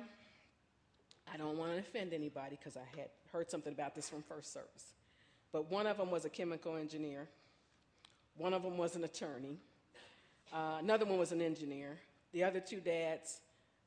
I 1.32 1.36
don't 1.36 1.56
want 1.56 1.72
to 1.72 1.78
offend 1.78 2.12
anybody 2.12 2.56
because 2.58 2.76
I 2.76 2.98
had 2.98 3.08
heard 3.32 3.50
something 3.50 3.72
about 3.72 3.94
this 3.94 4.08
from 4.08 4.22
first 4.22 4.52
service. 4.52 4.94
But 5.52 5.70
one 5.70 5.86
of 5.86 5.98
them 5.98 6.10
was 6.10 6.24
a 6.24 6.30
chemical 6.30 6.76
engineer, 6.76 7.28
one 8.36 8.54
of 8.54 8.62
them 8.62 8.78
was 8.78 8.96
an 8.96 9.04
attorney, 9.04 9.58
uh, 10.52 10.78
another 10.80 11.04
one 11.04 11.18
was 11.18 11.32
an 11.32 11.42
engineer. 11.42 11.98
The 12.32 12.44
other 12.44 12.60
two 12.60 12.80
dads, 12.80 13.40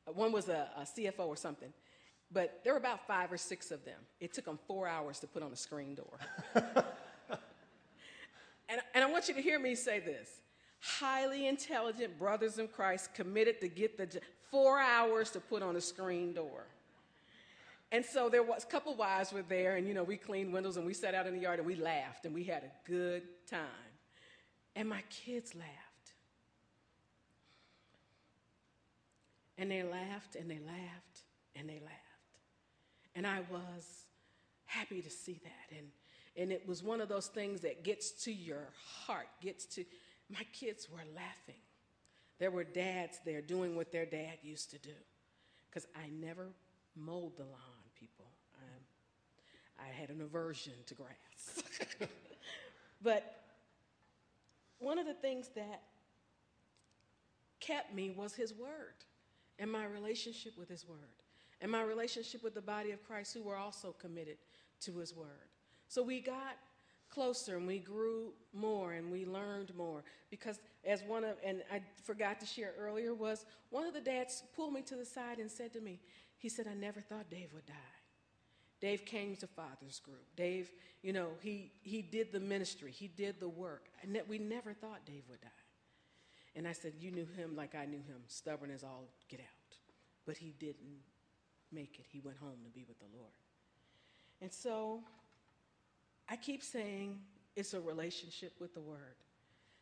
uh, 0.07 0.11
one 0.11 0.31
was 0.31 0.49
a, 0.49 0.69
a 0.77 0.81
CFO 0.81 1.27
or 1.27 1.35
something. 1.35 1.73
but 2.31 2.61
there 2.63 2.73
were 2.73 2.79
about 2.79 3.07
five 3.07 3.31
or 3.31 3.37
six 3.37 3.71
of 3.71 3.83
them. 3.85 3.99
It 4.19 4.33
took 4.33 4.45
them 4.45 4.59
four 4.67 4.87
hours 4.87 5.19
to 5.19 5.27
put 5.27 5.43
on 5.43 5.51
a 5.51 5.55
screen 5.55 5.95
door. 5.95 6.19
and, 8.69 8.81
and 8.93 9.03
I 9.03 9.07
want 9.07 9.27
you 9.27 9.33
to 9.33 9.41
hear 9.41 9.59
me 9.59 9.75
say 9.75 9.99
this 9.99 10.29
highly 10.79 11.47
intelligent 11.47 12.17
brothers 12.19 12.59
in 12.59 12.67
Christ 12.67 13.13
committed 13.13 13.59
to 13.61 13.67
get 13.67 13.97
the 13.97 14.21
four 14.51 14.79
hours 14.79 15.31
to 15.31 15.39
put 15.39 15.63
on 15.63 15.75
a 15.75 15.81
screen 15.81 16.33
door. 16.33 16.65
And 17.91 18.05
so 18.05 18.29
there 18.29 18.43
was 18.43 18.63
a 18.63 18.67
couple 18.67 18.95
wives 18.95 19.31
were 19.31 19.41
there, 19.41 19.77
and 19.77 19.87
you 19.87 19.93
know, 19.93 20.03
we 20.03 20.17
cleaned 20.17 20.53
windows 20.53 20.77
and 20.77 20.85
we 20.85 20.93
sat 20.93 21.15
out 21.15 21.27
in 21.27 21.33
the 21.33 21.39
yard 21.39 21.59
and 21.59 21.67
we 21.67 21.75
laughed 21.75 22.25
and 22.25 22.33
we 22.33 22.43
had 22.43 22.63
a 22.63 22.89
good 22.89 23.23
time. 23.49 23.61
And 24.75 24.89
my 24.89 25.01
kids 25.09 25.55
laughed. 25.55 25.69
And 29.57 29.71
they 29.71 29.83
laughed 29.83 30.35
and 30.35 30.49
they 30.49 30.59
laughed 30.59 31.21
and 31.55 31.69
they 31.69 31.79
laughed. 31.79 32.01
And 33.15 33.25
I 33.25 33.39
was 33.49 34.05
happy 34.65 35.01
to 35.01 35.09
see 35.09 35.39
that. 35.43 35.77
And, 35.77 35.87
and 36.37 36.51
it 36.51 36.67
was 36.67 36.83
one 36.83 37.01
of 37.01 37.09
those 37.09 37.27
things 37.27 37.61
that 37.61 37.83
gets 37.83 38.11
to 38.23 38.31
your 38.31 38.67
heart, 39.05 39.27
gets 39.41 39.65
to, 39.65 39.85
my 40.29 40.45
kids 40.51 40.89
were 40.89 41.03
laughing. 41.15 41.61
There 42.39 42.51
were 42.51 42.63
dads 42.63 43.19
there 43.25 43.41
doing 43.41 43.75
what 43.75 43.91
their 43.91 44.05
dad 44.05 44.39
used 44.43 44.71
to 44.71 44.77
do. 44.79 44.95
Because 45.69 45.87
I 45.95 46.09
never 46.09 46.47
mowed 46.95 47.37
the 47.37 47.43
lawn, 47.43 47.83
people. 47.97 48.25
I, 48.57 49.85
I 49.85 49.87
had 49.87 50.09
an 50.09 50.21
aversion 50.21 50.73
to 50.87 50.93
grass. 50.93 51.63
but 53.01 53.43
one 54.79 54.97
of 54.97 55.05
the 55.05 55.13
things 55.13 55.49
that 55.55 55.83
kept 57.59 57.93
me 57.93 58.11
was 58.11 58.33
his 58.33 58.53
word 58.53 58.95
and 59.57 59.71
my 59.71 59.85
relationship 59.85 60.57
with 60.57 60.69
his 60.69 60.87
word 60.87 60.97
and 61.61 61.71
my 61.71 61.81
relationship 61.81 62.43
with 62.43 62.53
the 62.53 62.61
body 62.61 62.91
of 62.91 63.03
Christ 63.03 63.33
who 63.33 63.43
were 63.43 63.55
also 63.55 63.93
committed 63.97 64.37
to 64.81 64.97
his 64.97 65.15
word. 65.15 65.49
So 65.87 66.01
we 66.03 66.21
got 66.21 66.57
closer 67.09 67.55
and 67.57 67.65
we 67.65 67.79
grew 67.79 68.33
more 68.53 68.93
and 68.93 69.11
we 69.11 69.25
learned 69.25 69.73
more 69.75 70.03
because 70.29 70.59
as 70.83 71.01
one 71.03 71.23
of 71.23 71.37
and 71.45 71.61
I 71.71 71.81
forgot 72.03 72.39
to 72.41 72.45
share 72.45 72.73
earlier 72.77 73.13
was 73.13 73.45
one 73.69 73.85
of 73.85 73.93
the 73.93 74.01
dads 74.01 74.43
pulled 74.55 74.73
me 74.73 74.81
to 74.83 74.95
the 74.95 75.05
side 75.05 75.39
and 75.39 75.49
said 75.49 75.73
to 75.73 75.81
me, 75.81 75.99
he 76.37 76.49
said, 76.49 76.67
I 76.67 76.73
never 76.73 77.01
thought 77.01 77.29
Dave 77.29 77.53
would 77.53 77.65
die. 77.65 77.73
Dave 78.81 79.05
came 79.05 79.35
to 79.37 79.47
Father's 79.47 79.99
Group. 79.99 80.25
Dave, 80.35 80.69
you 81.01 81.13
know, 81.13 81.29
he, 81.41 81.71
he 81.81 82.01
did 82.01 82.31
the 82.31 82.39
ministry, 82.39 82.91
he 82.91 83.07
did 83.07 83.39
the 83.39 83.49
work. 83.49 83.87
And 84.03 84.19
we 84.27 84.37
never 84.37 84.73
thought 84.73 85.05
Dave 85.05 85.23
would 85.29 85.41
die. 85.41 85.49
And 86.55 86.67
I 86.67 86.73
said, 86.73 86.93
You 86.99 87.11
knew 87.11 87.25
him 87.35 87.55
like 87.55 87.75
I 87.75 87.85
knew 87.85 87.97
him, 87.97 88.21
stubborn 88.27 88.71
as 88.71 88.83
all 88.83 89.05
get 89.29 89.39
out. 89.39 89.77
But 90.25 90.37
he 90.37 90.53
didn't 90.59 90.99
make 91.71 91.99
it. 91.99 92.05
He 92.09 92.19
went 92.19 92.37
home 92.37 92.57
to 92.63 92.69
be 92.69 92.85
with 92.87 92.99
the 92.99 93.17
Lord. 93.17 93.33
And 94.41 94.51
so 94.53 95.01
I 96.29 96.35
keep 96.35 96.63
saying 96.63 97.19
it's 97.55 97.73
a 97.73 97.79
relationship 97.79 98.53
with 98.59 98.73
the 98.73 98.81
Word. 98.81 99.15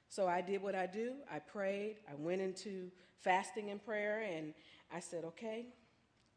So 0.09 0.27
I 0.27 0.41
did 0.41 0.61
what 0.61 0.75
I 0.75 0.85
do. 0.85 1.13
I 1.31 1.39
prayed. 1.39 1.97
I 2.09 2.13
went 2.15 2.41
into 2.41 2.91
fasting 3.21 3.71
and 3.71 3.83
prayer, 3.83 4.21
and 4.21 4.53
I 4.93 4.99
said, 4.99 5.23
okay, 5.23 5.65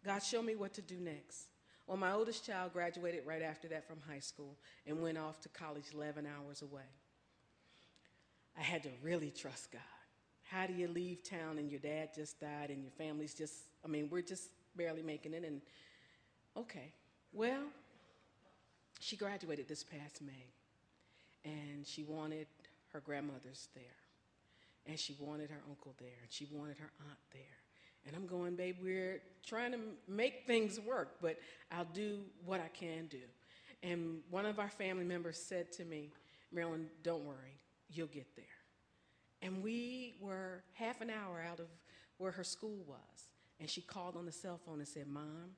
God, 0.04 0.22
show 0.22 0.42
me 0.42 0.54
what 0.54 0.72
to 0.74 0.82
do 0.82 0.96
next. 0.98 1.48
Well, 1.86 1.96
my 1.96 2.12
oldest 2.12 2.44
child 2.44 2.72
graduated 2.72 3.26
right 3.26 3.42
after 3.42 3.68
that 3.68 3.86
from 3.86 3.98
high 4.08 4.20
school 4.20 4.56
and 4.86 5.02
went 5.02 5.18
off 5.18 5.40
to 5.42 5.48
college 5.48 5.84
11 5.94 6.26
hours 6.26 6.62
away. 6.62 6.88
I 8.58 8.62
had 8.62 8.82
to 8.84 8.88
really 9.02 9.30
trust 9.30 9.72
God. 9.72 9.82
How 10.42 10.66
do 10.66 10.72
you 10.72 10.88
leave 10.88 11.22
town 11.22 11.58
and 11.58 11.70
your 11.70 11.80
dad 11.80 12.10
just 12.14 12.40
died 12.40 12.70
and 12.70 12.82
your 12.82 12.92
family's 12.92 13.34
just, 13.34 13.54
I 13.84 13.88
mean, 13.88 14.08
we're 14.10 14.22
just 14.22 14.48
barely 14.74 15.02
making 15.02 15.34
it. 15.34 15.44
And 15.44 15.60
okay, 16.56 16.92
well, 17.32 17.64
she 19.00 19.16
graduated 19.16 19.68
this 19.68 19.85
past 19.85 20.22
May 20.22 20.52
and 21.44 21.87
she 21.87 22.02
wanted 22.02 22.46
her 22.92 23.00
grandmother's 23.00 23.68
there 23.74 23.85
and 24.87 24.98
she 24.98 25.16
wanted 25.18 25.50
her 25.50 25.61
uncle 25.68 25.94
there 25.98 26.18
and 26.22 26.30
she 26.30 26.46
wanted 26.50 26.78
her 26.78 26.90
aunt 27.00 27.18
there. 27.32 27.42
And 28.06 28.14
I'm 28.14 28.26
going, 28.26 28.54
babe, 28.54 28.76
we're 28.80 29.20
trying 29.44 29.72
to 29.72 29.78
make 30.06 30.44
things 30.46 30.78
work, 30.78 31.16
but 31.20 31.38
I'll 31.72 31.88
do 31.92 32.20
what 32.44 32.61
I 32.61 32.68
can 32.68 33.06
do. 33.06 33.18
And 33.82 34.20
one 34.30 34.46
of 34.46 34.59
our 34.59 34.70
family 34.70 35.04
members 35.04 35.38
said 35.38 35.72
to 35.72 35.85
me, 35.85 36.11
Marilyn, 36.52 36.87
don't 37.02 37.24
worry, 37.24 37.61
you'll 37.90 38.06
get 38.06 38.37
there. 38.37 38.44
And 39.42 39.62
we 39.62 40.14
were 40.20 40.62
half 40.72 41.00
an 41.00 41.11
hour 41.11 41.42
out 41.50 41.59
of 41.61 41.66
where 42.18 42.32
her 42.32 42.44
school 42.44 42.78
was. 42.87 42.98
And 43.59 43.68
she 43.68 43.80
called 43.80 44.16
on 44.16 44.26
the 44.26 44.32
cell 44.32 44.61
phone 44.64 44.78
and 44.78 44.88
said, 44.88 45.09
Mom, 45.09 45.50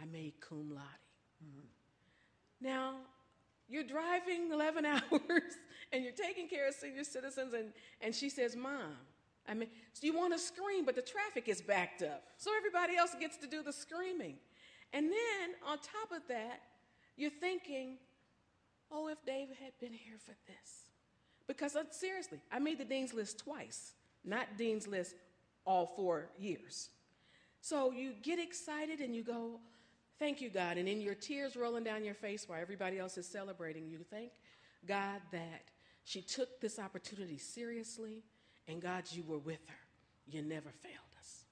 I 0.00 0.04
made 0.04 0.34
cum 0.40 0.70
laude. 0.74 0.84
Mm-hmm. 1.44 1.66
Now, 2.62 2.94
you're 3.68 3.84
driving 3.84 4.50
11 4.52 4.84
hours 4.86 5.00
and 5.92 6.04
you're 6.04 6.12
taking 6.12 6.48
care 6.48 6.68
of 6.68 6.74
senior 6.74 7.04
citizens, 7.04 7.52
and, 7.52 7.72
and 8.00 8.14
she 8.14 8.30
says, 8.30 8.56
Mom, 8.56 8.96
I 9.48 9.54
mean, 9.54 9.68
so 9.92 10.06
you 10.06 10.16
want 10.16 10.32
to 10.32 10.38
scream, 10.38 10.84
but 10.84 10.94
the 10.94 11.02
traffic 11.02 11.48
is 11.48 11.60
backed 11.60 12.02
up. 12.02 12.22
So 12.38 12.50
everybody 12.56 12.96
else 12.96 13.14
gets 13.18 13.36
to 13.38 13.46
do 13.46 13.62
the 13.62 13.72
screaming. 13.72 14.36
And 14.92 15.06
then 15.06 15.54
on 15.68 15.78
top 15.78 16.12
of 16.16 16.26
that, 16.28 16.60
you're 17.16 17.30
thinking, 17.30 17.96
oh, 18.90 19.08
if 19.08 19.18
David 19.26 19.56
had 19.62 19.72
been 19.80 19.92
here 19.92 20.18
for 20.24 20.34
this. 20.46 20.84
Because 21.46 21.74
uh, 21.76 21.84
seriously, 21.90 22.38
I 22.50 22.58
made 22.58 22.78
the 22.78 22.84
Dean's 22.84 23.12
List 23.12 23.40
twice, 23.40 23.94
not 24.24 24.46
Dean's 24.56 24.86
List 24.86 25.14
all 25.64 25.92
four 25.96 26.30
years. 26.38 26.90
So 27.60 27.90
you 27.92 28.12
get 28.22 28.38
excited 28.38 29.00
and 29.00 29.14
you 29.14 29.22
go, 29.24 29.60
Thank 30.18 30.40
you, 30.40 30.50
God. 30.50 30.76
And 30.76 30.88
in 30.88 31.00
your 31.00 31.14
tears 31.14 31.56
rolling 31.56 31.84
down 31.84 32.04
your 32.04 32.14
face 32.14 32.48
while 32.48 32.60
everybody 32.60 32.98
else 32.98 33.18
is 33.18 33.26
celebrating, 33.26 33.88
you 33.88 33.98
thank 34.10 34.30
God 34.86 35.20
that 35.32 35.64
she 36.04 36.20
took 36.20 36.60
this 36.60 36.78
opportunity 36.78 37.38
seriously, 37.38 38.22
and 38.68 38.80
God, 38.80 39.04
you 39.10 39.22
were 39.26 39.38
with 39.38 39.60
her. 39.68 39.74
You 40.26 40.42
never 40.42 40.70
failed 40.70 41.16
us, 41.18 41.44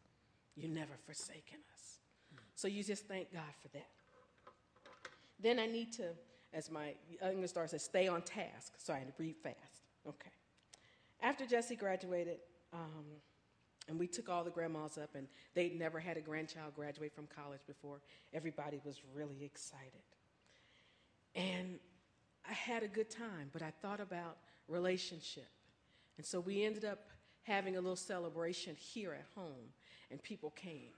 you 0.57 0.69
never 0.69 0.95
forsaken 1.07 1.59
us. 1.75 1.99
So 2.55 2.69
you 2.69 2.85
just 2.85 3.09
thank 3.09 3.33
God 3.33 3.53
for 3.61 3.69
that. 3.69 3.89
Then 5.41 5.59
I 5.59 5.67
need 5.67 5.93
to, 5.95 6.09
as 6.53 6.71
my 6.71 6.95
youngest 7.23 7.55
daughter 7.55 7.69
says, 7.69 7.83
stay 7.83 8.07
on 8.07 8.23
task. 8.23 8.75
So 8.77 8.93
I 8.93 8.99
had 8.99 9.07
to 9.07 9.15
read 9.19 9.37
fast. 9.43 9.57
Okay. 10.07 10.31
After 11.23 11.47
Jesse 11.47 11.77
graduated, 11.77 12.39
um, 12.73 13.05
and 13.91 13.99
we 13.99 14.07
took 14.07 14.29
all 14.29 14.45
the 14.45 14.51
grandmas 14.51 14.97
up, 14.97 15.17
and 15.17 15.27
they'd 15.55 15.79
never 15.79 15.99
had 15.99 16.17
a 16.17 16.21
grandchild 16.21 16.75
graduate 16.75 17.13
from 17.13 17.27
college 17.27 17.61
before. 17.67 18.01
Everybody 18.33 18.81
was 18.85 19.01
really 19.13 19.45
excited. 19.45 19.91
And 21.35 21.79
I 22.49 22.53
had 22.53 22.83
a 22.83 22.89
good 22.89 23.11
time, 23.11 23.51
but 23.53 23.63
I 23.63 23.73
thought 23.83 24.01
about 24.01 24.39
relationship. 24.69 25.49
And 26.17 26.25
so 26.25 26.41
we 26.41 26.65
ended 26.65 26.85
up 26.85 27.01
having 27.43 27.77
a 27.77 27.81
little 27.81 27.97
celebration 27.97 28.77
here 28.77 29.13
at 29.13 29.27
home, 29.35 29.75
and 30.11 30.23
people 30.23 30.51
came 30.51 30.93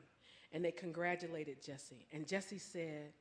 and 0.52 0.62
they 0.62 0.70
congratulated 0.70 1.62
Jesse. 1.62 2.07
And 2.12 2.28
Jesse 2.28 2.59
said, 2.59 3.12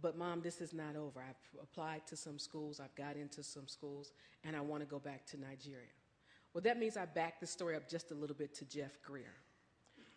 But 0.00 0.16
mom, 0.16 0.40
this 0.40 0.62
is 0.62 0.72
not 0.72 0.96
over. 0.96 1.20
I've 1.20 1.62
applied 1.62 2.06
to 2.06 2.16
some 2.16 2.38
schools, 2.38 2.80
I've 2.80 2.94
got 2.94 3.16
into 3.16 3.42
some 3.42 3.68
schools, 3.68 4.12
and 4.44 4.56
I 4.56 4.60
want 4.60 4.82
to 4.82 4.86
go 4.86 4.98
back 4.98 5.26
to 5.26 5.40
Nigeria. 5.40 5.92
Well, 6.54 6.62
that 6.62 6.78
means 6.78 6.96
I 6.96 7.04
back 7.04 7.40
the 7.40 7.46
story 7.46 7.74
up 7.74 7.88
just 7.88 8.12
a 8.12 8.14
little 8.14 8.36
bit 8.36 8.54
to 8.54 8.64
Jeff 8.64 9.02
Greer. 9.02 9.34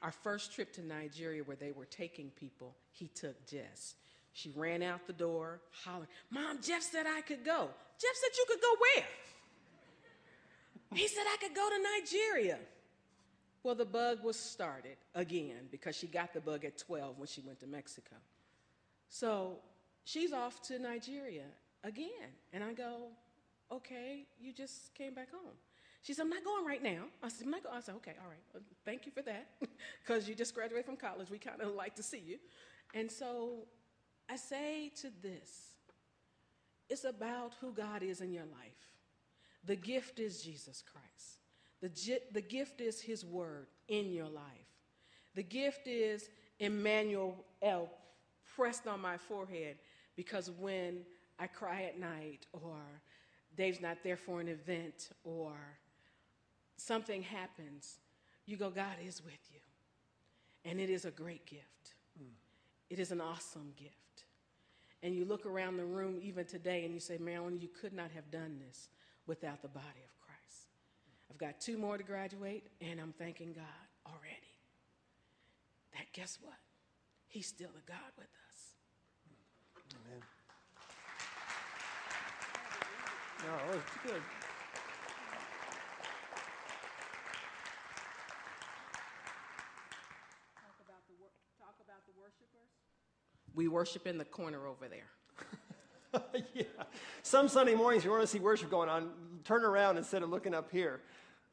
Our 0.03 0.11
first 0.11 0.53
trip 0.53 0.71
to 0.73 0.85
Nigeria, 0.85 1.43
where 1.43 1.57
they 1.57 1.71
were 1.71 1.85
taking 1.85 2.29
people, 2.29 2.75
he 2.91 3.07
took 3.07 3.47
Jess. 3.47 3.95
She 4.33 4.53
ran 4.55 4.83
out 4.83 5.07
the 5.07 5.13
door, 5.13 5.61
hollering, 5.83 6.07
Mom, 6.29 6.59
Jeff 6.61 6.83
said 6.83 7.07
I 7.07 7.21
could 7.21 7.43
go. 7.43 7.69
Jeff 7.99 8.11
said 8.13 8.29
you 8.37 8.45
could 8.47 8.61
go 8.61 8.75
where? 8.79 9.05
He 10.93 11.07
said 11.07 11.23
I 11.25 11.37
could 11.41 11.55
go 11.55 11.67
to 11.67 11.83
Nigeria. 11.99 12.59
Well, 13.63 13.73
the 13.73 13.85
bug 13.85 14.23
was 14.23 14.39
started 14.39 14.97
again 15.15 15.67
because 15.71 15.95
she 15.95 16.05
got 16.05 16.33
the 16.33 16.39
bug 16.39 16.63
at 16.63 16.77
12 16.77 17.17
when 17.17 17.27
she 17.27 17.41
went 17.41 17.59
to 17.61 17.67
Mexico. 17.67 18.15
So 19.09 19.57
she's 20.05 20.31
off 20.31 20.61
to 20.67 20.77
Nigeria 20.77 21.45
again. 21.83 22.29
And 22.53 22.63
I 22.63 22.73
go, 22.73 23.07
okay, 23.71 24.27
you 24.39 24.53
just 24.53 24.93
came 24.93 25.15
back 25.15 25.31
home. 25.31 25.55
She 26.01 26.13
said, 26.13 26.23
I'm 26.23 26.29
not 26.29 26.43
going 26.43 26.65
right 26.65 26.81
now. 26.81 27.03
I 27.21 27.29
said, 27.29 27.45
I'm 27.45 27.51
not 27.51 27.63
going. 27.63 27.75
I 27.75 27.81
said, 27.81 27.95
okay, 27.95 28.13
all 28.21 28.29
right. 28.29 28.39
Well, 28.53 28.63
thank 28.85 29.05
you 29.05 29.11
for 29.11 29.21
that. 29.23 29.47
Because 30.05 30.27
you 30.29 30.35
just 30.35 30.55
graduated 30.55 30.85
from 30.85 30.95
college. 30.95 31.29
We 31.29 31.37
kind 31.37 31.61
of 31.61 31.75
like 31.75 31.95
to 31.95 32.03
see 32.03 32.21
you. 32.25 32.37
And 32.93 33.11
so 33.11 33.65
I 34.29 34.37
say 34.37 34.91
to 35.01 35.09
this 35.21 35.75
it's 36.89 37.03
about 37.03 37.53
who 37.59 37.73
God 37.73 38.03
is 38.03 38.21
in 38.21 38.31
your 38.31 38.45
life. 38.45 38.87
The 39.65 39.75
gift 39.75 40.19
is 40.19 40.41
Jesus 40.41 40.81
Christ. 40.81 41.41
The, 41.81 42.19
the 42.31 42.41
gift 42.41 42.79
is 42.79 43.01
His 43.01 43.25
Word 43.25 43.67
in 43.89 44.11
your 44.13 44.29
life. 44.29 44.43
The 45.35 45.43
gift 45.43 45.87
is 45.87 46.29
Emmanuel 46.59 47.35
L 47.61 47.89
pressed 48.55 48.87
on 48.87 49.01
my 49.01 49.17
forehead 49.17 49.77
because 50.15 50.49
when 50.49 51.01
I 51.37 51.47
cry 51.47 51.83
at 51.83 51.99
night 51.99 52.47
or 52.53 52.77
Dave's 53.55 53.81
not 53.81 53.97
there 54.03 54.17
for 54.17 54.39
an 54.39 54.47
event 54.47 55.09
or 55.23 55.53
something 56.77 57.21
happens, 57.21 57.97
you 58.45 58.57
go, 58.57 58.69
God 58.69 58.95
is 59.05 59.23
with 59.23 59.33
you. 59.51 59.59
And 60.65 60.79
it 60.79 60.89
is 60.89 61.05
a 61.05 61.11
great 61.11 61.45
gift. 61.45 61.93
Mm. 62.21 62.31
It 62.89 62.99
is 62.99 63.11
an 63.11 63.21
awesome 63.21 63.73
gift. 63.77 63.93
And 65.03 65.15
you 65.15 65.25
look 65.25 65.45
around 65.45 65.77
the 65.77 65.85
room 65.85 66.19
even 66.21 66.45
today 66.45 66.83
and 66.85 66.93
you 66.93 66.99
say, 66.99 67.17
Marilyn, 67.17 67.59
you 67.59 67.67
could 67.67 67.93
not 67.93 68.11
have 68.11 68.31
done 68.31 68.59
this 68.65 68.89
without 69.27 69.61
the 69.61 69.67
body 69.67 69.85
of 69.85 70.19
Christ. 70.19 70.67
I've 71.29 71.37
got 71.37 71.59
two 71.61 71.77
more 71.77 71.97
to 71.97 72.03
graduate, 72.03 72.63
and 72.81 72.99
I'm 72.99 73.13
thanking 73.13 73.53
God 73.53 73.63
already. 74.07 74.33
That 75.93 76.11
guess 76.13 76.39
what? 76.41 76.57
He's 77.27 77.47
still 77.47 77.69
a 77.69 77.89
God 77.89 78.11
with 78.17 78.27
us. 78.49 78.73
Amen. 79.93 80.21
No, 83.45 83.53
it 83.71 83.75
was 83.75 83.83
good. 84.03 84.21
Talk 90.57 90.77
about 90.81 91.03
the, 91.07 91.15
wor- 91.19 91.37
talk 91.59 91.75
about 91.83 92.01
the 92.07 92.13
worshipers. 92.17 92.71
We 93.57 93.67
worship 93.67 94.05
in 94.05 94.19
the 94.19 94.25
corner 94.25 94.67
over 94.67 94.87
there. 94.87 96.21
yeah. 96.53 96.63
Some 97.23 97.47
Sunday 97.47 97.73
mornings, 97.73 98.05
you 98.05 98.11
want 98.11 98.21
to 98.21 98.27
see 98.27 98.37
worship 98.37 98.69
going 98.69 98.87
on, 98.87 99.09
turn 99.45 99.63
around 99.63 99.97
instead 99.97 100.21
of 100.21 100.29
looking 100.29 100.53
up 100.53 100.69
here. 100.71 101.01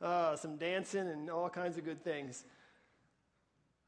Uh, 0.03 0.37
some 0.37 0.57
dancing 0.57 1.09
and 1.09 1.31
all 1.31 1.49
kinds 1.49 1.79
of 1.79 1.85
good 1.87 2.05
things. 2.05 2.45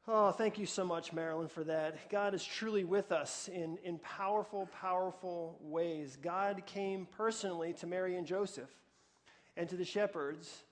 Oh, 0.07 0.31
thank 0.31 0.57
you 0.57 0.65
so 0.65 0.83
much, 0.83 1.13
Marilyn, 1.13 1.47
for 1.47 1.63
that. 1.65 2.09
God 2.09 2.33
is 2.33 2.43
truly 2.43 2.83
with 2.83 3.11
us 3.11 3.51
in, 3.53 3.77
in 3.83 3.99
powerful, 3.99 4.67
powerful 4.81 5.59
ways. 5.61 6.17
God 6.19 6.63
came 6.65 7.07
personally 7.17 7.73
to 7.73 7.85
Mary 7.85 8.15
and 8.15 8.25
Joseph 8.25 8.71
and 9.55 9.69
to 9.69 9.75
the 9.75 9.85
shepherds 9.85 10.63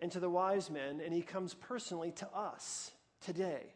and 0.00 0.10
to 0.12 0.18
the 0.18 0.30
wise 0.30 0.70
men, 0.70 1.02
and 1.04 1.12
he 1.12 1.20
comes 1.20 1.52
personally 1.52 2.12
to 2.12 2.28
us 2.34 2.90
today. 3.20 3.74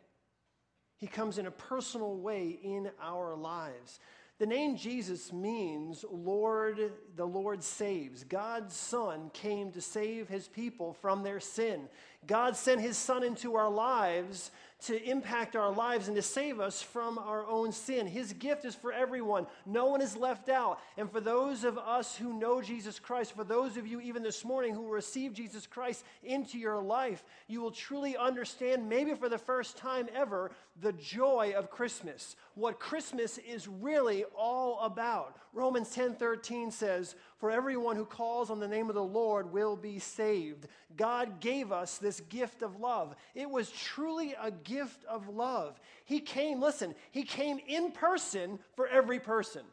He 1.05 1.09
comes 1.09 1.37
in 1.37 1.45
a 1.45 1.51
personal 1.51 2.17
way 2.17 2.59
in 2.63 2.91
our 2.99 3.35
lives. 3.35 4.01
The 4.39 4.47
name 4.47 4.79
Jesus 4.79 5.35
means 5.35 6.03
Lord, 6.11 6.93
the 7.15 7.27
Lord 7.27 7.63
saves. 7.63 8.25
God's 8.25 8.75
Son 8.75 9.31
came 9.35 9.71
to 9.73 9.83
save 9.83 10.31
his 10.31 10.49
people 10.49 10.95
from 10.95 11.23
their 11.23 11.41
sin. 11.41 11.91
God 12.27 12.57
sent 12.57 12.81
his 12.81 12.97
Son 12.97 13.23
into 13.23 13.55
our 13.55 13.69
lives 13.69 14.51
to 14.87 15.03
impact 15.03 15.57
our 15.57 15.73
lives 15.73 16.09
and 16.09 16.17
to 16.17 16.23
save 16.23 16.61
us 16.61 16.83
from 16.83 17.19
our 17.19 17.47
own 17.47 17.73
sin. 17.73 18.07
His 18.07 18.35
gift 18.35 18.67
is 18.67 18.75
for 18.75 18.93
everyone, 18.93 19.47
no 19.65 19.87
one 19.87 20.03
is 20.03 20.17
left 20.17 20.49
out. 20.49 20.79
And 20.99 21.11
for 21.11 21.21
those 21.21 21.65
of 21.65 21.79
us 21.79 22.17
who 22.17 22.39
know 22.39 22.61
Jesus 22.61 22.99
Christ, 22.99 23.35
for 23.35 23.45
those 23.45 23.77
of 23.79 23.87
you 23.87 24.01
even 24.01 24.23
this 24.23 24.45
morning 24.45 24.75
who 24.75 24.89
receive 24.89 25.33
Jesus 25.33 25.67
Christ 25.67 26.05
into 26.23 26.59
your 26.59 26.83
life, 26.83 27.25
you 27.47 27.63
will 27.63 27.71
truly 27.71 28.17
understand, 28.17 28.89
maybe 28.89 29.15
for 29.15 29.31
the 29.31 29.39
first 29.39 29.79
time 29.79 30.07
ever, 30.15 30.51
the 30.81 30.93
joy 30.93 31.55
of 31.57 31.71
Christmas. 31.71 32.37
What 32.55 32.81
Christmas 32.81 33.39
is 33.39 33.69
really 33.69 34.25
all 34.37 34.81
about. 34.81 35.37
Romans 35.53 35.95
10:13 35.95 36.71
says, 36.71 37.15
"For 37.37 37.51
everyone 37.51 37.97
who 37.97 38.05
calls 38.05 38.51
on 38.51 38.59
the 38.59 38.69
name 38.69 38.89
of 38.89 38.95
the 38.95 39.03
Lord 39.03 39.53
will 39.53 39.77
be 39.77 39.99
saved." 39.99 40.69
God 40.97 41.41
gave 41.41 41.71
us 41.71 41.99
this 41.99 42.21
gift 42.21 42.63
of 42.63 42.81
love. 42.81 43.15
It 43.35 43.49
was 43.49 43.71
truly 43.71 44.35
a 44.35 44.51
gift 44.51 45.05
of 45.05 45.29
love. 45.29 45.81
He 46.05 46.21
came, 46.21 46.61
listen, 46.61 46.95
he 47.11 47.23
came 47.23 47.59
in 47.67 47.93
person 47.93 48.59
for 48.75 48.87
every 48.87 49.21
person. 49.21 49.65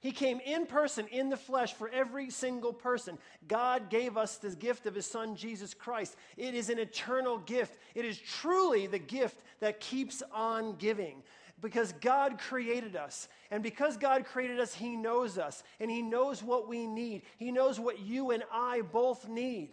He 0.00 0.12
came 0.12 0.40
in 0.40 0.66
person, 0.66 1.06
in 1.08 1.28
the 1.28 1.36
flesh, 1.36 1.74
for 1.74 1.88
every 1.88 2.30
single 2.30 2.72
person. 2.72 3.18
God 3.48 3.90
gave 3.90 4.16
us 4.16 4.36
the 4.36 4.54
gift 4.54 4.86
of 4.86 4.94
His 4.94 5.06
Son, 5.06 5.34
Jesus 5.34 5.74
Christ. 5.74 6.16
It 6.36 6.54
is 6.54 6.70
an 6.70 6.78
eternal 6.78 7.38
gift. 7.38 7.78
It 7.94 8.04
is 8.04 8.18
truly 8.18 8.86
the 8.86 8.98
gift 8.98 9.40
that 9.60 9.80
keeps 9.80 10.22
on 10.32 10.76
giving 10.76 11.22
because 11.60 11.92
God 12.00 12.38
created 12.38 12.94
us. 12.94 13.28
And 13.50 13.62
because 13.62 13.96
God 13.96 14.24
created 14.24 14.60
us, 14.60 14.72
He 14.72 14.96
knows 14.96 15.38
us 15.38 15.62
and 15.80 15.90
He 15.90 16.02
knows 16.02 16.42
what 16.42 16.68
we 16.68 16.86
need. 16.86 17.22
He 17.36 17.50
knows 17.50 17.80
what 17.80 17.98
you 17.98 18.30
and 18.30 18.44
I 18.52 18.82
both 18.82 19.28
need. 19.28 19.70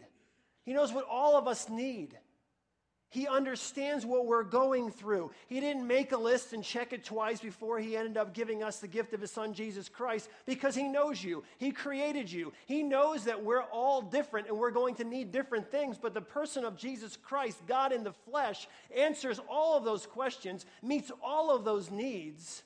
He 0.64 0.74
knows 0.74 0.92
what 0.92 1.06
all 1.10 1.38
of 1.38 1.48
us 1.48 1.70
need. 1.70 2.18
He 3.16 3.30
understands 3.30 4.06
what 4.06 4.26
we're 4.26 4.44
going 4.44 4.92
through. 4.92 5.32
He 5.48 5.62
didn't 5.62 5.88
make 5.88 6.12
a 6.12 6.18
list 6.18 6.52
and 6.52 6.62
check 6.62 6.92
it 6.92 7.06
twice 7.06 7.40
before 7.40 7.80
he 7.80 7.96
ended 7.96 8.18
up 8.18 8.34
giving 8.34 8.62
us 8.62 8.80
the 8.80 8.90
gift 8.90 9.14
of 9.14 9.22
his 9.22 9.32
son, 9.32 9.54
Jesus 9.54 9.88
Christ, 9.88 10.30
because 10.46 10.76
he 10.76 10.90
knows 10.90 11.24
you. 11.24 11.42
He 11.58 11.72
created 11.72 12.30
you. 12.30 12.52
He 12.66 12.84
knows 12.84 13.24
that 13.24 13.42
we're 13.42 13.64
all 13.64 14.02
different 14.02 14.50
and 14.50 14.58
we're 14.58 14.70
going 14.70 14.96
to 14.96 15.06
need 15.06 15.32
different 15.32 15.72
things, 15.72 15.98
but 15.98 16.14
the 16.14 16.20
person 16.20 16.66
of 16.66 16.76
Jesus 16.76 17.16
Christ, 17.16 17.58
God 17.68 17.94
in 17.94 18.04
the 18.04 18.12
flesh, 18.12 18.68
answers 18.94 19.40
all 19.50 19.78
of 19.78 19.86
those 19.86 20.06
questions, 20.06 20.66
meets 20.84 21.10
all 21.24 21.56
of 21.56 21.64
those 21.64 21.90
needs 21.90 22.64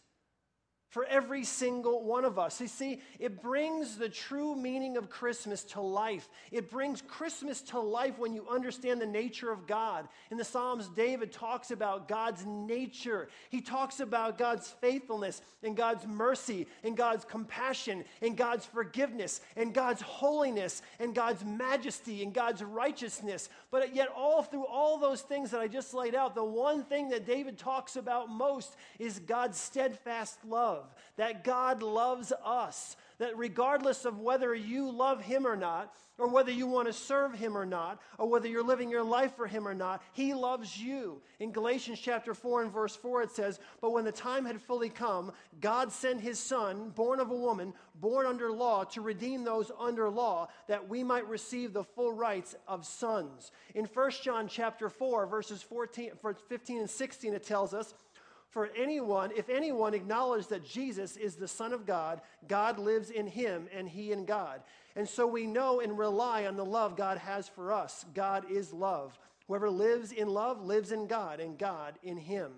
for 0.89 1.05
every 1.05 1.43
single 1.43 2.03
one 2.03 2.25
of 2.25 2.39
us. 2.39 2.59
You 2.59 2.67
see, 2.67 2.99
it 3.19 3.41
brings 3.41 3.97
the 3.97 4.09
true 4.09 4.55
meaning 4.55 4.97
of 4.97 5.09
Christmas 5.09 5.63
to 5.65 5.81
life. 5.81 6.27
It 6.51 6.71
brings 6.71 7.03
Christmas 7.03 7.61
to 7.61 7.79
life 7.79 8.17
when 8.17 8.33
you 8.33 8.47
understand 8.49 8.99
the 8.99 9.05
nature 9.05 9.51
of 9.51 9.67
God. 9.67 10.07
In 10.31 10.37
the 10.37 10.43
Psalms, 10.43 10.89
David 10.89 11.31
talks 11.31 11.69
about 11.69 12.07
God's 12.07 12.43
nature. 12.45 13.29
He 13.49 13.61
talks 13.61 13.99
about 13.99 14.39
God's 14.39 14.67
faithfulness 14.81 15.43
and 15.61 15.77
God's 15.77 16.07
mercy 16.07 16.65
and 16.83 16.97
God's 16.97 17.23
compassion 17.23 18.03
and 18.23 18.35
God's 18.35 18.65
forgiveness 18.65 19.41
and 19.55 19.75
God's 19.75 20.01
holiness 20.01 20.81
and 20.99 21.13
God's 21.13 21.45
majesty 21.45 22.23
and 22.23 22.33
God's 22.33 22.63
righteousness. 22.63 23.49
But 23.69 23.93
yet, 23.93 24.07
all 24.15 24.41
through 24.41 24.65
all 24.65 24.97
those 24.97 25.21
things 25.21 25.51
that 25.51 25.59
I 25.59 25.67
just 25.67 25.93
laid 25.93 26.15
out, 26.15 26.33
the 26.33 26.43
one 26.43 26.83
thing 26.83 27.09
that 27.09 27.27
David 27.27 27.59
talks 27.59 27.95
about 27.95 28.29
most 28.29 28.75
is 28.97 29.19
God's 29.19 29.59
steadfast 29.59 30.43
love 30.43 30.78
love, 30.79 30.93
that 31.17 31.43
God 31.43 31.83
loves 31.83 32.31
us, 32.43 32.95
that 33.17 33.37
regardless 33.37 34.05
of 34.05 34.19
whether 34.19 34.55
you 34.55 34.91
love 34.91 35.21
Him 35.21 35.45
or 35.45 35.55
not, 35.55 35.93
or 36.17 36.27
whether 36.27 36.51
you 36.51 36.67
want 36.67 36.87
to 36.87 36.93
serve 36.93 37.33
Him 37.33 37.57
or 37.57 37.65
not, 37.65 38.01
or 38.17 38.29
whether 38.29 38.47
you're 38.47 38.63
living 38.63 38.89
your 38.89 39.03
life 39.03 39.35
for 39.35 39.47
Him 39.47 39.67
or 39.67 39.73
not, 39.73 40.01
He 40.13 40.33
loves 40.33 40.77
you. 40.77 41.21
In 41.39 41.51
Galatians 41.51 41.99
chapter 41.99 42.33
4 42.33 42.63
and 42.63 42.71
verse 42.71 42.95
4, 42.95 43.23
it 43.23 43.31
says, 43.31 43.59
But 43.81 43.91
when 43.91 44.05
the 44.05 44.11
time 44.11 44.45
had 44.45 44.61
fully 44.61 44.89
come, 44.89 45.31
God 45.59 45.91
sent 45.91 46.21
His 46.21 46.39
Son, 46.39 46.89
born 46.89 47.19
of 47.19 47.31
a 47.31 47.35
woman, 47.35 47.73
born 47.95 48.25
under 48.25 48.51
law, 48.51 48.83
to 48.85 49.01
redeem 49.01 49.43
those 49.43 49.71
under 49.79 50.09
law, 50.09 50.47
that 50.67 50.87
we 50.87 51.03
might 51.03 51.27
receive 51.27 51.73
the 51.73 51.83
full 51.83 52.13
rights 52.13 52.55
of 52.67 52.85
sons. 52.85 53.51
In 53.75 53.85
1 53.85 54.11
John 54.23 54.47
chapter 54.47 54.89
4, 54.89 55.25
verses 55.25 55.61
14, 55.61 56.11
15 56.47 56.79
and 56.79 56.89
16, 56.89 57.33
it 57.33 57.43
tells 57.43 57.73
us, 57.73 57.93
for 58.49 58.69
anyone, 58.75 59.31
if 59.35 59.47
anyone 59.49 59.93
acknowledges 59.93 60.47
that 60.47 60.65
Jesus 60.65 61.17
is 61.17 61.35
the 61.35 61.47
Son 61.47 61.71
of 61.71 61.85
God, 61.85 62.21
God 62.47 62.79
lives 62.79 63.11
in 63.11 63.27
him 63.27 63.67
and 63.75 63.87
he 63.87 64.11
in 64.11 64.25
God. 64.25 64.61
And 64.95 65.07
so 65.07 65.27
we 65.27 65.45
know 65.45 65.81
and 65.81 65.97
rely 65.97 66.45
on 66.45 66.57
the 66.57 66.65
love 66.65 66.97
God 66.97 67.19
has 67.19 67.47
for 67.47 67.71
us. 67.71 68.05
God 68.15 68.49
is 68.49 68.73
love. 68.73 69.17
Whoever 69.47 69.69
lives 69.69 70.11
in 70.11 70.27
love 70.27 70.63
lives 70.63 70.91
in 70.91 71.07
God, 71.07 71.39
and 71.39 71.57
God 71.57 71.95
in 72.03 72.17
him. 72.17 72.51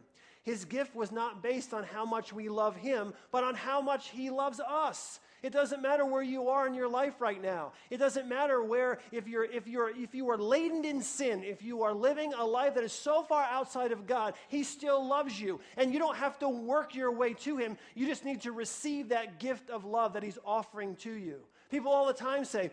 His 0.44 0.66
gift 0.66 0.96
was 0.96 1.12
not 1.12 1.44
based 1.44 1.74
on 1.74 1.84
how 1.84 2.04
much 2.04 2.34
we 2.34 2.50
love 2.50 2.76
him, 2.76 3.14
but 3.32 3.44
on 3.44 3.56
how 3.56 3.80
much 3.80 4.10
he 4.10 4.30
loves 4.30 4.60
us. 4.60 5.20
It 5.44 5.52
doesn't 5.52 5.82
matter 5.82 6.06
where 6.06 6.22
you 6.22 6.50
are 6.50 6.68
in 6.68 6.74
your 6.74 6.88
life 6.88 7.20
right 7.20 7.42
now. 7.42 7.74
It 7.90 7.98
doesn't 7.98 8.28
matter 8.28 8.64
where 8.64 9.00
if 9.12 9.28
you're 9.28 9.46
if 9.46 9.68
you're 9.68 9.90
if 9.90 10.14
you 10.14 10.30
are 10.30 10.38
laden 10.38 10.86
in 10.86 11.02
sin, 11.02 11.44
if 11.44 11.64
you 11.64 11.82
are 11.82 11.94
living 11.94 12.34
a 12.34 12.46
life 12.46 12.76
that 12.76 12.84
is 12.84 12.94
so 12.94 13.24
far 13.24 13.44
outside 13.46 13.92
of 13.92 14.06
God, 14.06 14.36
he 14.50 14.64
still 14.64 15.06
loves 15.06 15.40
you. 15.40 15.60
And 15.78 15.92
you 15.92 16.00
don't 16.00 16.18
have 16.18 16.38
to 16.40 16.50
work 16.50 16.94
your 16.94 17.12
way 17.12 17.34
to 17.34 17.58
him. 17.58 17.78
You 17.96 18.06
just 18.06 18.24
need 18.24 18.42
to 18.42 18.52
receive 18.52 19.10
that 19.10 19.40
gift 19.40 19.70
of 19.72 19.84
love 19.84 20.14
that 20.14 20.24
he's 20.24 20.38
offering 20.46 20.96
to 20.98 21.12
you. 21.12 21.38
People 21.72 21.92
all 21.92 22.06
the 22.06 22.14
time 22.14 22.46
say, 22.46 22.70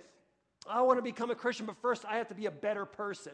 I 0.68 0.83
want 0.83 0.98
to 0.98 1.02
become 1.02 1.31
a 1.31 1.35
Christian, 1.35 1.64
but 1.66 1.76
first 1.81 2.04
I 2.04 2.16
have 2.16 2.28
to 2.28 2.35
be 2.35 2.46
a 2.46 2.50
better 2.50 2.85
person. 2.85 3.33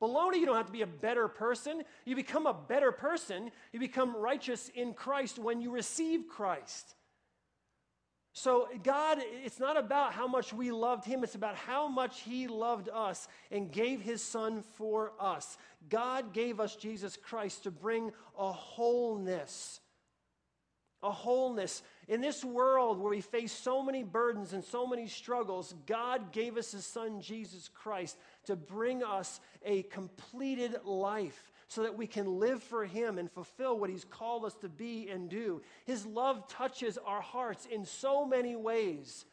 Baloney, 0.00 0.38
you 0.38 0.46
don't 0.46 0.56
have 0.56 0.66
to 0.66 0.72
be 0.72 0.82
a 0.82 0.86
better 0.86 1.28
person. 1.28 1.84
You 2.04 2.16
become 2.16 2.46
a 2.46 2.52
better 2.54 2.90
person. 2.90 3.52
You 3.72 3.78
become 3.78 4.16
righteous 4.16 4.68
in 4.74 4.94
Christ 4.94 5.38
when 5.38 5.60
you 5.60 5.70
receive 5.70 6.26
Christ. 6.28 6.96
So, 8.34 8.68
God, 8.82 9.18
it's 9.44 9.60
not 9.60 9.76
about 9.76 10.14
how 10.14 10.26
much 10.26 10.54
we 10.54 10.72
loved 10.72 11.04
Him, 11.04 11.22
it's 11.22 11.34
about 11.34 11.54
how 11.54 11.86
much 11.86 12.20
He 12.20 12.46
loved 12.46 12.88
us 12.88 13.28
and 13.50 13.70
gave 13.70 14.00
His 14.00 14.22
Son 14.22 14.62
for 14.76 15.12
us. 15.20 15.58
God 15.90 16.32
gave 16.32 16.58
us 16.58 16.74
Jesus 16.74 17.16
Christ 17.16 17.64
to 17.64 17.70
bring 17.70 18.10
a 18.38 18.50
wholeness. 18.50 19.80
A 21.02 21.10
wholeness. 21.10 21.82
In 22.08 22.22
this 22.22 22.42
world 22.42 22.98
where 22.98 23.10
we 23.10 23.20
face 23.20 23.52
so 23.52 23.82
many 23.82 24.02
burdens 24.02 24.54
and 24.54 24.64
so 24.64 24.86
many 24.86 25.08
struggles, 25.08 25.74
God 25.86 26.32
gave 26.32 26.56
us 26.56 26.72
His 26.72 26.86
Son, 26.86 27.20
Jesus 27.20 27.68
Christ, 27.68 28.16
to 28.46 28.56
bring 28.56 29.02
us 29.02 29.40
a 29.62 29.82
completed 29.82 30.76
life 30.84 31.51
so 31.72 31.82
that 31.82 31.96
we 31.96 32.06
can 32.06 32.38
live 32.38 32.62
for 32.62 32.84
Him 32.84 33.16
and 33.18 33.30
fulfill 33.30 33.78
what 33.78 33.88
He's 33.88 34.04
called 34.04 34.44
us 34.44 34.54
to 34.56 34.68
be 34.68 35.08
and 35.08 35.30
do. 35.30 35.62
His 35.86 36.04
love 36.04 36.46
touches 36.46 36.98
our 36.98 37.22
hearts 37.22 37.66
in 37.70 37.86
so 37.86 38.26
many 38.26 38.56
ways. 38.56 39.24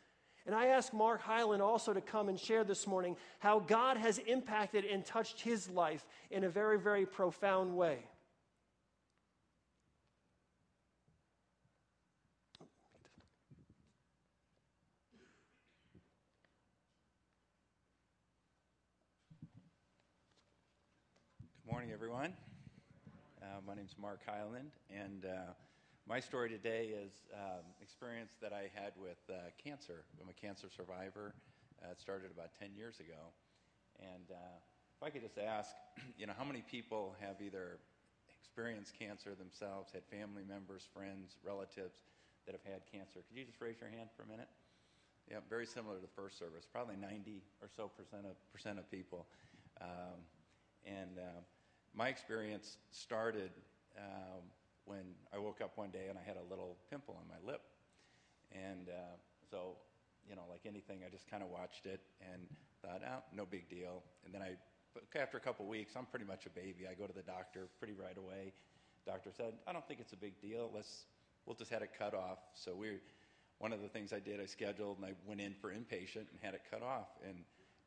And 0.45 0.55
I 0.55 0.67
ask 0.67 0.93
Mark 0.93 1.21
Highland 1.21 1.61
also 1.61 1.93
to 1.93 1.99
come 1.99 2.29
and 2.29 2.39
share 2.39 2.63
this 2.63 2.87
morning 2.87 3.17
how 3.39 3.59
God 3.59 3.97
has 3.97 4.19
impacted 4.19 4.85
and 4.85 5.05
touched 5.05 5.41
his 5.41 5.69
life 5.69 6.05
in 6.31 6.45
a 6.45 6.49
very, 6.49 6.79
very 6.79 7.05
profound 7.05 7.75
way. 7.75 7.99
morning, 21.79 21.95
everyone. 22.19 22.37
Uh, 23.41 23.63
my 23.65 23.73
name's 23.73 23.95
Mark 23.95 24.19
Highland, 24.27 24.75
and 24.91 25.23
uh, 25.23 25.55
my 26.03 26.19
story 26.19 26.49
today 26.49 26.91
is 26.91 27.23
um, 27.31 27.63
experience 27.81 28.35
that 28.41 28.51
I 28.51 28.67
had 28.75 28.91
with 28.99 29.23
uh, 29.31 29.55
cancer. 29.55 30.03
I'm 30.19 30.27
a 30.27 30.35
cancer 30.35 30.67
survivor. 30.67 31.31
Uh, 31.79 31.95
it 31.95 31.99
started 32.01 32.27
about 32.35 32.51
10 32.59 32.75
years 32.75 32.99
ago. 32.99 33.31
And 34.03 34.35
uh, 34.35 34.35
if 34.35 34.99
I 34.99 35.09
could 35.11 35.21
just 35.23 35.39
ask, 35.39 35.71
you 36.19 36.27
know, 36.27 36.33
how 36.37 36.43
many 36.43 36.59
people 36.59 37.15
have 37.23 37.39
either 37.39 37.79
experienced 38.27 38.99
cancer 38.99 39.31
themselves, 39.31 39.87
had 39.95 40.03
family 40.11 40.43
members, 40.43 40.83
friends, 40.91 41.39
relatives 41.39 42.03
that 42.43 42.51
have 42.51 42.67
had 42.67 42.83
cancer? 42.91 43.23
Could 43.31 43.37
you 43.39 43.45
just 43.47 43.63
raise 43.63 43.79
your 43.79 43.95
hand 43.95 44.11
for 44.11 44.23
a 44.23 44.27
minute? 44.27 44.51
Yeah, 45.31 45.39
very 45.47 45.65
similar 45.65 45.95
to 45.95 46.01
the 46.01 46.11
first 46.19 46.35
service. 46.37 46.67
Probably 46.67 46.99
90 46.99 47.39
or 47.63 47.69
so 47.71 47.87
percent 47.87 48.27
of, 48.27 48.35
percent 48.51 48.75
of 48.75 48.91
people. 48.91 49.23
Um, 49.79 50.19
and 50.83 51.15
uh, 51.15 51.39
my 51.95 52.07
experience 52.07 52.77
started 52.91 53.51
um, 53.97 54.43
when 54.85 55.15
I 55.33 55.37
woke 55.37 55.61
up 55.61 55.71
one 55.75 55.89
day 55.89 56.07
and 56.09 56.17
I 56.17 56.21
had 56.25 56.37
a 56.37 56.49
little 56.49 56.77
pimple 56.89 57.15
on 57.19 57.27
my 57.27 57.51
lip. 57.51 57.61
And 58.51 58.89
uh, 58.89 59.15
so, 59.49 59.77
you 60.29 60.35
know, 60.35 60.43
like 60.49 60.61
anything, 60.65 61.01
I 61.05 61.09
just 61.09 61.29
kind 61.29 61.43
of 61.43 61.49
watched 61.49 61.85
it 61.85 62.01
and 62.21 62.41
thought, 62.81 63.01
oh, 63.05 63.23
no 63.35 63.45
big 63.45 63.69
deal. 63.69 64.03
And 64.25 64.33
then 64.33 64.41
I, 64.41 64.57
after 65.19 65.37
a 65.37 65.39
couple 65.39 65.65
weeks, 65.65 65.93
I'm 65.95 66.05
pretty 66.05 66.25
much 66.25 66.45
a 66.45 66.49
baby. 66.49 66.87
I 66.89 66.93
go 66.93 67.05
to 67.05 67.13
the 67.13 67.21
doctor 67.21 67.67
pretty 67.77 67.93
right 67.93 68.17
away. 68.17 68.53
Doctor 69.05 69.31
said, 69.35 69.53
I 69.67 69.73
don't 69.73 69.87
think 69.87 69.99
it's 69.99 70.13
a 70.13 70.17
big 70.17 70.39
deal. 70.41 70.71
Let's, 70.73 71.05
we'll 71.45 71.55
just 71.55 71.71
have 71.71 71.81
it 71.81 71.91
cut 71.97 72.13
off. 72.13 72.39
So 72.53 72.75
we, 72.75 72.97
one 73.59 73.73
of 73.73 73.81
the 73.81 73.87
things 73.87 74.13
I 74.13 74.19
did, 74.19 74.39
I 74.39 74.45
scheduled 74.45 74.97
and 74.97 75.05
I 75.05 75.13
went 75.27 75.41
in 75.41 75.53
for 75.53 75.69
inpatient 75.69 76.27
and 76.31 76.39
had 76.41 76.53
it 76.53 76.61
cut 76.71 76.81
off. 76.81 77.07
And 77.27 77.35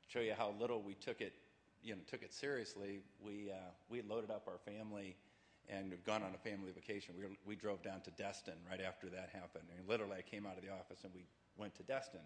show 0.09 0.21
you 0.21 0.35
how 0.37 0.55
little 0.61 0.83
we 0.83 0.95
took 0.95 1.21
it 1.21 1.33
you 1.83 1.95
know, 1.95 2.01
took 2.07 2.23
it 2.23 2.33
seriously, 2.33 3.01
we, 3.21 3.51
uh, 3.51 3.71
we 3.89 4.03
loaded 4.03 4.31
up 4.31 4.47
our 4.47 4.59
family 4.59 5.17
and 5.69 5.91
we've 5.91 6.05
gone 6.05 6.23
on 6.23 6.35
a 6.35 6.39
family 6.39 6.71
vacation. 6.73 7.15
We, 7.19 7.39
we 7.47 7.57
drove 7.57 7.83
down 7.83 8.01
to 8.03 8.11
Destin 8.13 8.55
right 8.69 8.81
after 8.81 9.09
that 9.11 9.31
happened. 9.33 9.65
And 9.77 9.87
literally, 9.89 10.17
I 10.19 10.23
came 10.23 10.47
out 10.47 10.57
of 10.57 10.65
the 10.65 10.71
office 10.71 11.05
and 11.05 11.13
we 11.15 11.25
went 11.57 11.75
to 11.77 11.83
Destin. 11.83 12.23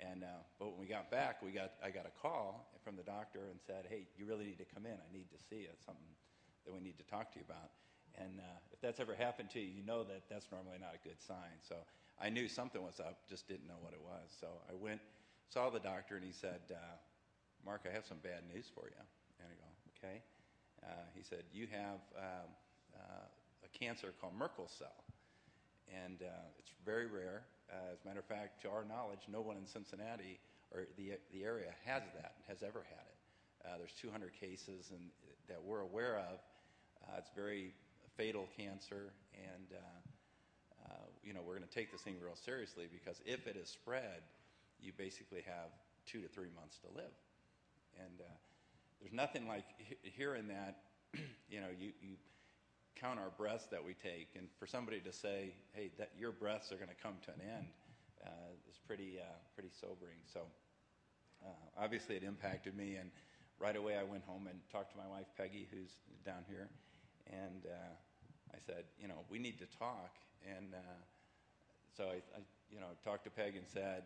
And, 0.00 0.24
uh, 0.24 0.42
but 0.58 0.72
when 0.72 0.80
we 0.80 0.86
got 0.86 1.10
back, 1.10 1.42
we 1.42 1.52
got, 1.52 1.72
I 1.84 1.90
got 1.90 2.06
a 2.06 2.14
call 2.20 2.68
from 2.82 2.96
the 2.96 3.02
doctor 3.02 3.40
and 3.50 3.60
said, 3.66 3.86
hey, 3.88 4.06
you 4.16 4.26
really 4.26 4.44
need 4.44 4.58
to 4.58 4.68
come 4.74 4.86
in. 4.86 4.96
I 4.96 5.10
need 5.12 5.30
to 5.30 5.38
see 5.38 5.62
you. 5.62 5.68
It's 5.72 5.84
something 5.84 6.02
that 6.66 6.74
we 6.74 6.80
need 6.80 6.98
to 6.98 7.04
talk 7.04 7.32
to 7.32 7.38
you 7.38 7.44
about. 7.46 7.70
And 8.18 8.40
uh, 8.40 8.72
if 8.72 8.80
that's 8.80 9.00
ever 9.00 9.14
happened 9.14 9.50
to 9.50 9.60
you, 9.60 9.68
you 9.68 9.84
know 9.86 10.02
that 10.04 10.28
that's 10.28 10.48
normally 10.50 10.76
not 10.80 10.96
a 10.96 11.08
good 11.08 11.20
sign. 11.20 11.60
So 11.60 11.76
I 12.20 12.28
knew 12.28 12.48
something 12.48 12.82
was 12.82 13.00
up, 13.00 13.28
just 13.28 13.48
didn't 13.48 13.68
know 13.68 13.80
what 13.80 13.92
it 13.92 14.00
was. 14.02 14.32
So 14.40 14.48
I 14.68 14.74
went, 14.74 15.00
saw 15.48 15.70
the 15.70 15.80
doctor, 15.80 16.16
and 16.16 16.24
he 16.24 16.32
said, 16.32 16.60
uh, 16.70 16.96
Mark, 17.64 17.86
I 17.88 17.92
have 17.94 18.06
some 18.06 18.18
bad 18.22 18.42
news 18.52 18.66
for 18.74 18.86
you. 18.86 19.02
And 19.38 19.46
I 19.46 19.54
go, 19.54 19.68
okay. 19.96 20.22
Uh, 20.82 21.06
he 21.14 21.22
said, 21.22 21.44
you 21.52 21.66
have 21.70 22.02
um, 22.18 22.50
uh, 22.94 23.26
a 23.64 23.78
cancer 23.78 24.12
called 24.20 24.34
Merkel 24.34 24.68
cell. 24.68 25.04
And 26.04 26.22
uh, 26.22 26.58
it's 26.58 26.72
very 26.84 27.06
rare. 27.06 27.42
Uh, 27.70 27.92
as 27.92 27.98
a 28.04 28.08
matter 28.08 28.20
of 28.20 28.26
fact, 28.26 28.62
to 28.62 28.70
our 28.70 28.84
knowledge, 28.84 29.20
no 29.30 29.40
one 29.40 29.56
in 29.56 29.66
Cincinnati 29.66 30.38
or 30.72 30.86
the, 30.96 31.12
the 31.32 31.44
area 31.44 31.70
has 31.84 32.02
that, 32.16 32.34
has 32.48 32.62
ever 32.62 32.82
had 32.88 33.06
it. 33.06 33.18
Uh, 33.64 33.78
there's 33.78 33.94
200 34.00 34.32
cases 34.38 34.90
and, 34.90 35.10
that 35.48 35.62
we're 35.62 35.80
aware 35.80 36.18
of. 36.18 36.40
Uh, 37.06 37.18
it's 37.18 37.30
very 37.36 37.74
fatal 38.16 38.48
cancer, 38.56 39.12
and 39.34 39.66
you 41.22 41.32
know 41.32 41.40
we're 41.46 41.56
going 41.56 41.66
to 41.66 41.74
take 41.74 41.90
this 41.92 42.00
thing 42.02 42.16
real 42.22 42.34
seriously 42.34 42.86
because 42.90 43.20
if 43.24 43.46
it 43.46 43.56
is 43.56 43.68
spread, 43.68 44.26
you 44.80 44.92
basically 44.96 45.42
have 45.46 45.70
two 46.04 46.20
to 46.20 46.28
three 46.28 46.50
months 46.54 46.78
to 46.78 46.88
live. 46.96 47.14
And 47.98 48.20
uh, 48.20 48.30
there's 49.00 49.12
nothing 49.12 49.48
like 49.48 49.64
hearing 50.02 50.48
that, 50.48 50.78
you 51.50 51.60
know, 51.60 51.68
you, 51.78 51.92
you 52.00 52.16
count 52.96 53.18
our 53.18 53.30
breaths 53.36 53.66
that 53.70 53.84
we 53.84 53.94
take, 53.94 54.28
and 54.36 54.46
for 54.58 54.66
somebody 54.66 55.00
to 55.00 55.12
say, 55.12 55.52
hey, 55.72 55.90
that 55.98 56.10
your 56.18 56.32
breaths 56.32 56.70
are 56.72 56.76
going 56.76 56.88
to 56.88 57.02
come 57.02 57.14
to 57.26 57.30
an 57.32 57.40
end 57.56 57.66
uh, 58.24 58.70
is 58.70 58.78
pretty, 58.86 59.18
uh, 59.20 59.24
pretty 59.54 59.70
sobering. 59.80 60.18
So 60.32 60.40
uh, 61.44 61.82
obviously 61.82 62.16
it 62.16 62.22
impacted 62.22 62.76
me, 62.76 62.96
and 62.96 63.10
right 63.58 63.76
away 63.76 63.96
I 63.96 64.04
went 64.04 64.24
home 64.24 64.46
and 64.48 64.58
talked 64.70 64.92
to 64.92 64.98
my 64.98 65.08
wife, 65.08 65.26
Peggy, 65.36 65.68
who's 65.70 65.96
down 66.24 66.44
here, 66.48 66.68
and 67.26 67.66
uh, 67.66 68.54
I 68.54 68.58
said, 68.66 68.84
you 69.00 69.08
know, 69.08 69.24
we 69.30 69.38
need 69.38 69.58
to 69.58 69.66
talk. 69.78 70.14
And 70.46 70.74
uh, 70.74 70.78
so 71.96 72.04
I, 72.04 72.20
I, 72.36 72.40
you 72.70 72.80
know, 72.80 72.92
talked 73.04 73.24
to 73.24 73.30
Peg 73.30 73.56
and 73.56 73.66
said, 73.66 74.04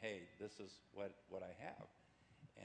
hey, 0.00 0.22
this 0.40 0.52
is 0.60 0.70
what, 0.94 1.12
what 1.28 1.42
I 1.42 1.52
have. 1.64 1.86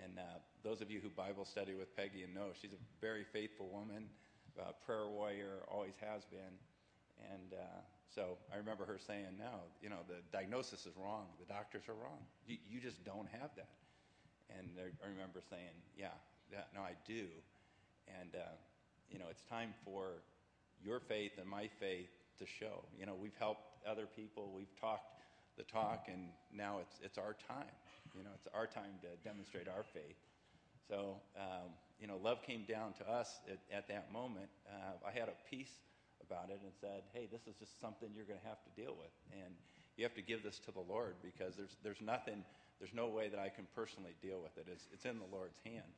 And 0.01 0.17
uh, 0.17 0.39
those 0.63 0.81
of 0.81 0.89
you 0.89 0.99
who 0.99 1.09
Bible 1.09 1.45
study 1.45 1.75
with 1.75 1.95
Peggy 1.95 2.23
and 2.23 2.33
know, 2.33 2.49
she's 2.59 2.73
a 2.73 2.81
very 3.01 3.23
faithful 3.23 3.69
woman, 3.69 4.09
uh, 4.59 4.71
prayer 4.85 5.07
warrior, 5.07 5.61
always 5.69 5.93
has 6.01 6.25
been. 6.25 6.55
And 7.31 7.53
uh, 7.53 7.81
so 8.13 8.37
I 8.53 8.57
remember 8.57 8.85
her 8.85 8.97
saying, 8.97 9.37
no, 9.37 9.69
you 9.81 9.89
know, 9.89 10.01
the 10.07 10.21
diagnosis 10.31 10.85
is 10.85 10.93
wrong. 10.97 11.27
The 11.39 11.51
doctors 11.51 11.83
are 11.87 11.93
wrong. 11.93 12.25
You, 12.47 12.57
you 12.67 12.79
just 12.79 13.03
don't 13.05 13.27
have 13.29 13.51
that. 13.55 13.69
And 14.49 14.69
I 14.77 15.07
remember 15.07 15.41
saying, 15.49 15.73
yeah, 15.97 16.13
that, 16.51 16.69
no, 16.75 16.81
I 16.81 16.93
do. 17.07 17.25
And, 18.19 18.35
uh, 18.35 18.53
you 19.09 19.19
know, 19.19 19.25
it's 19.29 19.43
time 19.43 19.73
for 19.85 20.21
your 20.83 20.99
faith 20.99 21.33
and 21.39 21.47
my 21.47 21.69
faith 21.79 22.09
to 22.39 22.45
show. 22.45 22.83
You 22.97 23.05
know, 23.05 23.15
we've 23.19 23.35
helped 23.39 23.61
other 23.87 24.05
people. 24.05 24.51
We've 24.55 24.75
talked 24.79 25.21
the 25.57 25.63
talk, 25.63 26.07
and 26.11 26.29
now 26.51 26.79
it's, 26.81 26.99
it's 27.03 27.17
our 27.17 27.35
time. 27.47 27.71
You 28.13 28.23
know, 28.23 28.33
it's 28.35 28.47
our 28.53 28.67
time 28.67 29.01
to 29.01 29.09
demonstrate 29.27 29.67
our 29.67 29.83
faith. 29.83 30.17
So, 30.87 31.17
um, 31.37 31.73
you 31.99 32.07
know, 32.07 32.17
love 32.21 32.43
came 32.43 32.65
down 32.67 32.93
to 32.99 33.09
us 33.09 33.41
at, 33.49 33.59
at 33.71 33.87
that 33.87 34.11
moment. 34.11 34.49
Uh, 34.67 35.07
I 35.07 35.11
had 35.11 35.29
a 35.29 35.37
peace 35.49 35.81
about 36.21 36.49
it 36.49 36.59
and 36.63 36.71
said, 36.79 37.03
hey, 37.13 37.27
this 37.31 37.41
is 37.47 37.55
just 37.55 37.79
something 37.79 38.09
you're 38.15 38.27
going 38.27 38.39
to 38.39 38.47
have 38.47 38.61
to 38.63 38.71
deal 38.79 38.95
with. 38.97 39.11
And 39.31 39.53
you 39.97 40.03
have 40.03 40.15
to 40.15 40.21
give 40.21 40.43
this 40.43 40.59
to 40.65 40.71
the 40.71 40.83
Lord 40.83 41.15
because 41.21 41.55
there's, 41.55 41.77
there's 41.83 42.01
nothing, 42.01 42.43
there's 42.79 42.93
no 42.93 43.07
way 43.07 43.29
that 43.29 43.39
I 43.39 43.49
can 43.49 43.67
personally 43.75 44.15
deal 44.21 44.41
with 44.41 44.57
it. 44.57 44.67
It's, 44.71 44.87
it's 44.91 45.05
in 45.05 45.19
the 45.19 45.29
Lord's 45.31 45.59
hand. 45.63 45.89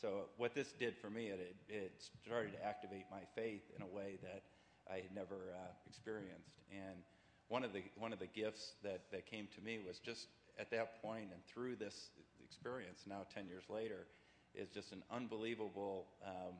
So, 0.00 0.30
what 0.36 0.54
this 0.54 0.70
did 0.78 0.96
for 0.96 1.10
me, 1.10 1.26
it, 1.26 1.56
it 1.68 1.92
started 2.24 2.52
to 2.52 2.64
activate 2.64 3.06
my 3.10 3.26
faith 3.34 3.62
in 3.74 3.82
a 3.82 3.86
way 3.86 4.18
that 4.22 4.44
I 4.86 5.02
had 5.02 5.12
never 5.12 5.50
uh, 5.50 5.74
experienced. 5.88 6.62
And 6.70 7.02
one 7.48 7.64
of 7.64 7.72
the, 7.72 7.82
one 7.96 8.12
of 8.12 8.20
the 8.20 8.28
gifts 8.28 8.74
that, 8.84 9.02
that 9.10 9.26
came 9.26 9.48
to 9.56 9.60
me 9.60 9.80
was 9.84 9.98
just 9.98 10.28
at 10.58 10.70
that 10.70 11.00
point 11.02 11.28
and 11.32 11.44
through 11.46 11.76
this 11.76 12.10
experience 12.44 13.04
now 13.06 13.26
10 13.34 13.46
years 13.46 13.64
later 13.68 14.06
is 14.54 14.68
just 14.68 14.92
an 14.92 15.02
unbelievable 15.10 16.06
um, 16.26 16.54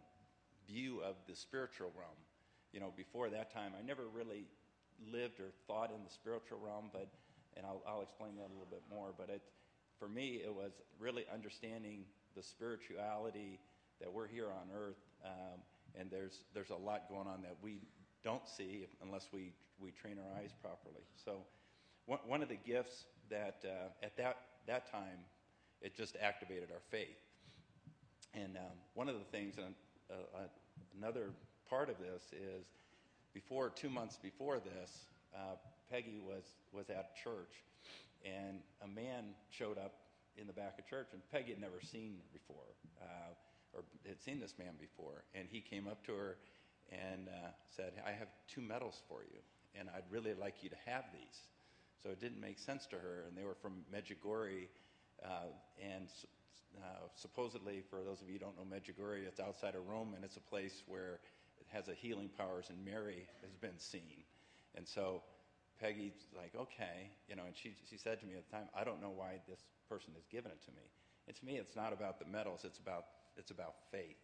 view 0.67 1.01
of 1.01 1.17
the 1.27 1.35
spiritual 1.35 1.91
realm. 1.99 2.17
You 2.73 2.81
know, 2.81 2.93
before 2.97 3.31
that 3.31 3.53
time, 3.53 3.73
I 3.79 3.83
never 3.83 4.07
really 4.13 4.45
lived 5.11 5.41
or 5.41 5.51
thought 5.67 5.91
in 5.91 6.05
the 6.05 6.11
spiritual 6.11 6.59
realm, 6.63 6.91
but, 6.93 7.09
and 7.57 7.65
I'll, 7.65 7.83
I'll 7.89 8.03
explain 8.03 8.37
that 8.37 8.47
a 8.47 8.53
little 8.53 8.69
bit 8.71 8.83
more, 8.91 9.15
but 9.17 9.31
it, 9.31 9.43
for 9.99 10.09
me, 10.09 10.41
it 10.45 10.55
was 10.55 10.73
really 10.99 11.25
understanding 11.33 12.05
the 12.37 12.43
spirituality 12.43 13.59
that 14.01 14.13
we're 14.13 14.29
here 14.29 14.47
on 14.47 14.69
earth, 14.77 15.01
um, 15.25 15.59
and 15.99 16.11
there's, 16.11 16.45
there's 16.55 16.71
a 16.71 16.77
lot 16.77 17.09
going 17.09 17.27
on 17.27 17.43
that 17.43 17.57
we 17.63 17.81
don't 18.23 18.47
see 18.47 18.87
unless 19.03 19.29
we, 19.33 19.53
we 19.81 19.91
train 19.91 20.19
our 20.19 20.41
eyes 20.41 20.51
properly. 20.63 21.03
So, 21.25 21.39
one, 22.09 22.19
one 22.27 22.43
of 22.43 22.49
the 22.49 22.57
gifts 22.57 23.05
that 23.31 23.63
uh, 23.65 23.91
at 24.03 24.17
that, 24.17 24.39
that 24.67 24.91
time, 24.91 25.21
it 25.83 25.95
just 25.95 26.17
activated 26.21 26.71
our 26.73 26.81
faith. 26.91 27.21
And 28.35 28.57
um, 28.57 28.77
one 28.95 29.09
of 29.09 29.15
the 29.15 29.25
things, 29.31 29.57
and 29.59 29.75
uh, 30.11 30.15
uh, 30.37 30.41
another 30.99 31.31
part 31.69 31.91
of 31.91 31.97
this 31.99 32.23
is 32.33 32.65
before, 33.35 33.69
two 33.69 33.91
months 33.91 34.19
before 34.21 34.59
this, 34.59 35.05
uh, 35.35 35.57
Peggy 35.91 36.19
was, 36.27 36.45
was 36.73 36.89
at 36.89 37.15
church, 37.23 37.63
and 38.25 38.59
a 38.83 38.89
man 38.89 39.35
showed 39.51 39.79
up 39.79 39.95
in 40.39 40.47
the 40.47 40.53
back 40.53 40.79
of 40.79 40.87
church, 40.87 41.09
and 41.13 41.21
Peggy 41.31 41.51
had 41.51 41.61
never 41.61 41.81
seen 41.83 42.17
before, 42.33 42.75
uh, 43.03 43.75
or 43.75 43.83
had 44.07 44.21
seen 44.23 44.41
this 44.41 44.55
man 44.59 44.75
before. 44.81 45.25
And 45.35 45.47
he 45.51 45.61
came 45.61 45.87
up 45.87 46.05
to 46.07 46.15
her 46.15 46.37
and 46.91 47.29
uh, 47.29 47.49
said, 47.77 47.93
I 48.07 48.13
have 48.13 48.29
two 48.47 48.63
medals 48.63 49.03
for 49.09 49.21
you, 49.23 49.39
and 49.79 49.89
I'd 49.95 50.11
really 50.11 50.33
like 50.33 50.63
you 50.63 50.71
to 50.71 50.77
have 50.87 51.05
these. 51.13 51.43
So 52.03 52.11
it 52.11 52.21
didn't 52.21 52.41
make 52.41 52.59
sense 52.59 52.87
to 52.87 52.97
her. 52.97 53.25
And 53.27 53.37
they 53.37 53.45
were 53.45 53.57
from 53.61 53.85
Medjugorje. 53.93 54.69
Uh, 55.25 55.51
and 55.83 56.09
uh, 56.79 57.09
supposedly, 57.15 57.83
for 57.91 58.03
those 58.05 58.21
of 58.21 58.29
you 58.29 58.35
who 58.35 58.39
don't 58.39 58.57
know 58.57 58.65
Medjugorje, 58.65 59.27
it's 59.27 59.41
outside 59.41 59.75
of 59.75 59.87
Rome, 59.89 60.15
and 60.15 60.25
it's 60.25 60.37
a 60.37 60.47
place 60.49 60.83
where 60.87 61.19
it 61.61 61.67
has 61.69 61.89
a 61.89 61.95
healing 61.95 62.31
powers, 62.37 62.67
and 62.71 62.85
Mary 62.85 63.27
has 63.43 63.55
been 63.61 63.79
seen. 63.79 64.23
And 64.77 64.87
so 64.87 65.23
Peggy's 65.81 66.27
like, 66.37 66.53
okay, 66.57 67.11
you 67.29 67.37
know, 67.37 67.45
and 67.47 67.57
she, 67.57 67.75
she 67.91 67.97
said 67.97 68.21
to 68.21 68.27
me 68.27 68.35
at 68.37 68.49
the 68.49 68.57
time, 68.57 68.69
I 68.77 68.85
don't 68.85 69.01
know 69.01 69.13
why 69.15 69.41
this 69.49 69.61
person 69.89 70.13
has 70.15 70.25
given 70.31 70.51
it 70.51 70.63
to 70.65 70.71
me. 70.73 70.87
And 71.27 71.37
to 71.37 71.45
me, 71.45 71.57
it's 71.57 71.77
not 71.77 71.93
about 71.93 72.19
the 72.19 72.27
medals, 72.27 72.61
it's 72.65 72.79
about, 72.79 73.05
it's 73.37 73.51
about 73.51 73.75
faith. 73.91 74.17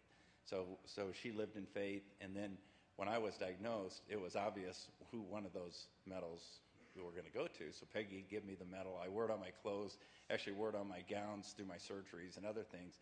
So, 0.45 0.79
so 0.87 1.09
she 1.13 1.33
lived 1.33 1.57
in 1.57 1.67
faith, 1.67 2.03
and 2.21 2.37
then 2.37 2.57
when 2.97 3.09
I 3.09 3.19
was 3.19 3.37
diagnosed, 3.37 4.03
it 4.09 4.21
was 4.21 4.37
obvious 4.37 4.87
who 5.11 5.21
one 5.23 5.45
of 5.45 5.53
those 5.53 5.87
medals 6.07 6.43
we 6.97 7.03
were 7.03 7.11
going 7.11 7.27
to 7.27 7.33
go 7.33 7.47
to. 7.47 7.73
So 7.73 7.87
Peggy 7.93 8.25
gave 8.31 8.45
me 8.45 8.55
the 8.55 8.65
medal. 8.65 9.01
I 9.03 9.09
wore 9.09 9.25
it 9.25 9.31
on 9.31 9.41
my 9.41 9.51
clothes, 9.63 9.97
actually 10.31 10.55
wore 10.55 10.69
it 10.69 10.75
on 10.75 10.89
my 10.89 11.03
gowns 11.09 11.55
through 11.57 11.67
my 11.67 11.77
surgeries 11.77 12.37
and 12.37 12.47
other 12.47 12.63
things, 12.63 12.95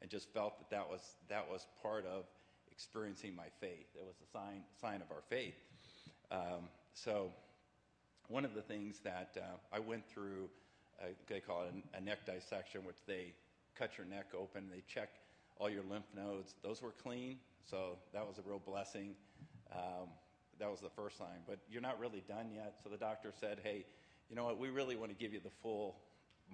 and 0.00 0.10
just 0.10 0.32
felt 0.32 0.58
that 0.58 0.70
that 0.70 0.88
was, 0.88 1.16
that 1.28 1.48
was 1.50 1.66
part 1.82 2.06
of 2.06 2.24
experiencing 2.70 3.34
my 3.34 3.48
faith. 3.60 3.88
It 3.94 4.04
was 4.06 4.16
a 4.22 4.30
sign, 4.30 4.62
sign 4.80 5.02
of 5.02 5.10
our 5.10 5.22
faith. 5.28 5.56
Um, 6.30 6.68
so, 6.94 7.30
one 8.28 8.44
of 8.44 8.54
the 8.54 8.60
things 8.60 9.00
that 9.04 9.36
uh, 9.36 9.56
I 9.74 9.78
went 9.78 10.06
through, 10.06 10.50
uh, 11.00 11.06
they 11.26 11.40
call 11.40 11.62
it 11.62 11.72
a, 11.94 11.98
a 11.98 12.00
neck 12.00 12.26
dissection, 12.26 12.82
which 12.84 12.98
they 13.06 13.32
cut 13.78 13.96
your 13.96 14.06
neck 14.06 14.26
open, 14.38 14.68
they 14.70 14.82
check 14.86 15.08
all 15.58 15.70
your 15.70 15.82
lymph 15.90 16.06
nodes. 16.14 16.54
Those 16.62 16.82
were 16.82 16.92
clean, 17.02 17.38
so 17.68 17.96
that 18.12 18.26
was 18.26 18.38
a 18.38 18.42
real 18.48 18.60
blessing. 18.64 19.14
Um, 19.72 20.08
that 20.68 20.72
was 20.72 20.80
the 20.80 21.02
first 21.02 21.16
sign. 21.16 21.40
But 21.46 21.60
you're 21.70 21.80
not 21.80 21.98
really 21.98 22.22
done 22.28 22.50
yet. 22.54 22.74
So 22.84 22.90
the 22.90 22.98
doctor 22.98 23.32
said, 23.40 23.60
hey, 23.64 23.86
you 24.28 24.36
know 24.36 24.44
what? 24.44 24.58
We 24.58 24.68
really 24.68 24.96
want 24.96 25.10
to 25.10 25.16
give 25.16 25.32
you 25.32 25.40
the 25.40 25.50
full 25.62 25.96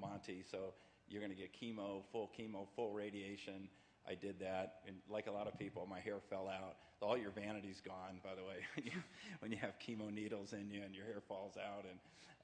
Monty. 0.00 0.44
So 0.48 0.72
you're 1.08 1.20
going 1.20 1.34
to 1.34 1.36
get 1.36 1.50
chemo, 1.52 2.02
full 2.12 2.30
chemo, 2.38 2.68
full 2.76 2.92
radiation. 2.92 3.68
I 4.08 4.14
did 4.14 4.38
that, 4.38 4.82
and 4.86 4.96
like 5.08 5.26
a 5.26 5.32
lot 5.32 5.48
of 5.48 5.58
people, 5.58 5.86
my 5.90 5.98
hair 5.98 6.18
fell 6.30 6.46
out. 6.48 6.76
All 7.00 7.18
your 7.18 7.32
vanity's 7.32 7.82
gone, 7.84 8.20
by 8.22 8.36
the 8.36 8.44
way, 8.44 8.62
when 9.40 9.50
you 9.50 9.58
have 9.58 9.74
chemo 9.78 10.12
needles 10.12 10.52
in 10.52 10.70
you 10.70 10.82
and 10.82 10.94
your 10.94 11.04
hair 11.04 11.20
falls 11.26 11.56
out. 11.56 11.84
And 11.84 11.98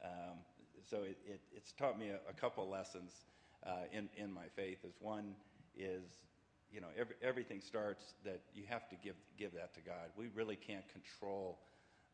um, 0.04 0.38
so 0.90 0.98
it, 0.98 1.18
it, 1.24 1.40
it's 1.54 1.72
taught 1.72 1.98
me 1.98 2.08
a, 2.08 2.18
a 2.28 2.32
couple 2.32 2.68
lessons 2.68 3.12
uh, 3.64 3.86
in, 3.92 4.08
in 4.16 4.32
my 4.32 4.46
faith. 4.56 4.78
Is 4.84 4.94
one 4.98 5.34
is, 5.78 6.02
you 6.72 6.80
know, 6.80 6.88
every, 6.98 7.14
everything 7.22 7.60
starts 7.60 8.14
that 8.24 8.40
you 8.54 8.64
have 8.68 8.88
to 8.88 8.96
give, 8.96 9.16
give 9.38 9.52
that 9.54 9.74
to 9.74 9.80
God. 9.80 10.10
We 10.16 10.28
really 10.34 10.56
can't 10.56 10.84
control 10.88 11.58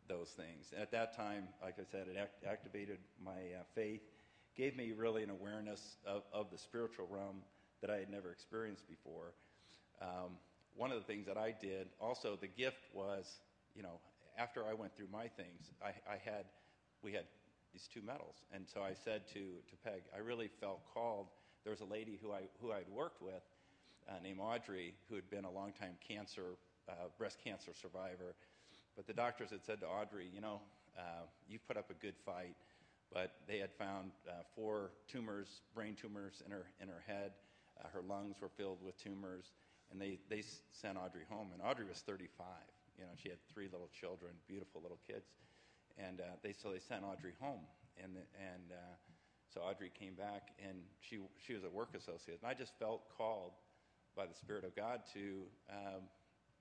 those 0.08 0.30
things. 0.30 0.72
At 0.80 0.90
that 0.92 1.16
time, 1.16 1.48
like 1.62 1.74
I 1.78 1.84
said, 1.90 2.06
it 2.08 2.16
act, 2.16 2.44
activated 2.48 2.98
my 3.22 3.32
uh, 3.32 3.64
faith, 3.74 4.02
gave 4.56 4.76
me 4.76 4.92
really 4.96 5.22
an 5.22 5.30
awareness 5.30 5.96
of, 6.06 6.22
of 6.32 6.50
the 6.50 6.58
spiritual 6.58 7.06
realm 7.10 7.42
that 7.80 7.90
I 7.90 7.96
had 7.96 8.10
never 8.10 8.30
experienced 8.30 8.88
before. 8.88 9.34
Um, 10.00 10.38
one 10.74 10.92
of 10.92 10.98
the 10.98 11.04
things 11.04 11.26
that 11.26 11.36
I 11.36 11.54
did, 11.60 11.88
also 12.00 12.38
the 12.40 12.46
gift 12.48 12.88
was, 12.94 13.26
you 13.74 13.82
know, 13.82 14.00
after 14.38 14.64
I 14.66 14.74
went 14.74 14.94
through 14.96 15.08
my 15.12 15.28
things, 15.28 15.72
I, 15.82 15.88
I 16.10 16.18
had, 16.24 16.44
we 17.02 17.12
had 17.12 17.24
these 17.72 17.88
two 17.92 18.00
medals, 18.00 18.36
and 18.54 18.64
so 18.66 18.80
I 18.80 18.94
said 18.94 19.28
to 19.34 19.40
to 19.68 19.76
Peg, 19.84 20.02
I 20.14 20.20
really 20.20 20.48
felt 20.60 20.80
called. 20.94 21.26
There 21.62 21.70
was 21.70 21.80
a 21.80 21.84
lady 21.84 22.18
who 22.22 22.32
I 22.32 22.48
who 22.60 22.72
I'd 22.72 22.88
worked 22.88 23.20
with, 23.20 23.42
uh, 24.08 24.14
named 24.22 24.38
Audrey, 24.40 24.94
who 25.08 25.14
had 25.14 25.28
been 25.30 25.44
a 25.44 25.50
longtime 25.50 25.96
cancer, 26.06 26.56
uh, 26.88 27.08
breast 27.18 27.38
cancer 27.42 27.72
survivor, 27.74 28.34
but 28.96 29.06
the 29.06 29.12
doctors 29.12 29.50
had 29.50 29.64
said 29.64 29.80
to 29.80 29.86
Audrey, 29.86 30.28
you 30.32 30.40
know, 30.40 30.60
uh, 30.98 31.26
you 31.48 31.58
put 31.58 31.76
up 31.76 31.90
a 31.90 31.94
good 31.94 32.14
fight, 32.24 32.56
but 33.12 33.32
they 33.46 33.58
had 33.58 33.70
found 33.78 34.10
uh, 34.28 34.42
four 34.54 34.90
tumors, 35.06 35.60
brain 35.74 35.94
tumors 35.94 36.42
in 36.44 36.50
her 36.50 36.64
in 36.80 36.88
her 36.88 37.02
head. 37.06 37.32
Uh, 37.78 37.88
her 37.92 38.00
lungs 38.00 38.36
were 38.40 38.48
filled 38.48 38.78
with 38.82 38.96
tumors, 38.96 39.52
and 39.90 40.00
they, 40.00 40.18
they 40.30 40.42
sent 40.72 40.96
Audrey 40.96 41.24
home. 41.28 41.48
And 41.52 41.60
Audrey 41.62 41.84
was 41.84 41.98
35. 42.00 42.46
You 42.98 43.04
know, 43.04 43.10
she 43.22 43.28
had 43.28 43.38
three 43.52 43.68
little 43.70 43.90
children, 43.92 44.32
beautiful 44.48 44.80
little 44.80 44.98
kids. 45.06 45.28
And 45.98 46.20
uh, 46.20 46.40
they, 46.42 46.52
so 46.52 46.72
they 46.72 46.80
sent 46.80 47.04
Audrey 47.04 47.32
home. 47.40 47.60
And, 48.02 48.16
and 48.16 48.72
uh, 48.72 48.96
so 49.52 49.60
Audrey 49.60 49.90
came 49.92 50.14
back, 50.14 50.52
and 50.60 50.78
she, 51.00 51.18
she 51.46 51.54
was 51.54 51.64
a 51.64 51.70
work 51.70 51.90
associate. 51.96 52.40
And 52.42 52.50
I 52.50 52.54
just 52.54 52.72
felt 52.78 53.02
called 53.16 53.52
by 54.16 54.26
the 54.26 54.34
Spirit 54.34 54.64
of 54.64 54.74
God 54.74 55.00
to 55.12 55.42
um, 55.70 56.02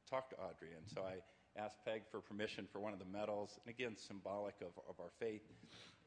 talk 0.10 0.30
to 0.30 0.36
Audrey. 0.36 0.76
And 0.78 0.86
so 0.86 1.02
I 1.02 1.24
asked 1.60 1.78
Peg 1.86 2.02
for 2.12 2.20
permission 2.20 2.68
for 2.72 2.80
one 2.80 2.94
of 2.94 3.00
the 3.00 3.06
medals, 3.06 3.58
and 3.66 3.74
again, 3.74 3.96
symbolic 3.96 4.56
of, 4.62 4.76
of 4.90 5.00
our 5.00 5.12
faith, 5.20 5.48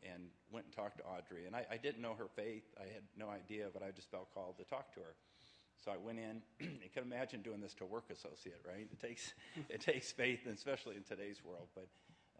and 0.05 0.24
went 0.53 0.66
and 0.66 0.74
talked 0.74 0.99
to 0.99 1.05
Audrey. 1.05 1.46
And 1.46 1.57
I, 1.57 1.64
I 1.70 1.76
didn't 1.78 2.03
know 2.03 2.14
her 2.18 2.28
faith, 2.36 2.64
I 2.78 2.84
had 2.84 3.03
no 3.16 3.30
idea, 3.30 3.66
but 3.72 3.82
I 3.82 3.90
just 3.90 4.11
felt 4.11 4.32
called 4.34 4.59
to 4.59 4.64
talk 4.64 4.92
to 4.94 5.01
her. 5.01 5.14
So 5.84 5.92
I 5.92 5.96
went 5.96 6.18
in. 6.18 6.42
you 6.61 6.90
can 6.92 7.05
imagine 7.05 7.40
doing 7.40 7.61
this 7.61 7.72
to 7.74 7.84
a 7.84 7.86
work 7.86 8.11
associate, 8.11 8.61
right? 8.66 8.88
It 8.90 9.01
takes 9.01 9.32
it 9.68 9.80
takes 9.80 10.12
faith, 10.12 10.40
especially 10.46 10.96
in 10.96 11.03
today's 11.03 11.42
world. 11.44 11.68
But 11.74 11.88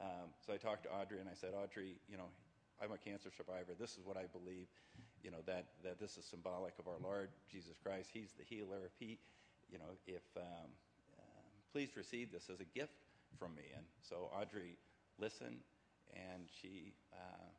um, 0.00 0.34
so 0.44 0.52
I 0.52 0.56
talked 0.56 0.84
to 0.84 0.90
Audrey, 0.90 1.20
and 1.20 1.28
I 1.28 1.34
said, 1.34 1.50
Audrey, 1.54 1.96
you 2.11 2.16
know, 2.16 2.28
I'm 2.82 2.92
a 2.92 2.98
cancer 2.98 3.30
survivor. 3.34 3.74
This 3.78 3.92
is 3.92 4.04
what 4.04 4.16
I 4.16 4.26
believe. 4.26 4.66
You 5.22 5.30
know 5.30 5.42
that 5.46 5.66
that 5.84 5.98
this 5.98 6.16
is 6.16 6.24
symbolic 6.24 6.74
of 6.78 6.86
our 6.86 6.98
Lord 7.02 7.30
Jesus 7.50 7.76
Christ. 7.82 8.10
He's 8.12 8.32
the 8.38 8.44
healer. 8.44 8.86
If 8.86 8.92
he, 8.98 9.18
you 9.70 9.78
know, 9.78 9.96
if 10.06 10.22
um, 10.36 10.70
please 11.72 11.90
receive 11.96 12.32
this 12.32 12.48
as 12.52 12.60
a 12.60 12.68
gift 12.78 12.92
from 13.38 13.54
me. 13.54 13.62
And 13.76 13.84
so 14.02 14.30
Audrey 14.34 14.76
listened, 15.18 15.60
and 16.14 16.48
she 16.60 16.94
uh, 17.12 17.50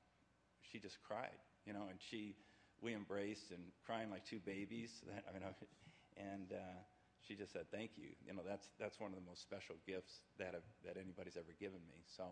she 0.62 0.80
just 0.80 0.97
cried, 1.03 1.39
you 1.66 1.74
know, 1.74 1.88
and 1.89 1.99
she 1.99 2.36
we 2.82 2.93
embraced 2.93 3.51
and 3.51 3.62
crying 3.86 4.10
like 4.10 4.26
two 4.26 4.39
babies. 4.45 5.03
I 5.28 5.34
mean, 5.34 5.43
and 6.18 6.51
uh, 6.51 6.80
she 7.28 7.36
just 7.36 7.53
said, 7.53 7.66
"Thank 7.72 7.91
you." 7.97 8.10
You 8.26 8.34
know, 8.34 8.41
that's 8.47 8.70
that's 8.80 8.99
one 8.99 9.12
of 9.12 9.18
the 9.18 9.26
most 9.28 9.41
special 9.41 9.76
gifts 9.86 10.22
that 10.38 10.53
have, 10.53 10.68
that 10.86 10.97
anybody's 10.97 11.38
ever 11.38 11.53
given 11.60 11.80
me. 11.88 12.03
So 12.07 12.24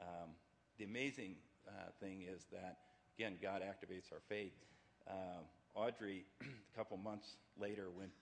um, 0.00 0.34
the 0.78 0.84
amazing 0.84 1.36
uh, 1.68 1.90
thing 2.00 2.26
is 2.28 2.46
that 2.52 2.78
again, 3.18 3.34
God 3.42 3.62
activates 3.62 4.12
our 4.12 4.22
faith. 4.28 4.54
Uh, 5.10 5.42
Audrey, 5.74 6.24
a 6.42 6.76
couple 6.78 6.96
months 6.96 7.26
later, 7.58 7.90
went 7.90 8.12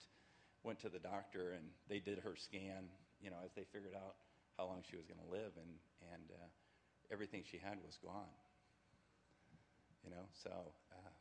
went 0.65 0.81
to 0.81 0.89
the 0.89 0.99
doctor 0.99 1.53
and 1.53 1.63
they 1.89 2.01
did 2.01 2.19
her 2.19 2.35
scan, 2.35 2.89
you 3.21 3.31
know, 3.31 3.37
as 3.45 3.53
they 3.55 3.63
figured 3.73 3.95
out 3.95 4.17
how 4.57 4.65
long 4.65 4.83
she 4.89 4.97
was 4.97 5.05
going 5.05 5.21
to 5.21 5.31
live, 5.31 5.53
and 5.61 5.73
and 6.15 6.25
uh, 6.33 6.49
everything 7.13 7.45
she 7.45 7.59
had 7.59 7.77
was 7.85 7.99
gone. 8.03 8.33
You 10.03 10.11
know, 10.11 10.25
so 10.43 10.51
uh, 10.97 11.13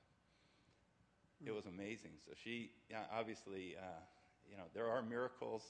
it 1.46 1.52
was 1.52 1.66
amazing. 1.66 2.16
So 2.26 2.32
she 2.44 2.72
obviously, 3.12 3.76
uh, 3.76 4.00
you 4.50 4.56
know, 4.56 4.72
there 4.74 4.88
are 4.88 5.02
miracles, 5.04 5.64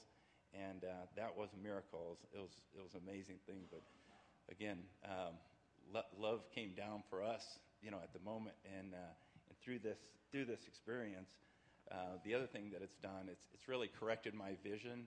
and 0.54 0.84
uh, 0.84 1.10
that 1.16 1.36
was 1.36 1.48
a 1.58 1.60
miracle. 1.62 2.18
It 2.32 2.38
was 2.38 2.54
it 2.70 2.82
was 2.82 2.94
an 2.94 3.00
amazing 3.02 3.42
thing, 3.50 3.66
but 3.68 3.82
again, 4.48 4.78
um, 5.04 5.34
love 6.18 6.46
came 6.54 6.70
down 6.76 7.02
for 7.10 7.22
us, 7.22 7.42
you 7.86 7.92
know, 7.92 8.02
at 8.02 8.12
the 8.12 8.18
moment, 8.28 8.56
and 8.66 8.92
uh, 8.92 9.48
and 9.48 9.56
through 9.62 9.78
this 9.78 9.98
through 10.32 10.44
this 10.44 10.66
experience. 10.66 11.30
Uh, 11.88 12.18
the 12.24 12.34
other 12.34 12.48
thing 12.48 12.68
that 12.72 12.82
it's 12.82 12.96
done, 12.96 13.30
it's, 13.30 13.46
it's 13.54 13.68
really 13.68 13.86
corrected 13.86 14.34
my 14.34 14.56
vision. 14.64 15.06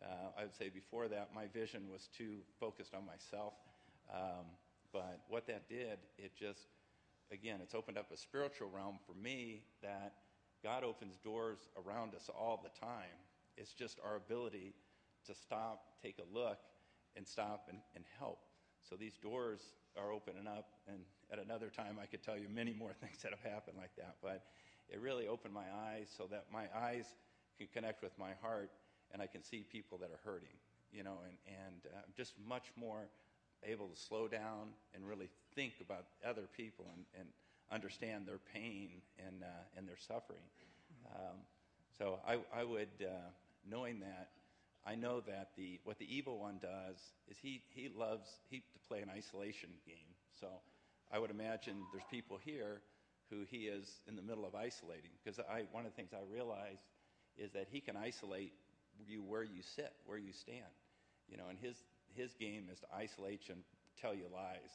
Uh, 0.00 0.30
I 0.38 0.42
would 0.44 0.54
say 0.54 0.68
before 0.68 1.08
that, 1.08 1.30
my 1.34 1.46
vision 1.48 1.90
was 1.90 2.08
too 2.16 2.36
focused 2.60 2.94
on 2.94 3.04
myself. 3.04 3.54
Um, 4.08 4.46
but 4.92 5.18
what 5.28 5.48
that 5.48 5.68
did, 5.68 5.98
it 6.18 6.30
just, 6.38 6.68
again, 7.32 7.58
it's 7.60 7.74
opened 7.74 7.98
up 7.98 8.12
a 8.12 8.16
spiritual 8.16 8.70
realm 8.72 9.00
for 9.04 9.14
me 9.20 9.64
that 9.82 10.14
God 10.62 10.84
opens 10.84 11.16
doors 11.16 11.58
around 11.84 12.14
us 12.14 12.30
all 12.32 12.62
the 12.62 12.70
time. 12.78 13.18
It's 13.56 13.72
just 13.72 13.98
our 14.04 14.14
ability 14.14 14.74
to 15.26 15.34
stop, 15.34 15.82
take 16.00 16.18
a 16.18 16.38
look, 16.38 16.58
and 17.16 17.26
stop 17.26 17.66
and, 17.68 17.78
and 17.96 18.04
help. 18.16 18.38
So 18.88 18.94
these 18.94 19.18
doors 19.18 19.60
are 19.98 20.12
opening 20.12 20.46
up, 20.46 20.68
and 20.86 21.00
at 21.32 21.38
another 21.38 21.68
time, 21.68 21.96
I 22.00 22.06
could 22.06 22.22
tell 22.22 22.36
you 22.36 22.48
many 22.52 22.74
more 22.74 22.92
things 23.00 23.22
that 23.22 23.32
have 23.32 23.52
happened 23.52 23.76
like 23.78 23.94
that. 23.96 24.16
But 24.22 24.44
it 24.88 25.00
really 25.00 25.26
opened 25.26 25.54
my 25.54 25.66
eyes 25.88 26.08
so 26.16 26.28
that 26.30 26.46
my 26.52 26.64
eyes 26.76 27.06
can 27.58 27.68
connect 27.72 28.02
with 28.02 28.12
my 28.18 28.32
heart 28.42 28.70
and 29.12 29.22
I 29.22 29.26
can 29.26 29.42
see 29.42 29.64
people 29.70 29.98
that 29.98 30.10
are 30.10 30.20
hurting, 30.24 30.56
you 30.92 31.02
know, 31.02 31.18
and, 31.24 31.36
and 31.46 31.94
uh, 31.94 32.00
just 32.16 32.34
much 32.46 32.72
more 32.76 33.08
able 33.64 33.86
to 33.88 33.96
slow 33.96 34.28
down 34.28 34.68
and 34.94 35.06
really 35.06 35.28
think 35.54 35.74
about 35.80 36.06
other 36.26 36.48
people 36.56 36.86
and, 36.94 37.04
and 37.18 37.28
understand 37.70 38.26
their 38.26 38.40
pain 38.52 39.00
and, 39.18 39.42
uh, 39.42 39.76
and 39.76 39.88
their 39.88 39.96
suffering. 39.96 40.42
Um, 41.14 41.36
so 41.96 42.18
I, 42.26 42.38
I 42.54 42.64
would, 42.64 42.88
uh, 43.00 43.30
knowing 43.68 44.00
that, 44.00 44.30
I 44.84 44.96
know 44.96 45.20
that 45.20 45.50
the, 45.56 45.78
what 45.84 45.98
the 45.98 46.14
evil 46.14 46.38
one 46.38 46.58
does 46.60 46.96
is 47.30 47.36
he, 47.40 47.62
he 47.70 47.88
loves 47.96 48.28
he, 48.50 48.58
to 48.58 48.78
play 48.88 49.00
an 49.00 49.10
isolation 49.14 49.70
game. 49.86 50.10
So 50.40 50.48
I 51.12 51.18
would 51.18 51.30
imagine 51.30 51.76
there's 51.92 52.04
people 52.10 52.38
here 52.42 52.80
who 53.30 53.44
he 53.48 53.68
is 53.68 54.00
in 54.08 54.16
the 54.16 54.22
middle 54.22 54.44
of 54.44 54.54
isolating. 54.54 55.10
Because 55.22 55.38
I, 55.38 55.64
one 55.72 55.84
of 55.84 55.92
the 55.92 55.96
things 55.96 56.12
I 56.12 56.24
realized 56.32 56.84
is 57.36 57.52
that 57.52 57.66
he 57.70 57.80
can 57.80 57.96
isolate 57.96 58.52
you 59.06 59.22
where 59.22 59.42
you 59.42 59.62
sit, 59.62 59.92
where 60.06 60.18
you 60.18 60.32
stand. 60.32 60.72
You 61.28 61.36
know, 61.36 61.44
and 61.48 61.58
his, 61.58 61.76
his 62.14 62.34
game 62.34 62.68
is 62.72 62.80
to 62.80 62.86
isolate 62.94 63.48
you 63.48 63.54
and 63.54 63.62
tell 64.00 64.14
you 64.14 64.24
lies. 64.32 64.72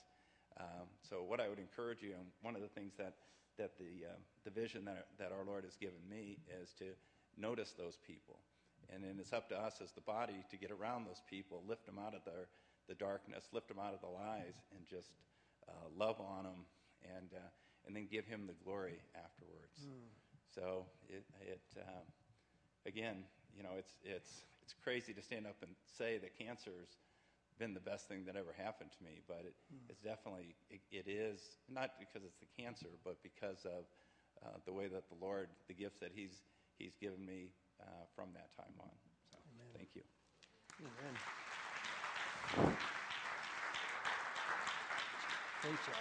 Um, 0.60 0.90
so 1.08 1.24
what 1.24 1.40
I 1.40 1.50
would 1.50 1.60
encourage 1.60 2.02
you, 2.02 2.14
and 2.14 2.26
one 2.42 2.56
of 2.56 2.62
the 2.62 2.68
things 2.68 2.94
that, 2.98 3.14
that 3.58 3.78
the, 3.78 4.10
uh, 4.10 4.18
the 4.44 4.50
vision 4.50 4.86
that, 4.86 5.08
that 5.20 5.32
our 5.32 5.46
Lord 5.46 5.64
has 5.64 5.76
given 5.76 6.02
me 6.10 6.38
is 6.62 6.74
to 6.80 6.86
notice 7.38 7.74
those 7.78 7.98
people. 8.06 8.40
And 8.94 9.04
then 9.04 9.18
it's 9.20 9.34
up 9.34 9.50
to 9.50 9.58
us 9.58 9.82
as 9.84 9.92
the 9.92 10.02
body 10.02 10.46
to 10.50 10.58
get 10.58 10.72
around 10.72 11.06
those 11.06 11.22
people, 11.30 11.62
lift 11.68 11.86
them 11.86 12.00
out 12.00 12.16
of 12.16 12.24
their, 12.26 12.48
the 12.88 12.96
darkness, 12.96 13.46
lift 13.52 13.68
them 13.68 13.78
out 13.80 13.94
of 13.94 14.02
the 14.02 14.08
lies, 14.08 14.56
and 14.74 14.88
just 14.90 15.10
uh, 15.70 15.88
love 15.98 16.20
on 16.20 16.44
them 16.44 16.66
and, 17.04 17.30
uh, 17.34 17.50
and 17.86 17.96
then 17.96 18.08
give 18.12 18.26
him 18.26 18.48
the 18.48 18.56
glory 18.64 19.00
afterwards. 19.16 19.86
Mm. 19.86 20.08
So 20.54 20.86
it, 21.08 21.26
it 21.42 21.62
um, 21.82 22.06
again, 22.86 23.24
you 23.56 23.64
know, 23.64 23.76
it's, 23.78 23.98
it's, 24.04 24.44
it's 24.64 24.74
crazy 24.84 25.14
to 25.14 25.22
stand 25.22 25.46
up 25.46 25.58
and 25.62 25.72
say 25.98 26.18
that 26.18 26.38
cancer's 26.38 26.98
been 27.60 27.74
the 27.74 27.80
best 27.80 28.08
thing 28.08 28.24
that 28.26 28.36
ever 28.36 28.54
happened 28.56 28.92
to 28.98 29.04
me, 29.04 29.22
but 29.28 29.42
it, 29.46 29.56
mm. 29.74 29.80
it's 29.90 30.02
definitely, 30.02 30.56
it, 30.70 30.82
it 30.92 31.10
is, 31.10 31.40
not 31.70 31.92
because 32.00 32.24
it's 32.24 32.38
the 32.38 32.62
cancer, 32.62 32.90
but 33.04 33.18
because 33.24 33.66
of 33.66 33.86
uh, 34.46 34.58
the 34.66 34.74
way 34.74 34.88
that 34.88 35.10
the 35.10 35.18
Lord, 35.20 35.50
the 35.68 35.74
gifts 35.74 36.00
that 36.00 36.12
he's, 36.14 36.44
he's 36.78 36.96
given 37.02 37.26
me 37.26 37.50
uh, 37.82 38.06
from 38.16 38.30
that 38.34 38.56
time 38.56 38.74
on. 38.80 38.94
So, 39.32 39.38
thank 39.76 39.90
you. 39.96 40.04
Amen. 42.58 42.78
Great 45.62 45.74
job. 45.74 45.96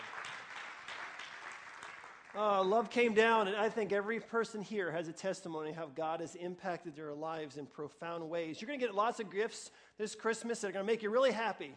Uh, 2.38 2.62
love 2.62 2.90
came 2.90 3.14
down, 3.14 3.48
and 3.48 3.56
I 3.56 3.70
think 3.70 3.92
every 3.92 4.20
person 4.20 4.60
here 4.60 4.90
has 4.90 5.08
a 5.08 5.12
testimony 5.12 5.70
of 5.70 5.76
how 5.76 5.86
God 5.96 6.20
has 6.20 6.34
impacted 6.34 6.94
their 6.94 7.14
lives 7.14 7.56
in 7.56 7.64
profound 7.64 8.28
ways. 8.28 8.60
You're 8.60 8.66
going 8.66 8.78
to 8.78 8.84
get 8.84 8.94
lots 8.94 9.20
of 9.20 9.30
gifts 9.30 9.70
this 9.96 10.14
Christmas 10.14 10.60
that 10.60 10.68
are 10.68 10.72
going 10.72 10.84
to 10.84 10.92
make 10.92 11.02
you 11.02 11.08
really 11.08 11.32
happy, 11.32 11.72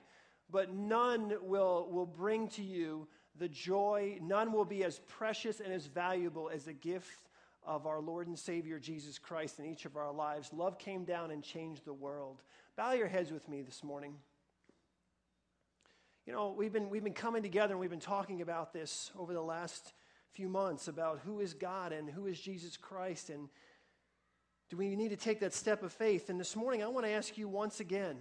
but 0.52 0.74
none 0.74 1.34
will, 1.42 1.88
will 1.90 2.06
bring 2.06 2.50
to 2.50 2.62
you 2.62 3.08
the 3.38 3.48
joy, 3.48 4.18
none 4.22 4.52
will 4.52 4.66
be 4.66 4.84
as 4.84 5.00
precious 5.08 5.62
and 5.62 5.72
as 5.72 5.86
valuable 5.86 6.50
as 6.54 6.66
the 6.66 6.74
gift 6.74 7.30
of 7.66 7.88
our 7.88 8.02
Lord 8.02 8.28
and 8.28 8.38
Savior 8.38 8.80
Jesus 8.80 9.18
Christ 9.18 9.60
in 9.60 9.66
each 9.66 9.86
of 9.86 9.96
our 9.96 10.12
lives. 10.12 10.52
Love 10.52 10.78
came 10.78 11.06
down 11.06 11.32
and 11.32 11.42
changed 11.42 11.86
the 11.86 11.94
world. 11.94 12.42
Bow 12.76 12.92
your 12.92 13.08
heads 13.08 13.32
with 13.32 13.48
me 13.48 13.62
this 13.62 13.82
morning. 13.82 14.16
You 16.30 16.36
know, 16.36 16.54
we've 16.56 16.72
been, 16.72 16.92
we've 16.92 17.04
been 17.04 17.16
coming 17.16 17.42
together 17.42 17.74
and 17.74 17.80
we've 17.80 17.90
been 17.90 18.00
talking 18.00 18.44
about 18.44 18.72
this 18.72 19.10
over 19.18 19.34
the 19.34 19.42
last 19.42 19.94
few 20.34 20.48
months 20.48 20.88
about 20.88 21.22
who 21.26 21.40
is 21.40 21.56
God 21.56 21.92
and 21.92 22.08
who 22.08 22.28
is 22.28 22.40
Jesus 22.40 22.78
Christ 22.78 23.32
and 23.32 23.50
do 24.70 24.78
we 24.78 24.96
need 24.96 25.10
to 25.10 25.16
take 25.16 25.40
that 25.40 25.56
step 25.56 25.82
of 25.82 25.92
faith? 25.92 26.30
And 26.30 26.40
this 26.40 26.56
morning 26.56 26.84
I 26.84 26.88
want 26.88 27.08
to 27.08 27.12
ask 27.12 27.36
you 27.36 27.48
once 27.48 27.80
again 27.80 28.18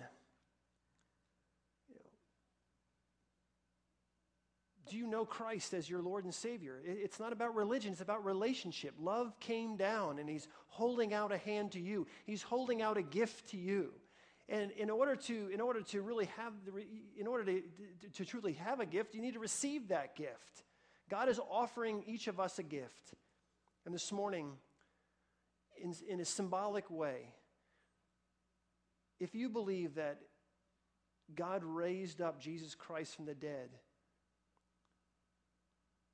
do 4.89 4.97
you 4.97 5.07
know 5.07 5.27
Christ 5.27 5.75
as 5.75 5.91
your 5.91 6.01
Lord 6.01 6.25
and 6.25 6.33
Savior? 6.33 6.81
It's 6.87 7.21
not 7.21 7.35
about 7.35 7.55
religion, 7.55 7.93
it's 7.93 8.01
about 8.01 8.25
relationship. 8.25 8.95
Love 8.99 9.39
came 9.39 9.77
down 9.77 10.19
and 10.19 10.31
He's 10.31 10.49
holding 10.69 11.13
out 11.13 11.31
a 11.31 11.37
hand 11.37 11.73
to 11.73 11.79
you, 11.79 12.07
He's 12.25 12.41
holding 12.41 12.81
out 12.81 12.97
a 12.97 13.03
gift 13.03 13.51
to 13.51 13.59
you. 13.59 13.93
And 14.49 14.71
in 14.73 14.89
order 14.89 15.15
to, 15.15 15.51
in 15.53 15.61
order 15.61 15.83
to 15.83 16.01
really 16.01 16.27
have, 16.37 16.53
the, 16.65 16.73
in 17.19 17.27
order 17.27 17.45
to, 17.45 17.61
to, 18.01 18.09
to 18.15 18.25
truly 18.25 18.55
have 18.55 18.81
a 18.81 18.87
gift, 18.87 19.15
you 19.15 19.21
need 19.21 19.35
to 19.35 19.41
receive 19.41 19.89
that 19.89 20.17
gift. 20.17 20.65
God 21.11 21.29
is 21.29 21.39
offering 21.51 22.03
each 22.07 22.29
of 22.29 22.41
us 22.41 22.59
a 22.59 22.63
gift. 22.63 23.15
And 23.85 23.95
this 23.95 24.11
morning, 24.11 24.53
in, 25.83 25.95
in 26.09 26.21
a 26.21 26.25
symbolic 26.25 26.91
way, 26.91 27.33
if 29.21 29.35
you 29.35 29.49
believe 29.49 29.97
that 29.97 30.19
God 31.35 31.63
raised 31.65 32.21
up 32.21 32.41
Jesus 32.41 32.75
Christ 32.75 33.17
from 33.17 33.27
the 33.27 33.35
dead, 33.35 33.69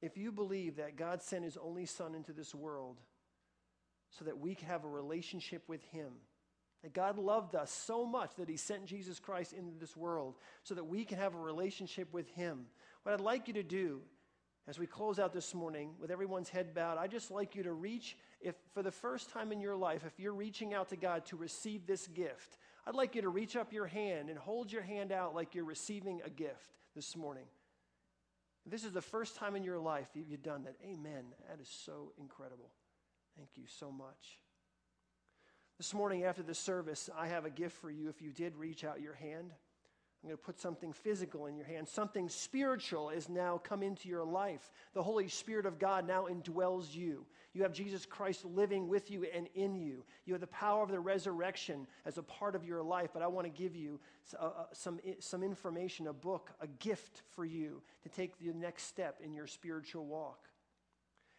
if 0.03 0.17
you 0.17 0.33
believe 0.33 0.77
that 0.77 0.97
God 0.97 1.23
sent 1.23 1.45
his 1.45 1.57
only 1.57 1.87
Son 1.87 2.15
into 2.15 2.33
this 2.33 2.55
world 2.55 2.99
so 4.11 4.25
that 4.25 4.39
we 4.39 4.55
could 4.55 4.69
have 4.69 4.85
a 4.85 4.89
relationship 4.89 5.63
with 5.69 5.83
him, 5.85 6.13
that 6.85 6.93
God 6.93 7.19
loved 7.19 7.55
us 7.55 7.71
so 7.71 8.05
much 8.05 8.35
that 8.37 8.49
he 8.49 8.59
sent 8.59 8.85
Jesus 8.85 9.19
Christ 9.19 9.55
into 9.55 9.73
this 9.81 9.97
world 9.97 10.35
so 10.65 10.75
that 10.75 10.85
we 10.85 11.07
can 11.07 11.17
have 11.17 11.35
a 11.35 11.39
relationship 11.39 12.13
with 12.13 12.29
him, 12.29 12.67
what 13.03 13.15
I'd 13.15 13.21
like 13.23 13.49
you 13.49 13.55
to 13.55 13.63
do 13.63 14.03
as 14.69 14.79
we 14.79 14.87
close 14.87 15.19
out 15.19 15.33
this 15.33 15.55
morning 15.55 15.95
with 15.99 16.11
everyone's 16.11 16.51
head 16.51 16.75
bowed, 16.75 16.99
I'd 16.99 17.11
just 17.11 17.31
like 17.31 17.55
you 17.55 17.63
to 17.63 17.73
reach, 17.73 18.19
if 18.43 18.55
for 18.75 18.83
the 18.83 18.91
first 18.91 19.31
time 19.31 19.51
in 19.51 19.63
your 19.63 19.75
life, 19.75 20.03
if 20.07 20.21
you're 20.21 20.35
reaching 20.35 20.75
out 20.75 20.91
to 20.91 20.97
God 20.97 21.25
to 21.27 21.37
receive 21.37 21.87
this 21.87 22.07
gift, 22.07 22.59
I'd 22.87 22.95
like 22.95 23.15
you 23.15 23.23
to 23.23 23.31
reach 23.31 23.57
up 23.57 23.73
your 23.73 23.87
hand 23.87 24.29
and 24.29 24.39
hold 24.39 24.71
your 24.71 24.83
hand 24.83 25.11
out 25.11 25.35
like 25.35 25.55
you're 25.55 25.65
receiving 25.65 26.21
a 26.23 26.31
gift 26.31 26.77
this 26.95 27.17
morning. 27.17 27.47
If 28.67 28.73
this 28.73 28.85
is 28.85 28.93
the 28.93 29.01
first 29.01 29.37
time 29.37 29.57
in 29.57 29.65
your 29.65 29.79
life 29.79 30.09
you've 30.15 30.43
done 30.43 30.65
that. 30.65 30.77
Amen. 30.85 31.25
That 31.49 31.63
is 31.63 31.69
so 31.69 32.13
incredible. 32.19 32.71
Thank 33.37 33.51
you 33.57 33.65
so 33.67 33.91
much. 33.91 34.44
This 35.79 35.93
morning 35.93 36.23
after 36.23 36.43
the 36.43 36.55
service, 36.55 37.11
I 37.19 37.27
have 37.27 37.45
a 37.45 37.51
gift 37.51 37.77
for 37.79 37.91
you 37.91 38.09
if 38.09 38.23
you 38.23 38.31
did 38.31 38.55
reach 38.55 38.85
out 38.85 39.01
your 39.01 39.15
hand. 39.15 39.51
I'm 40.23 40.29
going 40.29 40.39
to 40.39 40.43
put 40.43 40.59
something 40.59 40.93
physical 40.93 41.47
in 41.47 41.57
your 41.57 41.67
hand. 41.67 41.89
Something 41.89 42.29
spiritual 42.29 43.11
is 43.11 43.29
now 43.29 43.61
come 43.63 43.83
into 43.83 44.09
your 44.09 44.25
life. 44.25 44.71
The 44.95 45.03
Holy 45.03 45.29
Spirit 45.29 45.67
of 45.67 45.79
God 45.79 46.07
now 46.07 46.29
indwells 46.31 46.95
you. 46.95 47.27
You 47.53 47.63
have 47.63 47.73
Jesus 47.73 48.07
Christ 48.07 48.45
living 48.45 48.89
with 48.89 49.11
you 49.11 49.27
and 49.35 49.49
in 49.55 49.75
you. 49.75 50.05
You 50.25 50.33
have 50.33 50.41
the 50.41 50.47
power 50.47 50.83
of 50.83 50.91
the 50.91 51.01
resurrection 51.01 51.87
as 52.07 52.19
a 52.19 52.23
part 52.23 52.55
of 52.55 52.65
your 52.65 52.83
life. 52.83 53.11
But 53.13 53.23
I 53.23 53.27
want 53.27 53.47
to 53.47 53.63
give 53.63 53.77
you 53.77 54.01
uh, 54.41 54.47
uh, 54.47 54.51
some, 54.73 55.01
some 55.19 55.43
information, 55.43 56.07
a 56.07 56.13
book, 56.13 56.53
a 56.61 56.69
gift 56.69 57.23
for 57.35 57.45
you 57.45 57.83
to 58.05 58.09
take 58.09 58.39
the 58.39 58.53
next 58.55 58.85
step 58.85 59.21
in 59.23 59.35
your 59.35 59.49
spiritual 59.49 60.07
walk. 60.07 60.49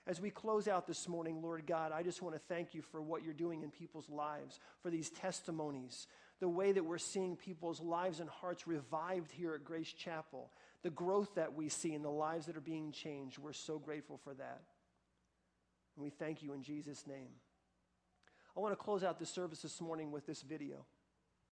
As 0.08 0.22
we 0.22 0.30
close 0.30 0.68
out 0.68 0.86
this 0.86 1.08
morning, 1.08 1.41
Lord 1.41 1.66
God, 1.66 1.91
I 1.91 2.03
just 2.03 2.22
want 2.22 2.36
to 2.36 2.41
thank 2.47 2.76
you 2.76 2.84
for 2.84 3.01
what 3.01 3.24
you're 3.24 3.34
doing 3.34 3.64
in 3.64 3.72
people's 3.72 4.10
lives, 4.10 4.60
for 4.84 4.91
these 4.91 5.10
testimonies, 5.10 6.08
the 6.39 6.47
way 6.47 6.72
that 6.72 6.86
we're 6.86 6.99
seeing 6.99 7.36
people's 7.36 7.82
lives 7.82 8.20
and 8.20 8.30
hearts 8.30 8.68
revived 8.68 9.32
here 9.32 9.56
at 9.56 9.66
Grace 9.66 9.91
Chapel, 9.91 10.51
the 10.84 10.91
growth 10.91 11.34
that 11.36 11.56
we 11.56 11.70
see 11.70 11.93
in 11.93 12.03
the 12.03 12.12
lives 12.12 12.45
that 12.45 12.56
are 12.56 12.62
being 12.62 12.91
changed. 12.91 13.39
We're 13.39 13.53
so 13.53 13.80
grateful 13.80 14.20
for 14.24 14.36
that. 14.36 14.62
And 15.95 16.03
we 16.03 16.12
thank 16.12 16.43
you 16.43 16.53
in 16.53 16.62
Jesus' 16.62 17.08
name. 17.08 17.30
I 18.56 18.60
want 18.60 18.74
to 18.74 18.84
close 18.84 19.03
out 19.03 19.18
the 19.18 19.26
service 19.26 19.64
this 19.64 19.82
morning 19.82 20.12
with 20.12 20.28
this 20.28 20.43
video. 20.43 20.86